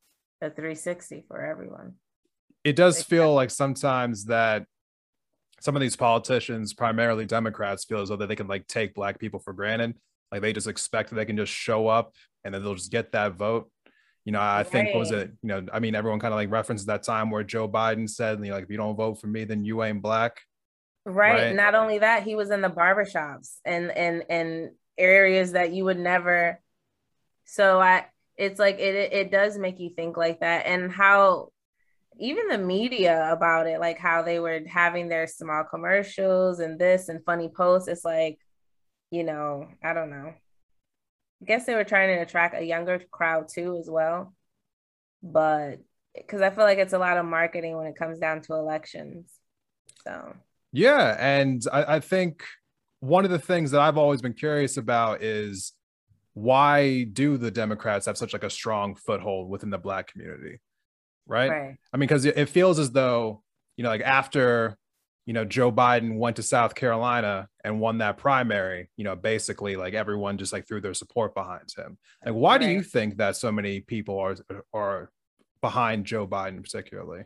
a 0.40 0.48
360 0.48 1.24
for 1.26 1.44
everyone. 1.44 1.94
It 2.62 2.76
does 2.76 3.02
feel 3.02 3.34
like 3.34 3.50
sometimes 3.50 4.26
that 4.26 4.64
some 5.60 5.74
of 5.74 5.82
these 5.82 5.96
politicians, 5.96 6.72
primarily 6.72 7.26
Democrats, 7.26 7.84
feel 7.84 8.00
as 8.00 8.10
though 8.10 8.16
they 8.16 8.36
can 8.36 8.46
like 8.46 8.68
take 8.68 8.94
black 8.94 9.18
people 9.18 9.40
for 9.40 9.52
granted. 9.52 9.96
Like 10.30 10.42
they 10.42 10.52
just 10.52 10.68
expect 10.68 11.10
that 11.10 11.16
they 11.16 11.24
can 11.24 11.36
just 11.36 11.52
show 11.52 11.88
up 11.88 12.12
and 12.44 12.54
then 12.54 12.62
they'll 12.62 12.76
just 12.76 12.92
get 12.92 13.10
that 13.12 13.32
vote. 13.32 13.70
You 14.28 14.32
know, 14.32 14.42
I 14.42 14.62
think 14.62 14.94
was 14.94 15.10
it? 15.10 15.32
You 15.42 15.48
know, 15.48 15.66
I 15.72 15.80
mean, 15.80 15.94
everyone 15.94 16.20
kind 16.20 16.34
of 16.34 16.36
like 16.36 16.50
references 16.50 16.84
that 16.84 17.02
time 17.02 17.30
where 17.30 17.42
Joe 17.42 17.66
Biden 17.66 18.06
said, 18.06 18.38
you 18.40 18.50
know, 18.50 18.56
like 18.56 18.64
if 18.64 18.70
you 18.70 18.76
don't 18.76 18.94
vote 18.94 19.14
for 19.14 19.26
me, 19.26 19.44
then 19.44 19.64
you 19.64 19.82
ain't 19.82 20.02
black. 20.02 20.42
Right. 21.06 21.44
Right. 21.44 21.54
Not 21.54 21.74
only 21.74 22.00
that, 22.00 22.24
he 22.24 22.34
was 22.34 22.50
in 22.50 22.60
the 22.60 22.68
barbershops 22.68 23.54
and 23.64 23.90
and 23.90 24.24
and 24.28 24.72
areas 24.98 25.52
that 25.52 25.72
you 25.72 25.86
would 25.86 25.98
never. 25.98 26.60
So 27.46 27.80
I, 27.80 28.04
it's 28.36 28.58
like 28.58 28.78
it 28.78 29.14
it 29.14 29.30
does 29.30 29.56
make 29.56 29.80
you 29.80 29.88
think 29.96 30.18
like 30.18 30.40
that, 30.40 30.66
and 30.66 30.92
how 30.92 31.48
even 32.20 32.48
the 32.48 32.58
media 32.58 33.32
about 33.32 33.66
it, 33.66 33.80
like 33.80 33.96
how 33.96 34.20
they 34.20 34.40
were 34.40 34.60
having 34.68 35.08
their 35.08 35.26
small 35.26 35.64
commercials 35.64 36.58
and 36.58 36.78
this 36.78 37.08
and 37.08 37.24
funny 37.24 37.48
posts. 37.48 37.88
It's 37.88 38.04
like, 38.04 38.38
you 39.10 39.24
know, 39.24 39.68
I 39.82 39.94
don't 39.94 40.10
know. 40.10 40.34
I 41.42 41.44
guess 41.44 41.66
they 41.66 41.74
were 41.74 41.84
trying 41.84 42.16
to 42.16 42.22
attract 42.22 42.54
a 42.56 42.64
younger 42.64 43.00
crowd 43.10 43.48
too, 43.48 43.76
as 43.78 43.88
well. 43.88 44.34
But 45.22 45.78
because 46.14 46.42
I 46.42 46.50
feel 46.50 46.64
like 46.64 46.78
it's 46.78 46.92
a 46.92 46.98
lot 46.98 47.16
of 47.16 47.26
marketing 47.26 47.76
when 47.76 47.86
it 47.86 47.96
comes 47.96 48.18
down 48.18 48.42
to 48.42 48.54
elections. 48.54 49.32
So. 50.04 50.34
Yeah. 50.72 51.16
And 51.18 51.62
I, 51.72 51.96
I 51.96 52.00
think 52.00 52.42
one 53.00 53.24
of 53.24 53.30
the 53.30 53.38
things 53.38 53.70
that 53.70 53.80
I've 53.80 53.98
always 53.98 54.20
been 54.20 54.34
curious 54.34 54.76
about 54.76 55.22
is 55.22 55.72
why 56.34 57.04
do 57.04 57.36
the 57.36 57.50
Democrats 57.50 58.06
have 58.06 58.18
such 58.18 58.32
like 58.32 58.44
a 58.44 58.50
strong 58.50 58.94
foothold 58.96 59.48
within 59.48 59.70
the 59.70 59.78
black 59.78 60.12
community? 60.12 60.60
Right. 61.26 61.50
Right. 61.50 61.76
I 61.92 61.96
mean, 61.96 62.08
because 62.08 62.24
it, 62.24 62.36
it 62.36 62.48
feels 62.48 62.78
as 62.78 62.90
though, 62.90 63.42
you 63.76 63.84
know, 63.84 63.90
like 63.90 64.00
after, 64.00 64.76
you 65.28 65.34
know, 65.34 65.44
Joe 65.44 65.70
Biden 65.70 66.16
went 66.16 66.36
to 66.36 66.42
South 66.42 66.74
Carolina 66.74 67.50
and 67.62 67.80
won 67.80 67.98
that 67.98 68.16
primary, 68.16 68.88
you 68.96 69.04
know, 69.04 69.14
basically 69.14 69.76
like 69.76 69.92
everyone 69.92 70.38
just 70.38 70.54
like 70.54 70.66
threw 70.66 70.80
their 70.80 70.94
support 70.94 71.34
behind 71.34 71.70
him. 71.76 71.98
Like, 72.24 72.34
why 72.34 72.56
do 72.56 72.66
you 72.66 72.82
think 72.82 73.18
that 73.18 73.36
so 73.36 73.52
many 73.52 73.80
people 73.80 74.18
are 74.18 74.36
are 74.72 75.10
behind 75.60 76.06
Joe 76.06 76.26
Biden 76.26 76.62
particularly? 76.62 77.24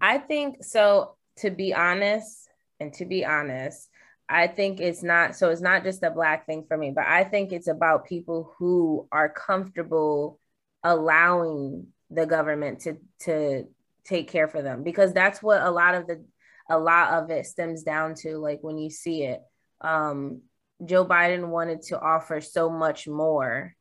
I 0.00 0.16
think 0.16 0.64
so. 0.64 1.16
To 1.40 1.50
be 1.50 1.74
honest, 1.74 2.48
and 2.80 2.90
to 2.94 3.04
be 3.04 3.22
honest, 3.22 3.86
I 4.30 4.46
think 4.46 4.80
it's 4.80 5.02
not 5.02 5.36
so. 5.36 5.50
It's 5.50 5.60
not 5.60 5.84
just 5.84 6.02
a 6.02 6.10
black 6.10 6.46
thing 6.46 6.64
for 6.66 6.78
me, 6.78 6.90
but 6.90 7.04
I 7.06 7.22
think 7.22 7.52
it's 7.52 7.68
about 7.68 8.06
people 8.06 8.54
who 8.56 9.08
are 9.12 9.28
comfortable 9.28 10.40
allowing 10.82 11.88
the 12.08 12.24
government 12.24 12.80
to 12.84 12.96
to 13.24 13.64
take 14.04 14.28
care 14.28 14.48
for 14.48 14.62
them 14.62 14.82
because 14.82 15.12
that's 15.12 15.42
what 15.42 15.60
a 15.62 15.70
lot 15.70 15.94
of 15.94 16.06
the 16.06 16.24
a 16.72 16.78
lot 16.78 17.22
of 17.22 17.30
it 17.30 17.44
stems 17.44 17.82
down 17.82 18.14
to. 18.14 18.38
Like 18.38 18.60
when 18.62 18.78
you 18.78 18.88
see 18.88 19.24
it, 19.24 19.42
um, 19.82 20.40
Joe 20.84 21.04
Biden 21.04 21.48
wanted 21.48 21.82
to 21.82 22.00
offer 22.00 22.40
so 22.40 22.70
much 22.70 23.06
more. 23.06 23.74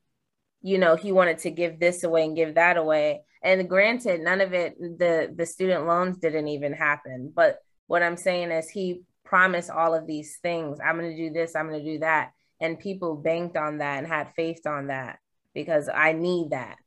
You 0.62 0.78
know 0.78 0.96
he 0.96 1.12
wanted 1.12 1.40
to 1.40 1.52
give 1.52 1.80
this 1.80 2.04
away 2.04 2.26
and 2.26 2.36
give 2.36 2.56
that 2.56 2.78
away. 2.78 3.22
And 3.42 3.68
granted 3.70 4.22
none 4.22 4.42
of 4.42 4.54
it 4.54 4.78
the 4.78 5.34
the 5.36 5.46
student 5.46 5.88
loans 5.88 6.18
didn't 6.18 6.50
even 6.50 6.74
happen. 6.74 7.32
But 7.34 7.60
what 7.88 8.04
i'm 8.04 8.18
saying 8.18 8.52
is 8.52 8.70
he 8.70 9.02
promised 9.24 9.72
all 9.72 9.96
of 9.96 10.06
these 10.06 10.38
things. 10.44 10.80
I'm 10.86 11.00
going 11.00 11.10
to 11.10 11.18
do 11.18 11.34
this 11.34 11.56
i'm 11.56 11.70
going 11.70 11.84
to 11.84 11.92
do 11.94 12.00
that. 12.00 12.32
And 12.60 12.78
people 12.78 13.16
banked 13.16 13.58
on 13.58 13.80
that 13.80 13.98
and 13.98 14.08
had 14.08 14.36
faith 14.36 14.68
on 14.68 14.88
that 14.88 15.18
because 15.56 15.90
i 15.92 16.12
need 16.12 16.52
that 16.52 16.78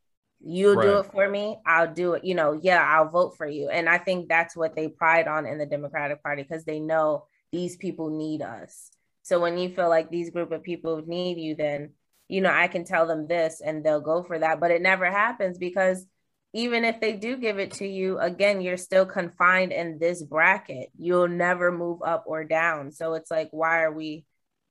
you'll 0.47 0.80
do 0.80 0.99
it 0.99 1.07
for 1.11 1.28
me 1.28 1.57
i'll 1.66 1.92
do 1.92 2.14
it 2.14 2.24
you 2.24 2.34
know 2.34 2.59
yeah 2.62 2.82
i'll 2.82 3.09
vote 3.09 3.36
for 3.36 3.47
you 3.47 3.68
and 3.68 3.88
i 3.88 3.99
think 3.99 4.28
that's 4.28 4.57
what 4.57 4.76
they 4.76 4.88
pride 4.88 5.26
on 5.26 5.47
in 5.47 5.59
the 5.59 5.66
democratic 5.66 6.22
party 6.22 6.42
because 6.42 6.64
they 6.64 6.80
know 6.80 7.24
these 7.53 7.76
people 7.76 8.11
need 8.11 8.42
us 8.42 8.90
so 9.22 9.40
when 9.40 9.57
you 9.57 9.68
feel 9.68 9.88
like 9.88 10.11
these 10.11 10.30
group 10.30 10.53
of 10.53 10.62
people 10.62 11.03
need 11.07 11.38
you 11.38 11.55
then 11.55 11.90
you 12.28 12.40
know, 12.40 12.51
I 12.51 12.68
can 12.68 12.84
tell 12.84 13.07
them 13.07 13.26
this 13.26 13.61
and 13.61 13.84
they'll 13.84 14.01
go 14.01 14.22
for 14.22 14.38
that. 14.38 14.61
But 14.61 14.70
it 14.70 14.82
never 14.82 15.11
happens 15.11 15.59
because 15.59 16.07
even 16.53 16.84
if 16.84 17.01
they 17.01 17.12
do 17.14 17.36
give 17.36 17.59
it 17.59 17.72
to 17.74 17.86
you, 17.86 18.18
again, 18.18 18.61
you're 18.61 18.76
still 18.76 19.07
confined 19.07 19.72
in 19.72 19.99
this 19.99 20.22
bracket. 20.22 20.90
You'll 20.99 21.28
never 21.28 21.72
move 21.72 22.01
up 22.03 22.24
or 22.26 22.45
down. 22.45 22.92
So 22.92 23.14
it's 23.14 23.30
like, 23.30 23.49
why 23.51 23.82
are 23.82 23.92
we, 23.92 24.24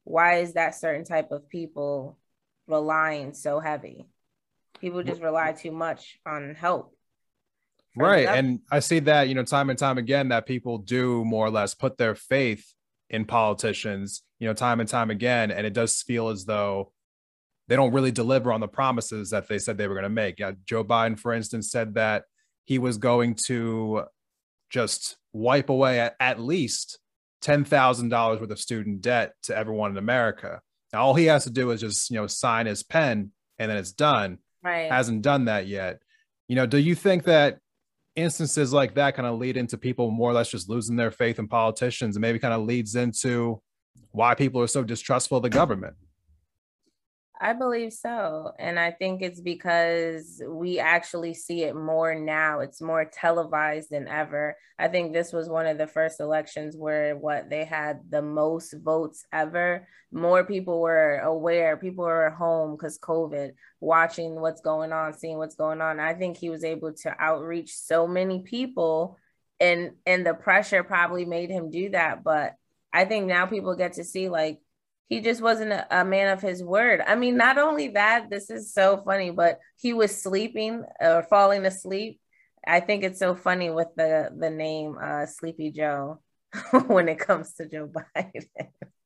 why 0.03 0.39
is 0.39 0.53
that 0.53 0.75
certain 0.75 1.05
type 1.05 1.31
of 1.31 1.49
people 1.49 2.17
relying 2.67 3.33
so 3.33 3.59
heavy? 3.59 4.07
People 4.83 5.01
just 5.01 5.21
rely 5.21 5.53
too 5.53 5.71
much 5.71 6.19
on 6.25 6.55
help. 6.55 6.93
right 7.95 8.27
and 8.27 8.59
i 8.69 8.79
see 8.79 8.99
that 8.99 9.29
you 9.29 9.35
know 9.35 9.43
time 9.43 9.69
and 9.69 9.79
time 9.79 9.97
again 9.97 10.29
that 10.29 10.45
people 10.45 10.79
do 10.79 11.23
more 11.23 11.45
or 11.45 11.51
less 11.51 11.73
put 11.73 11.97
their 11.97 12.15
faith 12.15 12.73
in 13.09 13.23
politicians 13.23 14.23
you 14.39 14.47
know 14.47 14.53
time 14.53 14.79
and 14.79 14.89
time 14.89 15.09
again 15.09 15.51
and 15.51 15.65
it 15.65 15.73
does 15.73 16.01
feel 16.01 16.27
as 16.29 16.43
though 16.45 16.91
they 17.67 17.77
don't 17.77 17.93
really 17.93 18.11
deliver 18.11 18.51
on 18.51 18.59
the 18.59 18.67
promises 18.67 19.29
that 19.29 19.47
they 19.47 19.59
said 19.59 19.77
they 19.77 19.87
were 19.87 19.93
going 19.93 20.03
to 20.03 20.09
make 20.09 20.39
yeah, 20.39 20.51
joe 20.65 20.83
biden 20.83 21.17
for 21.17 21.31
instance 21.33 21.71
said 21.71 21.93
that 21.93 22.23
he 22.65 22.77
was 22.77 22.97
going 22.97 23.35
to 23.35 24.03
just 24.69 25.17
wipe 25.31 25.69
away 25.69 25.99
at, 25.99 26.15
at 26.19 26.39
least 26.39 26.99
$10,000 27.43 28.39
worth 28.39 28.49
of 28.49 28.59
student 28.59 29.01
debt 29.01 29.33
to 29.43 29.55
everyone 29.55 29.91
in 29.91 29.97
America. 29.97 30.61
Now, 30.91 31.03
all 31.03 31.13
he 31.13 31.25
has 31.25 31.43
to 31.43 31.49
do 31.49 31.71
is 31.71 31.81
just, 31.81 32.09
you 32.09 32.15
know, 32.15 32.27
sign 32.27 32.65
his 32.65 32.83
pen 32.83 33.31
and 33.59 33.69
then 33.69 33.77
it's 33.77 33.91
done. 33.91 34.39
Right. 34.63 34.91
Hasn't 34.91 35.21
done 35.21 35.45
that 35.45 35.67
yet. 35.67 35.99
You 36.47 36.55
know, 36.55 36.65
do 36.65 36.77
you 36.77 36.95
think 36.95 37.23
that 37.25 37.59
instances 38.15 38.71
like 38.71 38.93
that 38.95 39.15
kind 39.15 39.27
of 39.27 39.39
lead 39.39 39.57
into 39.57 39.77
people 39.77 40.11
more 40.11 40.29
or 40.29 40.33
less 40.33 40.49
just 40.49 40.69
losing 40.69 40.95
their 40.95 41.11
faith 41.11 41.39
in 41.39 41.47
politicians 41.47 42.15
and 42.15 42.21
maybe 42.21 42.39
kind 42.39 42.53
of 42.53 42.61
leads 42.61 42.95
into 42.95 43.61
why 44.11 44.35
people 44.35 44.61
are 44.61 44.67
so 44.67 44.83
distrustful 44.83 45.37
of 45.37 45.43
the 45.43 45.49
government? 45.49 45.95
I 47.43 47.51
believe 47.51 47.91
so. 47.91 48.53
And 48.57 48.79
I 48.79 48.91
think 48.91 49.21
it's 49.21 49.41
because 49.41 50.41
we 50.47 50.79
actually 50.79 51.33
see 51.33 51.63
it 51.63 51.75
more 51.75 52.15
now. 52.15 52.61
It's 52.61 52.81
more 52.81 53.03
televised 53.03 53.89
than 53.89 54.07
ever. 54.07 54.55
I 54.79 54.87
think 54.87 55.11
this 55.11 55.33
was 55.33 55.49
one 55.49 55.67
of 55.67 55.77
the 55.77 55.85
first 55.85 56.21
elections 56.21 56.77
where 56.77 57.17
what 57.17 57.49
they 57.49 57.65
had 57.65 57.99
the 58.09 58.21
most 58.21 58.73
votes 58.81 59.25
ever. 59.33 59.89
More 60.09 60.45
people 60.45 60.79
were 60.79 61.17
aware, 61.17 61.75
people 61.75 62.05
were 62.05 62.29
home 62.29 62.77
because 62.77 62.97
COVID, 62.97 63.51
watching 63.81 64.39
what's 64.39 64.61
going 64.61 64.93
on, 64.93 65.13
seeing 65.13 65.37
what's 65.37 65.55
going 65.55 65.81
on. 65.81 65.99
I 65.99 66.13
think 66.13 66.37
he 66.37 66.49
was 66.49 66.63
able 66.63 66.93
to 66.93 67.13
outreach 67.21 67.75
so 67.75 68.07
many 68.07 68.39
people 68.39 69.17
and 69.59 69.91
and 70.05 70.25
the 70.25 70.33
pressure 70.33 70.83
probably 70.85 71.25
made 71.25 71.49
him 71.49 71.71
do 71.71 71.89
that. 71.89 72.23
But 72.23 72.55
I 72.93 73.03
think 73.03 73.27
now 73.27 73.47
people 73.47 73.75
get 73.75 73.93
to 73.93 74.05
see 74.05 74.29
like 74.29 74.61
he 75.09 75.21
just 75.21 75.41
wasn't 75.41 75.71
a, 75.71 76.01
a 76.01 76.05
man 76.05 76.29
of 76.29 76.41
his 76.41 76.63
word. 76.63 77.01
I 77.05 77.15
mean, 77.15 77.37
not 77.37 77.57
only 77.57 77.89
that, 77.89 78.29
this 78.29 78.49
is 78.49 78.73
so 78.73 79.01
funny, 79.05 79.31
but 79.31 79.59
he 79.79 79.93
was 79.93 80.21
sleeping 80.21 80.83
or 80.99 81.23
falling 81.23 81.65
asleep. 81.65 82.19
I 82.65 82.79
think 82.79 83.03
it's 83.03 83.19
so 83.19 83.35
funny 83.35 83.69
with 83.69 83.89
the 83.97 84.29
the 84.35 84.49
name 84.49 84.97
uh, 85.01 85.25
Sleepy 85.25 85.71
Joe 85.71 86.21
when 86.87 87.09
it 87.09 87.19
comes 87.19 87.53
to 87.55 87.67
Joe 87.67 87.87
Biden. 87.89 88.45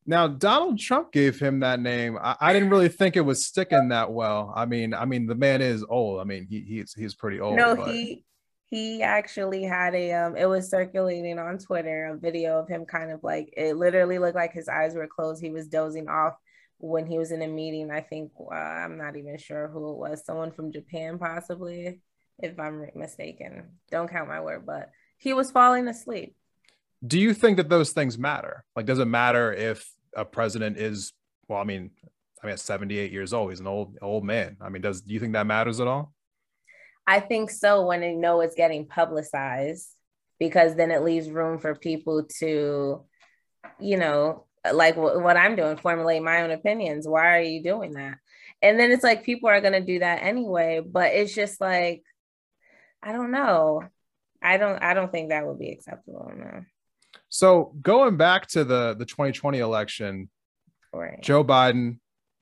Now, 0.06 0.26
Donald 0.26 0.78
Trump 0.78 1.12
gave 1.12 1.38
him 1.38 1.60
that 1.60 1.80
name. 1.80 2.16
I, 2.18 2.34
I 2.40 2.52
didn't 2.54 2.70
really 2.70 2.88
think 2.88 3.16
it 3.16 3.20
was 3.20 3.44
sticking 3.44 3.90
that 3.90 4.10
well. 4.10 4.54
I 4.56 4.64
mean, 4.64 4.94
I 4.94 5.04
mean, 5.04 5.26
the 5.26 5.34
man 5.34 5.60
is 5.60 5.84
old. 5.86 6.20
I 6.20 6.24
mean, 6.24 6.46
he, 6.48 6.60
he's 6.60 6.94
he's 6.94 7.14
pretty 7.14 7.40
old. 7.40 7.56
no, 7.56 7.76
but- 7.76 7.88
he 7.88 8.24
he 8.70 9.02
actually 9.02 9.62
had 9.62 9.94
a 9.94 10.12
um 10.12 10.36
it 10.36 10.46
was 10.46 10.70
circulating 10.70 11.38
on 11.38 11.58
Twitter 11.58 12.06
a 12.06 12.16
video 12.16 12.58
of 12.58 12.68
him 12.68 12.84
kind 12.84 13.10
of 13.10 13.22
like 13.22 13.52
it 13.56 13.76
literally 13.76 14.18
looked 14.18 14.36
like 14.36 14.52
his 14.52 14.68
eyes 14.68 14.94
were 14.94 15.06
closed. 15.06 15.42
He 15.42 15.50
was 15.50 15.68
dozing 15.68 16.08
off 16.08 16.34
when 16.78 17.06
he 17.06 17.18
was 17.18 17.32
in 17.32 17.42
a 17.42 17.48
meeting. 17.48 17.90
I 17.90 18.00
think 18.00 18.32
uh, 18.40 18.54
I'm 18.54 18.98
not 18.98 19.16
even 19.16 19.36
sure 19.38 19.68
who 19.68 19.92
it 19.92 19.98
was, 19.98 20.24
someone 20.24 20.52
from 20.52 20.72
Japan 20.72 21.18
possibly, 21.18 22.00
if 22.38 22.58
I'm 22.58 22.86
mistaken. 22.94 23.70
Don't 23.90 24.10
count 24.10 24.28
my 24.28 24.40
word, 24.40 24.64
but 24.64 24.90
he 25.16 25.32
was 25.32 25.50
falling 25.50 25.88
asleep. 25.88 26.34
Do 27.06 27.18
you 27.18 27.34
think 27.34 27.56
that 27.56 27.68
those 27.68 27.92
things 27.92 28.18
matter? 28.18 28.64
Like, 28.74 28.86
does 28.86 28.98
it 28.98 29.06
matter 29.06 29.52
if 29.52 29.88
a 30.16 30.24
president 30.24 30.78
is 30.78 31.12
well? 31.48 31.60
I 31.60 31.64
mean, 31.64 31.90
I 32.42 32.46
mean, 32.46 32.52
at 32.52 32.60
78 32.60 33.12
years 33.12 33.32
old, 33.32 33.50
he's 33.50 33.60
an 33.60 33.66
old 33.66 33.96
old 34.02 34.24
man. 34.24 34.56
I 34.60 34.68
mean, 34.68 34.82
does 34.82 35.00
do 35.00 35.14
you 35.14 35.20
think 35.20 35.32
that 35.32 35.46
matters 35.46 35.80
at 35.80 35.86
all? 35.86 36.12
I 37.08 37.20
think 37.20 37.50
so 37.50 37.86
when 37.86 38.02
they 38.02 38.12
know 38.12 38.42
it's 38.42 38.54
getting 38.54 38.86
publicized 38.86 39.88
because 40.38 40.74
then 40.74 40.90
it 40.90 41.02
leaves 41.02 41.30
room 41.30 41.58
for 41.58 41.74
people 41.74 42.24
to, 42.40 43.02
you 43.80 43.96
know, 43.96 44.44
like 44.70 44.96
w- 44.96 45.18
what 45.18 45.38
I'm 45.38 45.56
doing, 45.56 45.78
formulate 45.78 46.22
my 46.22 46.42
own 46.42 46.50
opinions. 46.50 47.08
Why 47.08 47.34
are 47.34 47.40
you 47.40 47.62
doing 47.62 47.92
that? 47.92 48.18
And 48.60 48.78
then 48.78 48.92
it's 48.92 49.02
like 49.02 49.24
people 49.24 49.48
are 49.48 49.62
going 49.62 49.72
to 49.72 49.80
do 49.80 50.00
that 50.00 50.22
anyway, 50.22 50.82
but 50.86 51.14
it's 51.14 51.34
just 51.34 51.62
like, 51.62 52.02
I 53.02 53.12
don't 53.12 53.30
know. 53.30 53.84
I 54.42 54.58
don't, 54.58 54.82
I 54.82 54.92
don't 54.92 55.10
think 55.10 55.30
that 55.30 55.46
would 55.46 55.58
be 55.58 55.70
acceptable. 55.70 56.30
No. 56.36 56.66
So 57.30 57.74
going 57.80 58.18
back 58.18 58.48
to 58.48 58.64
the, 58.64 58.94
the 58.98 59.06
2020 59.06 59.60
election, 59.60 60.28
right. 60.92 61.22
Joe 61.22 61.42
Biden, 61.42 62.00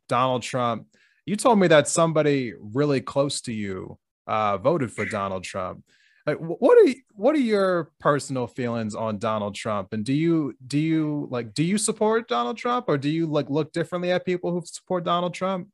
Donald 0.09 0.43
Trump, 0.43 0.89
you 1.25 1.37
told 1.37 1.61
me 1.61 1.69
that 1.69 1.87
somebody 1.87 2.53
really 2.59 3.01
close 3.01 3.43
to 3.43 3.53
you 3.53 3.97
uh, 4.27 4.59
voted 4.59 4.93
for 4.93 5.05
Donald 5.05 5.45
Trump. 5.45 5.85
Like, 6.27 6.39
what 6.39 6.77
are 6.79 6.93
what 7.15 7.37
are 7.37 7.41
your 7.41 7.93
personal 8.01 8.49
feelings 8.49 8.97
on 8.97 9.19
Donald 9.19 9.55
Trump? 9.55 9.93
And 9.93 10.05
do 10.05 10.13
you 10.13 10.55
do 10.67 10.79
you 10.79 11.29
like 11.31 11.55
do 11.55 11.63
you 11.63 11.79
support 11.79 12.27
Donald 12.29 12.57
Trump, 12.57 12.87
or 12.89 12.99
do 12.99 13.09
you 13.09 13.27
like 13.27 13.49
look 13.49 13.73
differently 13.73 14.11
at 14.11 14.27
people 14.27 14.51
who 14.51 14.63
support 14.65 15.05
Donald 15.05 15.35
Trump? 15.35 15.69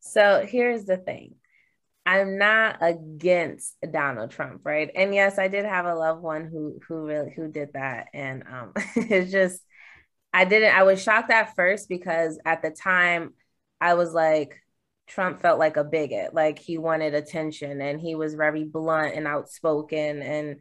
So 0.00 0.44
here's 0.48 0.84
the 0.84 0.96
thing. 0.96 1.36
I'm 2.04 2.38
not 2.38 2.78
against 2.80 3.76
Donald 3.92 4.30
Trump, 4.30 4.60
right? 4.64 4.90
And 4.94 5.12
yes, 5.12 5.38
I 5.38 5.48
did 5.48 5.64
have 5.64 5.86
a 5.86 5.94
loved 5.94 6.22
one 6.22 6.46
who 6.46 6.80
who 6.88 7.04
really 7.04 7.32
who 7.32 7.48
did 7.48 7.72
that, 7.74 8.08
and 8.12 8.42
um, 8.50 8.72
it's 8.96 9.30
just 9.30 9.60
I 10.32 10.44
didn't. 10.44 10.74
I 10.74 10.82
was 10.82 11.02
shocked 11.02 11.30
at 11.30 11.54
first 11.54 11.88
because 11.88 12.38
at 12.44 12.62
the 12.62 12.70
time 12.70 13.34
I 13.80 13.94
was 13.94 14.12
like, 14.12 14.60
Trump 15.06 15.40
felt 15.40 15.58
like 15.58 15.76
a 15.76 15.84
bigot, 15.84 16.34
like 16.34 16.58
he 16.58 16.78
wanted 16.78 17.14
attention 17.14 17.80
and 17.80 18.00
he 18.00 18.14
was 18.14 18.34
very 18.34 18.64
blunt 18.64 19.14
and 19.14 19.26
outspoken 19.26 20.22
and 20.22 20.56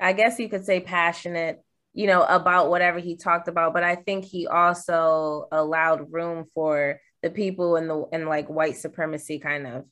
I 0.00 0.12
guess 0.12 0.38
you 0.38 0.48
could 0.48 0.64
say 0.64 0.80
passionate, 0.80 1.62
you 1.94 2.06
know, 2.06 2.22
about 2.22 2.68
whatever 2.68 2.98
he 2.98 3.16
talked 3.16 3.48
about, 3.48 3.72
but 3.72 3.82
I 3.82 3.94
think 3.94 4.24
he 4.24 4.46
also 4.46 5.48
allowed 5.50 6.12
room 6.12 6.44
for 6.54 7.00
the 7.22 7.30
people 7.30 7.76
in 7.76 7.88
the 7.88 8.04
in 8.12 8.26
like 8.26 8.48
white 8.48 8.76
supremacy 8.76 9.38
kind 9.38 9.66
of 9.66 9.84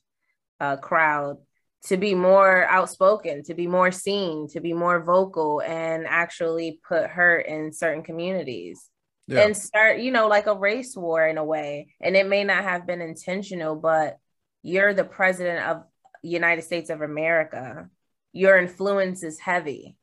uh, 0.59 0.77
crowd 0.77 1.37
to 1.85 1.97
be 1.97 2.15
more 2.15 2.65
outspoken, 2.65 3.43
to 3.43 3.53
be 3.53 3.67
more 3.67 3.91
seen, 3.91 4.47
to 4.49 4.59
be 4.59 4.73
more 4.73 5.03
vocal 5.03 5.61
and 5.61 6.05
actually 6.07 6.79
put 6.87 7.07
hurt 7.09 7.45
in 7.45 7.71
certain 7.71 8.03
communities 8.03 8.89
yeah. 9.27 9.41
and 9.41 9.55
start, 9.55 9.99
you 9.99 10.11
know, 10.11 10.27
like 10.27 10.47
a 10.47 10.55
race 10.55 10.95
war 10.95 11.25
in 11.25 11.37
a 11.37 11.43
way. 11.43 11.93
And 12.01 12.15
it 12.15 12.27
may 12.27 12.43
not 12.43 12.63
have 12.63 12.85
been 12.85 13.01
intentional, 13.01 13.75
but 13.75 14.17
you're 14.63 14.93
the 14.93 15.03
president 15.03 15.65
of 15.65 15.83
United 16.21 16.63
States 16.63 16.89
of 16.89 17.01
America. 17.01 17.89
Your 18.33 18.57
influence 18.57 19.23
is 19.23 19.39
heavy. 19.39 19.97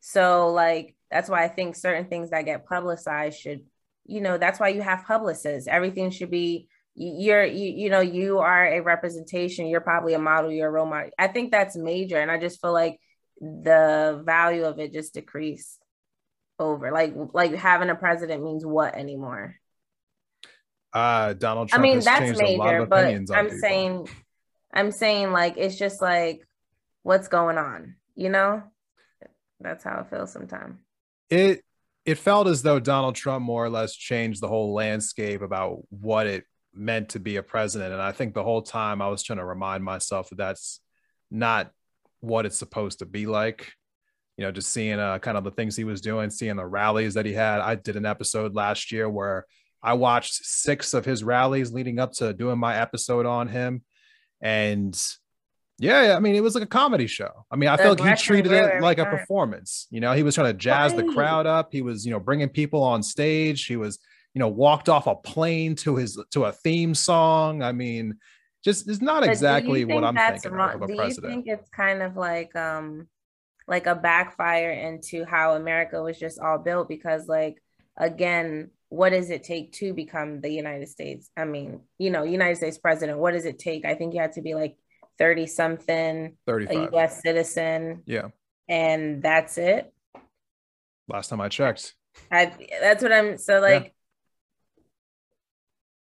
So 0.00 0.50
like 0.50 0.96
that's 1.10 1.28
why 1.28 1.44
I 1.44 1.48
think 1.48 1.76
certain 1.76 2.06
things 2.06 2.30
that 2.30 2.44
get 2.44 2.66
publicized 2.66 3.40
should, 3.40 3.62
you 4.06 4.20
know, 4.20 4.38
that's 4.38 4.60
why 4.60 4.68
you 4.68 4.82
have 4.82 5.04
publicists. 5.04 5.68
Everything 5.68 6.10
should 6.10 6.30
be 6.30 6.68
you're 6.94 7.44
you, 7.44 7.70
you 7.70 7.88
know 7.88 8.00
you 8.00 8.38
are 8.38 8.66
a 8.66 8.80
representation 8.80 9.66
you're 9.66 9.80
probably 9.80 10.12
a 10.12 10.18
model 10.18 10.50
you're 10.50 10.68
a 10.68 10.70
role 10.70 10.86
model 10.86 11.08
i 11.18 11.28
think 11.28 11.50
that's 11.50 11.76
major 11.76 12.18
and 12.18 12.30
i 12.30 12.38
just 12.38 12.60
feel 12.60 12.72
like 12.72 12.98
the 13.40 14.20
value 14.24 14.64
of 14.64 14.78
it 14.78 14.92
just 14.92 15.14
decreased 15.14 15.80
over? 16.60 16.92
Like 16.92 17.14
like 17.32 17.54
having 17.54 17.90
a 17.90 17.94
president 17.94 18.44
means 18.44 18.64
what 18.64 18.94
anymore? 18.94 19.56
Uh 20.92 21.34
Donald 21.34 21.68
Trump. 21.68 21.80
I 21.80 21.82
mean, 21.82 22.00
that's 22.00 22.38
major, 22.38 22.86
but 22.86 23.06
I'm 23.06 23.26
people. 23.26 23.58
saying 23.60 24.08
I'm 24.72 24.92
saying 24.92 25.32
like 25.32 25.56
it's 25.56 25.76
just 25.76 26.00
like 26.00 26.46
what's 27.02 27.28
going 27.28 27.58
on, 27.58 27.96
you 28.14 28.28
know? 28.28 28.62
That's 29.60 29.84
how 29.84 30.00
it 30.00 30.10
feels 30.10 30.32
sometimes. 30.32 30.76
It 31.28 31.64
it 32.04 32.16
felt 32.16 32.48
as 32.48 32.62
though 32.62 32.80
Donald 32.80 33.14
Trump 33.14 33.44
more 33.44 33.64
or 33.64 33.70
less 33.70 33.94
changed 33.94 34.40
the 34.40 34.48
whole 34.48 34.72
landscape 34.72 35.42
about 35.42 35.82
what 35.90 36.26
it 36.26 36.44
meant 36.72 37.10
to 37.10 37.20
be 37.20 37.36
a 37.36 37.42
president. 37.42 37.92
And 37.92 38.00
I 38.00 38.12
think 38.12 38.34
the 38.34 38.42
whole 38.42 38.62
time 38.62 39.02
I 39.02 39.08
was 39.08 39.22
trying 39.22 39.38
to 39.38 39.44
remind 39.44 39.84
myself 39.84 40.30
that 40.30 40.38
that's 40.38 40.80
not 41.30 41.70
what 42.20 42.46
it's 42.46 42.58
supposed 42.58 43.00
to 43.00 43.06
be 43.06 43.26
like 43.26 43.72
you 44.40 44.46
know, 44.46 44.52
just 44.52 44.70
seeing 44.70 44.98
uh, 44.98 45.18
kind 45.18 45.36
of 45.36 45.44
the 45.44 45.50
things 45.50 45.76
he 45.76 45.84
was 45.84 46.00
doing, 46.00 46.30
seeing 46.30 46.56
the 46.56 46.64
rallies 46.64 47.12
that 47.12 47.26
he 47.26 47.34
had. 47.34 47.60
I 47.60 47.74
did 47.74 47.96
an 47.96 48.06
episode 48.06 48.54
last 48.54 48.90
year 48.90 49.06
where 49.06 49.44
I 49.82 49.92
watched 49.92 50.32
six 50.32 50.94
of 50.94 51.04
his 51.04 51.22
rallies 51.22 51.72
leading 51.72 51.98
up 51.98 52.12
to 52.12 52.32
doing 52.32 52.58
my 52.58 52.74
episode 52.74 53.26
on 53.26 53.48
him. 53.48 53.82
And 54.40 54.98
yeah, 55.78 56.14
I 56.16 56.20
mean, 56.20 56.36
it 56.36 56.42
was 56.42 56.54
like 56.54 56.64
a 56.64 56.66
comedy 56.66 57.06
show. 57.06 57.44
I 57.50 57.56
mean, 57.56 57.68
I 57.68 57.76
feel 57.76 57.90
like 57.90 58.00
he 58.00 58.24
treated 58.24 58.50
it 58.50 58.80
like 58.80 58.96
a 58.96 59.04
performance. 59.04 59.86
You 59.90 60.00
know, 60.00 60.14
he 60.14 60.22
was 60.22 60.36
trying 60.36 60.54
to 60.54 60.58
jazz 60.58 60.94
right. 60.94 61.04
the 61.06 61.12
crowd 61.12 61.44
up. 61.46 61.68
He 61.70 61.82
was, 61.82 62.06
you 62.06 62.10
know, 62.10 62.18
bringing 62.18 62.48
people 62.48 62.82
on 62.82 63.02
stage. 63.02 63.66
He 63.66 63.76
was, 63.76 63.98
you 64.32 64.38
know, 64.38 64.48
walked 64.48 64.88
off 64.88 65.06
a 65.06 65.16
plane 65.16 65.74
to 65.76 65.96
his 65.96 66.18
to 66.30 66.46
a 66.46 66.52
theme 66.52 66.94
song. 66.94 67.62
I 67.62 67.72
mean, 67.72 68.16
just 68.64 68.88
it's 68.88 69.02
not 69.02 69.20
but 69.20 69.28
exactly 69.28 69.84
what 69.84 70.02
I'm 70.02 70.16
thinking 70.16 70.52
wrong? 70.52 70.76
of 70.76 70.80
a 70.80 70.86
do 70.86 70.96
president. 70.96 71.44
Do 71.44 71.50
you 71.50 71.56
think 71.56 71.60
it's 71.60 71.68
kind 71.68 72.00
of 72.00 72.16
like 72.16 72.56
um 72.56 73.06
like 73.66 73.86
a 73.86 73.94
backfire 73.94 74.70
into 74.70 75.24
how 75.24 75.54
America 75.54 76.02
was 76.02 76.18
just 76.18 76.38
all 76.40 76.58
built 76.58 76.88
because 76.88 77.28
like 77.28 77.62
again 77.96 78.70
what 78.88 79.10
does 79.10 79.30
it 79.30 79.44
take 79.44 79.72
to 79.72 79.94
become 79.94 80.40
the 80.40 80.50
United 80.50 80.88
States? 80.88 81.30
I 81.36 81.44
mean 81.44 81.82
you 81.98 82.10
know 82.10 82.24
United 82.24 82.56
States 82.56 82.78
president 82.78 83.18
what 83.18 83.32
does 83.32 83.44
it 83.44 83.58
take? 83.58 83.84
I 83.84 83.94
think 83.94 84.14
you 84.14 84.20
have 84.20 84.34
to 84.34 84.42
be 84.42 84.54
like 84.54 84.76
30 85.18 85.46
something 85.46 86.36
35. 86.46 86.76
a 86.76 86.96
US 86.96 87.22
citizen. 87.22 88.02
Yeah. 88.06 88.28
And 88.68 89.22
that's 89.22 89.58
it. 89.58 89.92
Last 91.08 91.28
time 91.28 91.40
I 91.40 91.48
checked. 91.48 91.94
I 92.30 92.52
that's 92.80 93.02
what 93.02 93.12
I'm 93.12 93.38
so 93.38 93.60
like 93.60 93.84
yeah. 93.84 93.90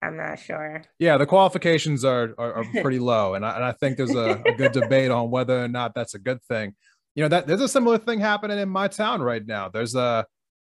I'm 0.04 0.16
not 0.18 0.38
sure. 0.38 0.82
Yeah, 0.98 1.16
the 1.16 1.26
qualifications 1.26 2.04
are 2.04 2.34
are, 2.36 2.54
are 2.56 2.64
pretty 2.82 2.98
low, 2.98 3.34
and 3.34 3.44
I, 3.44 3.54
and 3.54 3.64
I 3.64 3.72
think 3.72 3.96
there's 3.96 4.14
a, 4.14 4.42
a 4.44 4.52
good 4.52 4.72
debate 4.80 5.10
on 5.10 5.30
whether 5.30 5.64
or 5.64 5.68
not 5.68 5.94
that's 5.94 6.14
a 6.14 6.18
good 6.18 6.42
thing 6.42 6.74
you 7.14 7.22
know 7.22 7.28
that 7.28 7.46
there's 7.46 7.60
a 7.60 7.68
similar 7.68 7.98
thing 7.98 8.20
happening 8.20 8.58
in 8.58 8.68
my 8.68 8.88
town 8.88 9.22
right 9.22 9.46
now 9.46 9.68
there's 9.68 9.94
a 9.94 10.26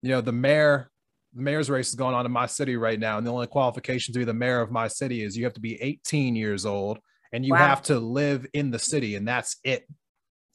you 0.03 0.11
know 0.11 0.21
the 0.21 0.33
mayor 0.33 0.91
the 1.35 1.43
mayor's 1.43 1.71
race 1.71 1.89
is 1.89 1.95
going 1.95 2.15
on 2.15 2.27
in 2.27 2.33
my 2.33 2.47
city 2.47 2.77
right 2.77 2.99
now 2.99 3.19
and 3.19 3.27
the 3.27 3.33
only 3.33 3.47
qualification 3.47 4.13
to 4.13 4.19
be 4.19 4.25
the 4.25 4.35
mayor 4.35 4.61
of 4.61 4.71
my 4.71 4.89
city 4.89 5.23
is 5.23 5.37
you 5.37 5.45
have 5.45 5.55
to 5.55 5.61
be 5.61 5.81
18 5.81 6.35
years 6.35 6.67
old 6.67 6.99
and 7.33 7.45
you 7.45 7.53
wow. 7.53 7.59
have 7.59 7.83
to 7.83 7.99
live 7.99 8.47
in 8.53 8.71
the 8.71 8.79
city 8.79 9.15
and 9.15 9.27
that's 9.27 9.57
it 9.65 9.87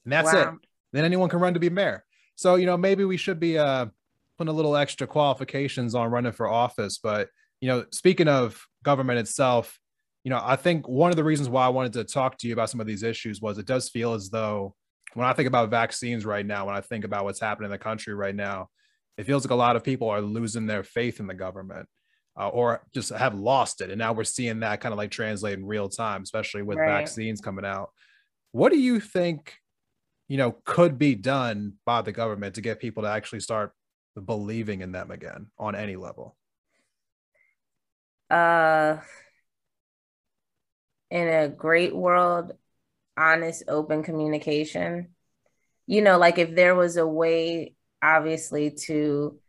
and 0.04 0.12
that's 0.12 0.34
wow. 0.34 0.42
it 0.42 0.68
then 0.92 1.06
anyone 1.06 1.30
can 1.30 1.40
run 1.40 1.54
to 1.54 1.60
be 1.60 1.70
mayor 1.70 2.04
so 2.36 2.56
you 2.56 2.66
know 2.66 2.78
maybe 2.78 3.06
we 3.06 3.18
should 3.18 3.40
be 3.40 3.58
uh 3.58 3.86
putting 4.38 4.52
a 4.52 4.56
little 4.56 4.76
extra 4.76 5.08
qualifications 5.08 5.96
on 5.96 6.12
running 6.12 6.32
for 6.32 6.50
office 6.50 6.98
but 6.98 7.30
you 7.62 7.68
know 7.68 7.86
speaking 7.92 8.28
of 8.28 8.66
government 8.84 9.20
itself 9.20 9.80
you 10.24 10.30
know 10.30 10.42
i 10.44 10.56
think 10.56 10.88
one 10.90 11.10
of 11.10 11.16
the 11.16 11.24
reasons 11.24 11.48
why 11.48 11.66
i 11.66 11.70
wanted 11.70 11.94
to 11.94 12.04
talk 12.04 12.38
to 12.38 12.48
you 12.48 12.54
about 12.54 12.70
some 12.70 12.82
of 12.82 12.88
these 12.88 13.04
issues 13.04 13.42
was 13.42 13.58
it 13.58 13.66
does 13.66 13.88
feel 13.88 14.14
as 14.14 14.30
though 14.30 14.76
when 15.16 15.26
I 15.26 15.34
think 15.34 15.48
about 15.48 15.70
vaccines 15.70 16.26
right 16.26 16.46
now, 16.46 16.68
when 16.68 16.76
I 16.76 16.82
think 16.82 17.06
about 17.06 17.24
what's 17.24 17.40
happening 17.40 17.68
in 17.68 17.72
the 17.72 17.78
country 17.78 18.14
right 18.14 18.36
now, 18.36 18.70
it 19.18 19.26
feels 19.26 19.46
like 19.46 19.52
a 19.52 19.56
lot 19.56 19.78
of 19.78 19.84
people 19.84 20.10
are 20.10 20.22
losing 20.22 20.68
their 20.68 20.84
faith 20.84 21.22
in 21.22 21.28
the 21.28 21.34
government 21.34 21.88
uh, 22.38 22.50
or 22.50 22.84
just 22.94 23.12
have 23.12 23.34
lost 23.34 23.80
it. 23.80 23.90
And 23.90 23.98
now 23.98 24.12
we're 24.12 24.26
seeing 24.26 24.60
that 24.60 24.82
kind 24.82 24.92
of 24.92 24.98
like 24.98 25.12
translate 25.12 25.58
in 25.58 25.66
real 25.66 25.88
time, 25.88 26.22
especially 26.22 26.64
with 26.64 26.78
right. 26.78 27.00
vaccines 27.00 27.40
coming 27.40 27.64
out. 27.64 27.92
What 28.52 28.74
do 28.74 28.78
you 28.78 29.00
think, 29.00 29.56
you 30.28 30.36
know, 30.36 30.58
could 30.66 30.98
be 30.98 31.16
done 31.16 31.76
by 31.86 32.02
the 32.02 32.12
government 32.12 32.56
to 32.56 32.62
get 32.62 32.82
people 32.82 33.04
to 33.04 33.10
actually 33.10 33.40
start 33.40 33.72
believing 34.22 34.82
in 34.82 34.92
them 34.92 35.12
again 35.12 35.48
on 35.58 35.76
any 35.76 35.96
level? 35.96 36.36
Uh, 38.30 38.98
in 41.10 41.28
a 41.28 41.48
great 41.48 41.96
world, 41.96 42.52
honest, 43.18 43.64
open 43.68 44.04
communication. 44.04 45.10
You 45.88 46.02
know, 46.02 46.18
like 46.18 46.38
if 46.38 46.56
there 46.56 46.76
was 46.76 46.98
a 46.98 47.08
way, 47.08 47.76
obviously, 48.02 48.72
to 48.86 49.40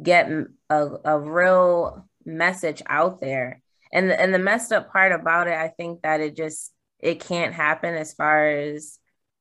get 0.00 0.30
a, 0.68 0.88
a 1.04 1.18
real 1.18 2.08
message 2.24 2.82
out 2.86 3.20
there. 3.20 3.62
And 3.92 4.08
the, 4.10 4.20
and 4.20 4.32
the 4.32 4.38
messed 4.38 4.72
up 4.72 4.92
part 4.92 5.12
about 5.12 5.48
it, 5.48 5.54
I 5.54 5.68
think 5.68 6.02
that 6.02 6.20
it 6.20 6.36
just 6.36 6.72
it 7.00 7.20
can't 7.20 7.54
happen 7.54 7.94
as 7.94 8.12
far 8.12 8.48
as 8.50 8.98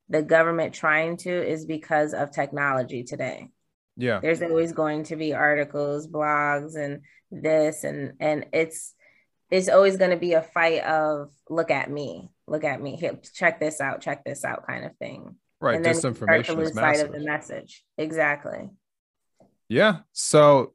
the 0.08 0.24
government 0.24 0.74
trying 0.74 1.18
to 1.18 1.48
is 1.48 1.66
because 1.66 2.14
of 2.14 2.32
technology 2.32 3.04
today. 3.04 3.50
Yeah. 3.96 4.20
There's 4.22 4.42
always 4.42 4.72
going 4.72 5.04
to 5.06 5.16
be 5.16 5.34
articles, 5.34 6.08
blogs, 6.08 6.76
and 6.76 7.02
this 7.32 7.84
and 7.84 8.14
and 8.20 8.48
it's 8.54 8.96
it's 9.52 9.70
always 9.70 9.98
going 9.98 10.12
to 10.12 10.18
be 10.18 10.34
a 10.34 10.42
fight 10.42 10.84
of 10.84 11.32
look 11.50 11.70
at 11.70 11.92
me, 11.92 12.30
look 12.50 12.64
at 12.64 12.82
me, 12.82 12.96
Here, 12.96 13.18
check 13.34 13.60
this 13.60 13.80
out, 13.82 14.02
check 14.02 14.24
this 14.24 14.44
out, 14.44 14.66
kind 14.68 14.86
of 14.86 14.96
thing. 14.98 15.36
Right. 15.62 15.76
And 15.76 15.86
Disinformation 15.86 16.44
start 16.44 16.46
to 16.46 16.52
is 16.52 16.58
lose 16.58 16.74
sight 16.74 17.00
of 17.02 17.12
the 17.12 17.20
message. 17.20 17.84
Exactly. 17.98 18.70
Yeah. 19.68 20.00
So 20.14 20.74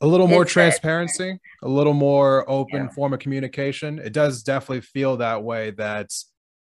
a 0.00 0.06
little 0.06 0.28
more 0.28 0.42
It's 0.42 0.52
transparency, 0.52 1.38
a 1.62 1.68
little 1.68 1.94
more 1.94 2.48
open 2.50 2.84
Yeah. 2.84 2.88
form 2.90 3.12
of 3.12 3.18
communication. 3.20 3.98
It 3.98 4.12
does 4.12 4.42
definitely 4.42 4.82
feel 4.82 5.16
that 5.18 5.42
way 5.42 5.70
that 5.72 6.10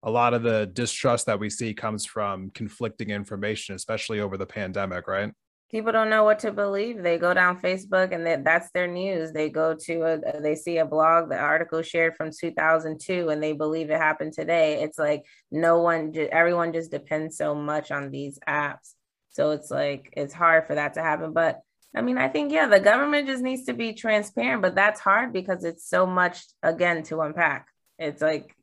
a 0.02 0.10
lot 0.10 0.34
of 0.34 0.42
the 0.42 0.66
distrust 0.66 1.26
that 1.26 1.38
we 1.38 1.50
see 1.50 1.74
comes 1.74 2.06
from 2.06 2.50
conflicting 2.50 3.10
information, 3.10 3.74
especially 3.74 4.20
over 4.20 4.36
the 4.36 4.46
pandemic, 4.46 5.06
right? 5.06 5.32
People 5.70 5.92
don't 5.92 6.10
know 6.10 6.24
what 6.24 6.40
to 6.40 6.52
believe. 6.52 7.02
They 7.02 7.18
go 7.18 7.32
down 7.32 7.60
Facebook 7.60 8.12
and 8.12 8.26
that 8.26 8.44
that's 8.44 8.70
their 8.72 8.86
news. 8.86 9.32
They 9.32 9.48
go 9.48 9.74
to 9.74 10.02
a 10.02 10.40
they 10.40 10.54
see 10.54 10.78
a 10.78 10.84
blog, 10.84 11.28
the 11.28 11.38
article 11.38 11.82
shared 11.82 12.16
from 12.16 12.30
2002 12.38 13.28
and 13.28 13.42
they 13.42 13.52
believe 13.52 13.90
it 13.90 13.98
happened 13.98 14.32
today. 14.32 14.82
It's 14.82 14.98
like 14.98 15.24
no 15.50 15.80
one 15.80 16.12
everyone 16.32 16.72
just 16.72 16.90
depends 16.90 17.36
so 17.36 17.54
much 17.54 17.90
on 17.90 18.10
these 18.10 18.38
apps. 18.48 18.94
So 19.30 19.50
it's 19.50 19.70
like 19.70 20.12
it's 20.16 20.34
hard 20.34 20.66
for 20.66 20.74
that 20.74 20.94
to 20.94 21.02
happen, 21.02 21.32
but 21.32 21.60
I 21.94 22.02
mean, 22.02 22.18
I 22.18 22.28
think 22.28 22.52
yeah, 22.52 22.68
the 22.68 22.78
government 22.78 23.26
just 23.26 23.42
needs 23.42 23.64
to 23.64 23.72
be 23.72 23.92
transparent, 23.92 24.62
but 24.62 24.76
that's 24.76 25.00
hard 25.00 25.32
because 25.32 25.64
it's 25.64 25.88
so 25.88 26.06
much 26.06 26.44
again 26.62 27.02
to 27.04 27.20
unpack. 27.20 27.66
It's 27.98 28.22
like 28.22 28.54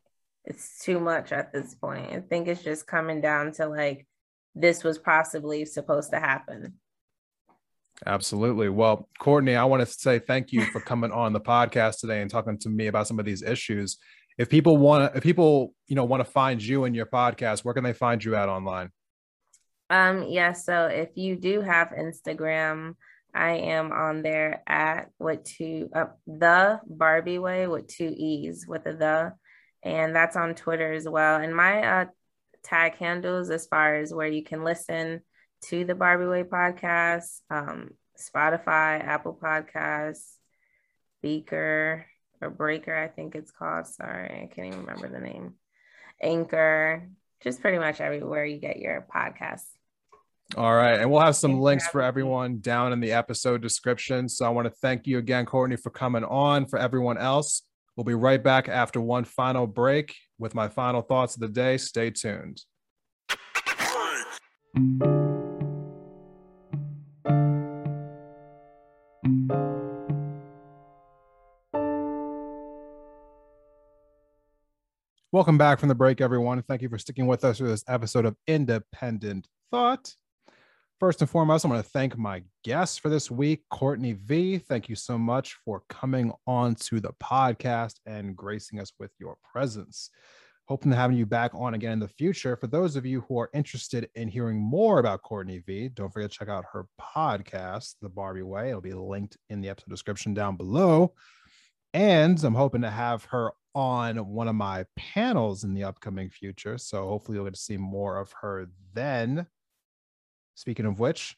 it's 0.46 0.80
too 0.80 1.00
much 1.00 1.34
at 1.34 1.52
this 1.52 1.76
point. 1.76 2.14
I 2.14 2.22
think 2.22 2.48
it's 2.48 2.64
just 2.64 2.88
coming 2.88 3.20
down 3.20 3.52
to 3.54 3.68
like 3.68 4.08
this 4.56 4.84
was 4.84 4.98
possibly 4.98 5.66
supposed 5.66 6.12
to 6.12 6.20
happen. 6.20 6.76
Absolutely. 8.06 8.70
Well, 8.70 9.10
Courtney, 9.20 9.56
I 9.56 9.66
want 9.66 9.82
to 9.82 9.86
say 9.86 10.20
thank 10.20 10.52
you 10.52 10.66
for 10.66 10.80
coming 10.80 11.12
on 11.12 11.34
the 11.34 11.42
podcast 11.42 12.00
today 12.00 12.22
and 12.22 12.30
talking 12.30 12.58
to 12.60 12.70
me 12.70 12.88
about 12.88 13.08
some 13.08 13.20
of 13.20 13.26
these 13.26 13.42
issues. 13.42 13.98
If 14.38 14.50
people 14.50 14.78
want 14.78 15.12
to, 15.12 15.18
if 15.18 15.24
people, 15.24 15.74
you 15.88 15.96
know, 15.96 16.06
want 16.06 16.24
to 16.24 16.32
find 16.32 16.62
you 16.62 16.84
and 16.84 16.96
your 16.96 17.08
podcast, 17.08 17.66
where 17.66 17.74
can 17.74 17.84
they 17.84 17.94
find 17.94 18.24
you 18.24 18.36
at 18.36 18.50
online? 18.50 18.92
Um, 19.90 20.26
yeah, 20.28 20.54
so 20.54 20.88
if 20.88 21.10
you 21.16 21.36
do 21.38 21.62
have 21.62 21.90
Instagram, 21.90 22.96
I 23.34 23.52
am 23.52 23.92
on 23.92 24.22
there 24.22 24.62
at 24.68 25.10
with 25.18 25.44
two 25.44 25.90
uh, 25.96 26.06
the 26.26 26.80
Barbie 26.86 27.40
way 27.40 27.68
with 27.68 27.88
two 27.88 28.14
E's 28.16 28.66
with 28.68 28.86
a 28.86 28.94
the, 28.94 29.34
and 29.84 30.16
that's 30.16 30.36
on 30.36 30.56
Twitter 30.56 30.94
as 30.94 31.08
well. 31.08 31.40
And 31.40 31.56
my 31.56 31.84
uh 31.84 32.06
tag 32.64 32.96
handles 32.98 33.50
as 33.50 33.66
far 33.68 33.96
as 33.96 34.14
where 34.14 34.28
you 34.28 34.44
can 34.44 34.64
listen 34.64 35.22
to 35.66 35.86
the 35.86 35.96
Barbie 35.96 36.26
Way 36.26 36.44
podcast, 36.44 37.42
um, 37.50 37.92
Spotify, 38.18 39.04
Apple 39.04 39.38
Podcasts, 39.42 40.36
Beaker 41.22 42.06
or 42.42 42.50
Breaker, 42.50 42.96
I 42.96 43.08
think 43.08 43.36
it's 43.36 43.52
called. 43.52 43.88
Sorry, 43.88 44.44
I 44.44 44.54
can't 44.54 44.68
even 44.68 44.82
remember 44.82 45.08
the 45.10 45.20
name. 45.20 45.56
Anchor, 46.22 47.10
just 47.42 47.62
pretty 47.62 47.80
much 47.80 48.02
everywhere 48.02 48.46
you 48.46 48.58
get 48.58 48.78
your 48.78 49.06
podcasts. 49.14 49.66
All 50.56 50.74
right. 50.74 51.00
And 51.00 51.12
we'll 51.12 51.22
have 51.22 51.36
some 51.36 51.60
links 51.60 51.88
for 51.88 52.02
everyone 52.02 52.60
down 52.60 52.94
in 52.94 53.02
the 53.02 53.12
episode 53.12 53.62
description. 53.62 54.30
So 54.30 54.46
I 54.46 54.50
want 54.50 54.66
to 54.66 54.74
thank 54.82 55.06
you 55.06 55.18
again, 55.18 55.46
Courtney, 55.46 55.76
for 55.76 55.90
coming 55.90 56.24
on. 56.24 56.68
For 56.68 56.80
everyone 56.80 57.18
else, 57.18 57.64
we'll 57.96 58.06
be 58.06 58.14
right 58.14 58.42
back 58.42 58.70
after 58.70 59.02
one 59.02 59.26
final 59.26 59.68
break 59.68 60.16
with 60.40 60.56
my 60.56 60.70
final 60.70 61.02
thoughts 61.02 61.36
of 61.36 61.42
the 61.42 61.50
day. 61.50 61.78
Stay 61.78 62.12
tuned. 62.12 62.62
Welcome 75.34 75.58
back 75.58 75.82
from 75.82 75.90
the 75.90 75.96
break, 75.96 76.22
everyone. 76.22 76.62
Thank 76.62 76.82
you 76.82 76.88
for 76.88 76.98
sticking 76.98 77.28
with 77.28 77.44
us 77.44 77.58
for 77.58 77.66
this 77.66 77.84
episode 77.90 78.24
of 78.24 78.38
Independent 78.48 79.46
Thought. 79.72 80.16
First 81.02 81.20
and 81.20 81.30
foremost, 81.30 81.66
I 81.66 81.68
want 81.68 81.84
to 81.84 81.92
thank 81.92 82.18
my 82.18 82.44
guest 82.64 83.02
for 83.02 83.10
this 83.10 83.30
week, 83.30 83.64
Courtney 83.70 84.14
V. 84.14 84.58
Thank 84.58 84.88
you 84.88 84.96
so 84.96 85.18
much 85.18 85.58
for 85.66 85.84
coming 85.90 86.32
on 86.48 86.76
to 86.76 87.02
the 87.02 87.12
podcast 87.22 87.96
and 88.06 88.38
gracing 88.38 88.80
us 88.80 88.94
with 89.00 89.12
your 89.20 89.36
presence. 89.52 90.12
Hoping 90.70 90.92
to 90.92 90.98
have 90.98 91.12
you 91.12 91.26
back 91.26 91.52
on 91.54 91.74
again 91.74 91.92
in 91.92 92.00
the 92.00 92.08
future. 92.08 92.56
For 92.56 92.68
those 92.68 92.96
of 92.96 93.06
you 93.06 93.26
who 93.28 93.38
are 93.38 93.50
interested 93.54 94.10
in 94.16 94.30
hearing 94.30 94.58
more 94.58 95.00
about 95.00 95.24
Courtney 95.24 95.58
V, 95.58 95.90
don't 95.90 96.10
forget 96.10 96.32
to 96.32 96.38
check 96.38 96.48
out 96.48 96.64
her 96.72 96.88
podcast, 97.02 97.96
The 98.02 98.08
Barbie 98.08 98.44
Way. 98.44 98.70
It'll 98.70 98.80
be 98.80 98.94
linked 98.94 99.36
in 99.50 99.60
the 99.60 99.68
episode 99.68 99.90
description 99.90 100.34
down 100.34 100.56
below. 100.56 101.16
And 101.94 102.42
I'm 102.44 102.56
hoping 102.56 102.82
to 102.84 102.92
have 102.92 103.26
her 103.26 103.52
on 103.78 104.18
one 104.28 104.48
of 104.48 104.56
my 104.56 104.84
panels 104.96 105.64
in 105.64 105.76
the 105.76 105.84
upcoming 105.84 106.32
future. 106.32 106.80
So 106.80 107.08
hopefully 107.08 107.36
you'll 107.36 107.46
get 107.46 107.54
to 107.54 107.60
see 107.60 107.78
more 107.78 108.18
of 108.18 108.34
her 108.42 108.70
then. 108.96 109.46
Speaking 110.56 110.88
of 110.88 111.00
which, 111.00 111.38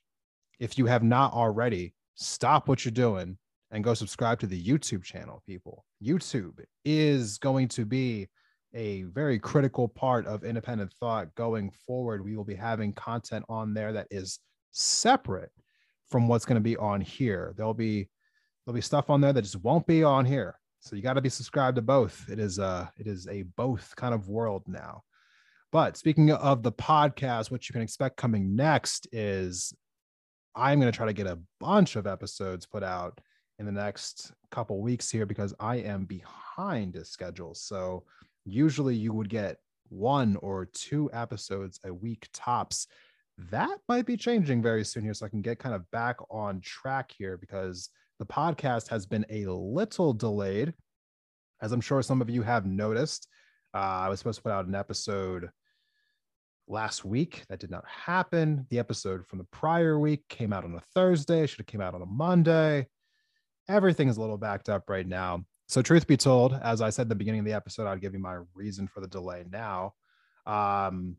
if 0.58 0.78
you 0.78 0.86
have 0.86 1.04
not 1.04 1.34
already, 1.34 1.94
stop 2.16 2.70
what 2.70 2.86
you're 2.86 2.94
doing 2.94 3.38
and 3.72 3.84
go 3.84 3.94
subscribe 3.94 4.40
to 4.40 4.48
the 4.48 4.64
YouTube 4.64 5.04
channel, 5.04 5.44
people. 5.46 5.84
YouTube 6.02 6.64
is 6.86 7.38
going 7.40 7.68
to 7.68 7.84
be 7.84 8.30
a 8.74 9.04
very 9.04 9.38
critical 9.38 9.90
part 9.90 10.26
of 10.26 10.46
independent 10.46 10.94
thought 10.94 11.36
going 11.36 11.70
forward. 11.86 12.24
We 12.24 12.38
will 12.38 12.46
be 12.46 12.56
having 12.56 12.94
content 12.94 13.44
on 13.50 13.74
there 13.74 13.92
that 13.92 14.08
is 14.12 14.40
separate 14.72 15.52
from 16.08 16.30
what's 16.30 16.46
going 16.46 16.56
to 16.56 16.62
be 16.62 16.78
on 16.78 17.02
here. 17.02 17.54
There'll 17.58 17.74
be 17.74 18.08
there'll 18.66 18.76
be 18.76 18.82
stuff 18.82 19.10
on 19.10 19.20
there 19.20 19.34
that 19.34 19.42
just 19.42 19.62
won't 19.62 19.88
be 19.88 20.06
on 20.06 20.24
here. 20.24 20.59
So 20.80 20.96
you 20.96 21.02
got 21.02 21.14
to 21.14 21.22
be 21.22 21.30
subscribed 21.30 21.76
to 21.76 21.82
both. 21.82 22.26
It 22.30 22.40
is 22.40 22.60
a 22.60 22.92
it 22.98 23.08
is 23.08 23.28
a 23.28 23.44
both 23.44 23.96
kind 23.96 24.14
of 24.14 24.30
world 24.30 24.64
now. 24.68 25.04
But 25.72 25.98
speaking 25.98 26.32
of 26.32 26.64
the 26.64 26.72
podcast, 26.72 27.52
what 27.52 27.70
you 27.70 27.74
can 27.74 27.82
expect 27.82 28.18
coming 28.18 28.56
next 28.56 29.08
is 29.12 29.74
I'm 30.56 30.80
going 30.80 30.92
to 30.92 30.96
try 30.96 31.06
to 31.06 31.14
get 31.14 31.28
a 31.28 31.40
bunch 31.60 31.96
of 31.96 32.08
episodes 32.08 32.66
put 32.66 32.84
out 32.84 33.22
in 33.60 33.66
the 33.66 33.72
next 33.72 34.32
couple 34.52 34.82
weeks 34.82 35.12
here 35.12 35.26
because 35.26 35.54
I 35.60 35.78
am 35.78 36.06
behind 36.06 36.96
a 36.96 37.06
schedule. 37.06 37.54
So 37.54 38.04
usually 38.46 38.96
you 38.96 39.14
would 39.14 39.30
get 39.30 39.58
one 39.90 40.38
or 40.38 40.66
two 40.66 41.10
episodes 41.14 41.80
a 41.86 41.94
week 41.94 42.28
tops. 42.34 42.88
That 43.52 43.78
might 43.88 44.06
be 44.06 44.18
changing 44.18 44.62
very 44.62 44.84
soon 44.84 45.04
here. 45.04 45.14
So 45.14 45.26
I 45.26 45.30
can 45.30 45.42
get 45.42 45.60
kind 45.60 45.76
of 45.76 45.90
back 45.92 46.18
on 46.32 46.62
track 46.62 47.14
here 47.16 47.38
because 47.38 47.90
the 48.20 48.26
podcast 48.26 48.90
has 48.90 49.06
been 49.06 49.26
a 49.30 49.46
little 49.46 50.14
delayed. 50.14 50.74
As 51.62 51.72
I'm 51.72 51.82
sure 51.82 52.02
some 52.02 52.22
of 52.22 52.30
you 52.30 52.42
have 52.42 52.66
noticed, 52.66 53.28
uh, 53.74 53.78
I 53.78 54.10
was 54.10 54.20
supposed 54.20 54.40
to 54.40 54.44
put 54.44 54.52
out 54.52 54.66
an 54.66 54.76
episode 54.76 55.50
last 56.68 57.04
week. 57.04 57.44
That 57.50 57.60
did 57.60 57.72
not 57.72 57.86
happen. 57.88 58.68
The 58.70 58.80
episode 58.80 59.26
from 59.26 59.40
the 59.40 59.48
prior 59.52 59.98
week 60.00 60.24
came 60.30 60.54
out 60.54 60.66
on 60.66 60.76
a 60.76 60.82
Thursday. 60.94 61.48
Should 61.48 61.60
have 61.60 61.68
came 61.68 61.82
out 61.82 61.96
on 61.96 62.02
a 62.02 62.06
Monday. 62.06 62.88
Everything 63.68 64.10
is 64.10 64.18
a 64.18 64.22
little 64.22 64.38
backed 64.38 64.70
up 64.70 64.90
right 64.90 65.08
now. 65.08 65.46
So, 65.68 65.82
truth 65.82 66.08
be 66.08 66.18
told, 66.18 66.54
as 66.54 66.82
I 66.82 66.90
said 66.90 67.04
at 67.04 67.10
the 67.10 67.16
beginning 67.16 67.42
of 67.42 67.46
the 67.46 67.54
episode, 67.54 67.88
I'd 67.88 68.02
give 68.02 68.14
you 68.14 68.20
my 68.20 68.40
reason 68.56 68.88
for 68.88 69.02
the 69.02 69.08
delay 69.08 69.46
now. 69.52 69.94
Um, 70.46 71.18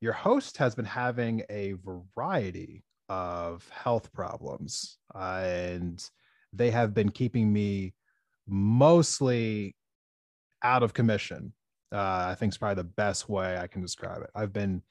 your 0.00 0.12
host 0.12 0.58
has 0.58 0.74
been 0.74 0.84
having 0.84 1.42
a 1.48 1.74
variety 2.16 2.84
of 3.08 3.66
health 3.70 4.12
problems, 4.12 4.98
uh, 5.14 5.40
and 5.42 6.10
they 6.52 6.70
have 6.70 6.94
been 6.94 7.10
keeping 7.10 7.52
me 7.52 7.94
mostly 8.46 9.76
out 10.62 10.82
of 10.82 10.94
commission. 10.94 11.52
Uh, 11.92 12.26
I 12.30 12.34
think 12.34 12.52
is 12.52 12.58
probably 12.58 12.82
the 12.82 12.88
best 12.88 13.28
way 13.28 13.56
I 13.56 13.66
can 13.66 13.80
describe 13.80 14.22
it. 14.22 14.30
I've 14.34 14.52
been 14.52 14.82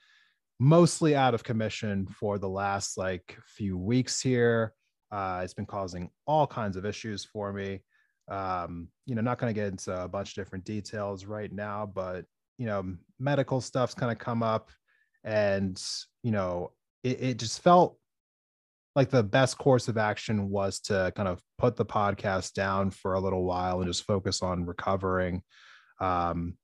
mostly 0.59 1.15
out 1.15 1.33
of 1.33 1.43
commission 1.43 2.07
for 2.07 2.39
the 2.39 2.49
last 2.49 2.97
like 2.97 3.37
few 3.45 3.77
weeks 3.77 4.21
here. 4.21 4.73
Uh, 5.11 5.41
it's 5.43 5.53
been 5.53 5.65
causing 5.65 6.09
all 6.25 6.47
kinds 6.47 6.75
of 6.75 6.85
issues 6.85 7.23
for 7.23 7.53
me. 7.53 7.81
Um, 8.29 8.89
you 9.05 9.15
know, 9.15 9.21
not 9.21 9.37
going 9.37 9.53
to 9.53 9.59
get 9.59 9.69
into 9.69 10.03
a 10.03 10.07
bunch 10.07 10.29
of 10.29 10.35
different 10.35 10.65
details 10.65 11.25
right 11.25 11.51
now, 11.51 11.85
but 11.85 12.25
you 12.57 12.65
know, 12.65 12.95
medical 13.19 13.61
stuff's 13.61 13.93
kind 13.93 14.11
of 14.11 14.17
come 14.17 14.41
up, 14.41 14.69
and 15.23 15.81
you 16.23 16.31
know, 16.31 16.71
it, 17.03 17.21
it 17.21 17.39
just 17.39 17.61
felt 17.61 17.97
like 18.97 19.11
the 19.11 19.21
best 19.21 19.59
course 19.59 19.87
of 19.87 19.95
action 19.95 20.49
was 20.49 20.79
to 20.79 21.13
kind 21.15 21.29
of 21.29 21.39
put 21.59 21.75
the 21.75 21.85
podcast 21.85 22.53
down 22.53 22.89
for 22.89 23.13
a 23.13 23.19
little 23.19 23.45
while 23.45 23.79
and 23.79 23.87
just 23.87 24.05
focus 24.05 24.41
on 24.41 24.65
recovering. 24.65 25.43
Um, 26.01 26.57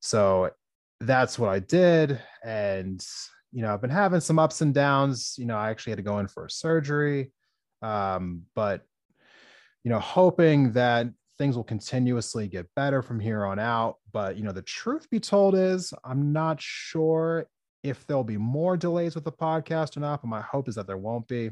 so 0.00 0.50
that's 0.98 1.38
what 1.38 1.50
I 1.50 1.60
did. 1.60 2.20
And, 2.42 3.00
you 3.52 3.62
know, 3.62 3.72
I've 3.72 3.80
been 3.80 3.90
having 3.90 4.18
some 4.18 4.40
ups 4.40 4.60
and 4.60 4.74
downs. 4.74 5.36
You 5.38 5.46
know, 5.46 5.56
I 5.56 5.70
actually 5.70 5.92
had 5.92 5.98
to 5.98 6.02
go 6.02 6.18
in 6.18 6.26
for 6.26 6.46
a 6.46 6.50
surgery. 6.50 7.30
Um, 7.80 8.42
but, 8.56 8.82
you 9.84 9.90
know, 9.92 10.00
hoping 10.00 10.72
that 10.72 11.06
things 11.38 11.54
will 11.54 11.62
continuously 11.62 12.48
get 12.48 12.66
better 12.74 13.02
from 13.02 13.20
here 13.20 13.44
on 13.44 13.60
out. 13.60 13.98
But 14.12 14.36
you 14.36 14.42
know, 14.42 14.52
the 14.52 14.62
truth 14.62 15.08
be 15.10 15.20
told 15.20 15.54
is 15.54 15.94
I'm 16.04 16.32
not 16.32 16.60
sure 16.60 17.46
if 17.82 18.06
there'll 18.06 18.24
be 18.24 18.38
more 18.38 18.76
delays 18.76 19.14
with 19.14 19.24
the 19.24 19.32
podcast 19.32 19.96
or 19.96 20.00
not, 20.00 20.22
but 20.22 20.28
my 20.28 20.40
hope 20.40 20.68
is 20.68 20.74
that 20.76 20.86
there 20.86 20.98
won't 20.98 21.26
be. 21.28 21.50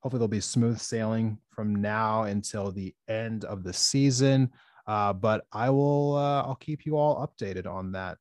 Hopefully, 0.00 0.18
there'll 0.18 0.28
be 0.28 0.40
smooth 0.40 0.78
sailing 0.78 1.38
from 1.50 1.74
now 1.74 2.22
until 2.22 2.70
the 2.70 2.94
end 3.08 3.44
of 3.44 3.64
the 3.64 3.72
season. 3.72 4.50
Uh, 4.86 5.12
but 5.12 5.44
I 5.52 5.68
will, 5.70 6.16
uh, 6.16 6.42
I'll 6.42 6.56
keep 6.56 6.86
you 6.86 6.96
all 6.96 7.26
updated 7.26 7.66
on 7.66 7.92
that. 7.92 8.16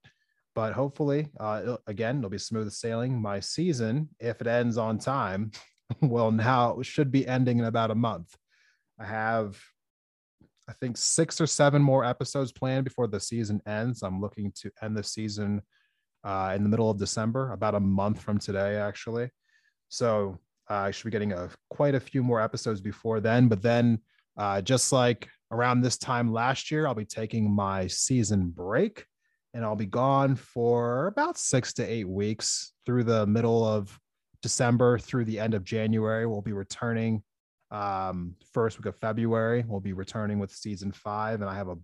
But 0.54 0.74
hopefully, 0.74 1.30
uh, 1.39 1.60
it'll, 1.64 1.80
again, 1.88 2.18
it'll 2.18 2.30
be 2.30 2.38
smooth 2.39 2.72
sailing. 2.72 3.22
My 3.22 3.39
season, 3.39 4.10
if 4.20 4.41
it 4.41 4.48
ends 4.48 4.78
on 4.78 4.98
time, 4.98 5.52
will 6.02 6.32
now 6.32 6.80
it 6.80 6.86
should 6.86 7.12
be 7.12 7.28
ending 7.28 7.60
in 7.60 7.66
about 7.66 7.91
a 7.91 7.95
month. 7.95 8.36
I 9.00 9.06
have, 9.06 9.58
I 10.68 10.74
think, 10.74 10.98
six 10.98 11.39
or 11.39 11.48
seven 11.48 11.82
more 11.82 12.04
episodes 12.04 12.52
planned 12.52 12.86
before 12.86 13.08
the 13.08 13.20
season 13.20 13.62
ends. 13.68 14.02
I'm 14.02 14.20
looking 14.20 14.52
to 14.62 14.72
end 14.82 14.98
the 14.98 15.04
season 15.04 15.62
uh, 16.24 16.53
in 16.55 16.63
the 16.63 16.70
middle 16.70 16.89
of 16.89 16.97
December, 16.97 17.51
about 17.51 17.76
a 17.76 17.80
month 17.80 18.22
from 18.22 18.38
today, 18.38 18.76
actually. 18.76 19.30
So 19.89 20.39
uh, 20.70 20.76
I 20.76 20.91
should 20.91 21.05
be 21.05 21.11
getting 21.11 21.34
a 21.34 21.49
quite 21.70 21.95
a 21.95 21.99
few 21.99 22.24
more 22.24 22.41
episodes 22.41 22.82
before 22.82 23.20
then. 23.20 23.47
But 23.47 23.61
then, 23.61 23.99
uh, 24.38 24.61
just 24.61 24.91
like 24.91 25.30
around 25.51 25.82
this 25.82 25.97
time 25.97 26.32
last 26.32 26.72
year, 26.72 26.88
I'll 26.88 26.93
be 26.93 27.05
taking 27.05 27.49
my 27.49 27.88
season 27.88 28.49
break, 28.49 29.05
and 29.53 29.63
I'll 29.63 29.76
be 29.76 29.86
gone 29.86 30.36
for 30.36 31.07
about 31.07 31.38
six 31.38 31.74
to 31.74 31.84
eight 31.84 32.07
weeks 32.07 32.74
through 32.86 33.05
the 33.05 33.26
middle 33.26 33.65
of 33.65 33.97
December 34.41 34.99
through 34.99 35.26
the 35.26 35.39
end 35.39 35.53
of 35.53 35.63
January. 35.63 36.26
We'll 36.26 36.41
be 36.41 36.53
returning 36.53 37.24
um, 37.72 38.36
first 38.53 38.78
week 38.78 38.86
of 38.86 38.95
February. 38.97 39.63
We'll 39.68 39.80
be 39.80 39.93
returning 39.93 40.39
with 40.39 40.51
season 40.51 40.91
five, 40.91 41.41
and 41.41 41.49
I 41.49 41.55
have 41.55 41.70
a 41.70 41.78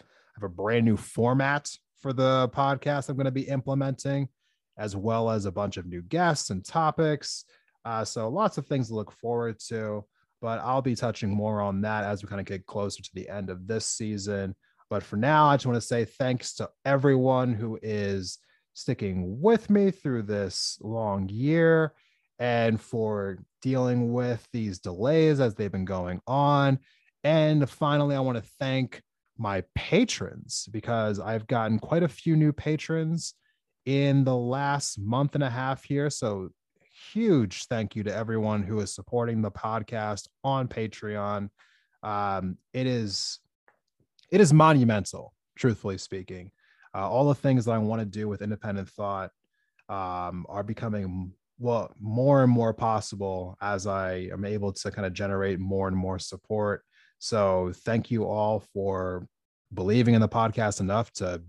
I 0.00 0.40
have 0.40 0.50
a 0.50 0.54
brand 0.54 0.84
new 0.86 0.96
format 0.96 1.70
for 2.02 2.12
the 2.12 2.50
podcast 2.50 3.08
I'm 3.08 3.16
going 3.16 3.24
to 3.26 3.30
be 3.30 3.48
implementing, 3.48 4.28
as 4.76 4.96
well 4.96 5.30
as 5.30 5.46
a 5.46 5.52
bunch 5.52 5.76
of 5.76 5.86
new 5.86 6.02
guests 6.02 6.50
and 6.50 6.64
topics. 6.64 7.44
Uh, 7.84 8.04
so 8.04 8.28
lots 8.28 8.58
of 8.58 8.66
things 8.66 8.88
to 8.88 8.94
look 8.94 9.12
forward 9.12 9.58
to, 9.68 10.04
but 10.40 10.58
I'll 10.60 10.82
be 10.82 10.96
touching 10.96 11.30
more 11.30 11.60
on 11.60 11.80
that 11.82 12.04
as 12.04 12.22
we 12.22 12.28
kind 12.28 12.40
of 12.40 12.46
get 12.46 12.66
closer 12.66 13.02
to 13.02 13.10
the 13.14 13.28
end 13.28 13.48
of 13.48 13.66
this 13.66 13.86
season. 13.86 14.54
But 14.90 15.02
for 15.02 15.16
now, 15.16 15.46
I 15.46 15.56
just 15.56 15.66
want 15.66 15.76
to 15.76 15.86
say 15.86 16.04
thanks 16.04 16.54
to 16.56 16.68
everyone 16.84 17.54
who 17.54 17.78
is 17.82 18.38
sticking 18.74 19.40
with 19.40 19.70
me 19.70 19.90
through 19.90 20.22
this 20.22 20.78
long 20.82 21.28
year 21.28 21.94
and 22.38 22.80
for 22.80 23.38
dealing 23.62 24.12
with 24.12 24.46
these 24.52 24.80
delays 24.80 25.40
as 25.40 25.54
they've 25.54 25.72
been 25.72 25.84
going 25.84 26.20
on. 26.26 26.78
And 27.24 27.68
finally, 27.70 28.16
I 28.16 28.20
want 28.20 28.42
to 28.42 28.50
thank 28.58 29.00
my 29.42 29.64
patrons 29.74 30.68
because 30.70 31.18
I've 31.18 31.48
gotten 31.48 31.80
quite 31.80 32.04
a 32.04 32.08
few 32.08 32.36
new 32.36 32.52
patrons 32.52 33.34
in 33.84 34.24
the 34.24 34.36
last 34.36 35.00
month 35.00 35.34
and 35.34 35.42
a 35.42 35.50
half 35.50 35.84
here. 35.84 36.08
So, 36.08 36.50
huge 37.12 37.64
thank 37.64 37.96
you 37.96 38.04
to 38.04 38.14
everyone 38.14 38.62
who 38.62 38.78
is 38.78 38.94
supporting 38.94 39.42
the 39.42 39.50
podcast 39.50 40.28
on 40.44 40.68
Patreon. 40.68 41.48
Um, 42.04 42.56
it 42.72 42.86
is 42.86 43.40
it 44.30 44.40
is 44.40 44.52
monumental, 44.52 45.34
truthfully 45.56 45.98
speaking. 45.98 46.52
Uh, 46.94 47.10
all 47.10 47.26
the 47.26 47.34
things 47.34 47.64
that 47.64 47.72
I 47.72 47.78
want 47.78 48.00
to 48.00 48.06
do 48.06 48.28
with 48.28 48.42
independent 48.42 48.88
thought 48.90 49.30
um, 49.88 50.46
are 50.48 50.62
becoming 50.62 51.32
well 51.58 51.92
more 52.00 52.42
and 52.44 52.52
more 52.52 52.72
possible 52.72 53.56
as 53.60 53.86
I 53.86 54.28
am 54.32 54.44
able 54.44 54.72
to 54.72 54.90
kind 54.90 55.06
of 55.06 55.12
generate 55.12 55.58
more 55.58 55.88
and 55.88 55.96
more 55.96 56.18
support. 56.18 56.82
So 57.18 57.72
thank 57.84 58.10
you 58.10 58.24
all 58.24 58.64
for 58.72 59.26
believing 59.74 60.14
in 60.14 60.20
the 60.20 60.28
podcast 60.28 60.80
enough 60.80 61.12
to 61.14 61.42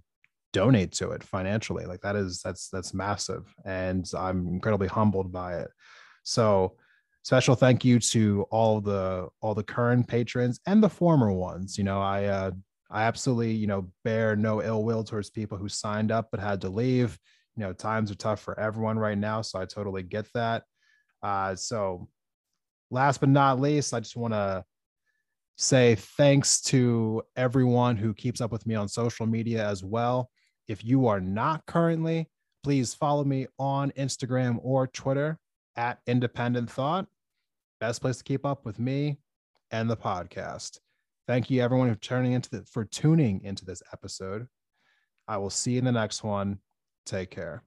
donate 0.53 0.91
to 0.93 1.11
it 1.11 1.23
financially. 1.23 1.85
Like 1.85 2.01
that 2.01 2.15
is 2.15 2.41
that's 2.41 2.69
that's 2.69 2.93
massive, 2.93 3.53
and 3.65 4.09
I'm 4.15 4.47
incredibly 4.47 4.87
humbled 4.87 5.31
by 5.31 5.57
it. 5.57 5.69
So 6.23 6.77
special 7.23 7.55
thank 7.55 7.83
you 7.83 7.99
to 7.99 8.45
all 8.51 8.81
the 8.81 9.27
all 9.41 9.55
the 9.55 9.63
current 9.63 10.07
patrons 10.07 10.59
and 10.67 10.81
the 10.81 10.89
former 10.89 11.31
ones. 11.31 11.77
You 11.77 11.83
know, 11.83 12.01
I 12.01 12.25
uh, 12.25 12.51
I 12.89 13.03
absolutely 13.03 13.53
you 13.53 13.67
know 13.67 13.91
bear 14.03 14.35
no 14.35 14.61
ill 14.61 14.83
will 14.83 15.03
towards 15.03 15.29
people 15.29 15.57
who 15.57 15.67
signed 15.67 16.11
up 16.11 16.29
but 16.31 16.39
had 16.39 16.61
to 16.61 16.69
leave. 16.69 17.17
You 17.55 17.61
know, 17.61 17.73
times 17.73 18.11
are 18.11 18.15
tough 18.15 18.39
for 18.39 18.59
everyone 18.59 18.97
right 18.97 19.17
now, 19.17 19.41
so 19.41 19.59
I 19.59 19.65
totally 19.65 20.03
get 20.03 20.27
that. 20.33 20.63
Uh, 21.21 21.55
so, 21.55 22.07
last 22.89 23.19
but 23.19 23.29
not 23.29 23.59
least, 23.59 23.93
I 23.93 23.99
just 23.99 24.15
want 24.15 24.33
to 24.33 24.65
say 25.55 25.95
thanks 25.95 26.61
to 26.61 27.23
everyone 27.35 27.95
who 27.95 28.13
keeps 28.13 28.41
up 28.41 28.51
with 28.51 28.65
me 28.65 28.75
on 28.75 28.87
social 28.87 29.25
media 29.25 29.67
as 29.67 29.83
well. 29.83 30.29
If 30.67 30.83
you 30.83 31.07
are 31.07 31.21
not 31.21 31.65
currently, 31.65 32.29
please 32.63 32.93
follow 32.93 33.23
me 33.23 33.47
on 33.59 33.91
Instagram 33.91 34.59
or 34.63 34.87
Twitter 34.87 35.37
at 35.75 35.99
Independent 36.07 36.69
Thought. 36.71 37.07
Best 37.79 38.01
place 38.01 38.17
to 38.17 38.23
keep 38.23 38.45
up 38.45 38.65
with 38.65 38.79
me 38.79 39.17
and 39.71 39.89
the 39.89 39.97
podcast. 39.97 40.79
Thank 41.27 41.49
you 41.49 41.61
everyone 41.61 41.93
for 41.93 41.99
turning 41.99 42.33
into 42.33 42.49
the, 42.49 42.65
for 42.65 42.85
tuning 42.85 43.41
into 43.43 43.65
this 43.65 43.81
episode. 43.91 44.47
I 45.27 45.37
will 45.37 45.49
see 45.49 45.73
you 45.73 45.79
in 45.79 45.85
the 45.85 45.91
next 45.91 46.23
one. 46.23 46.59
Take 47.05 47.31
care. 47.31 47.63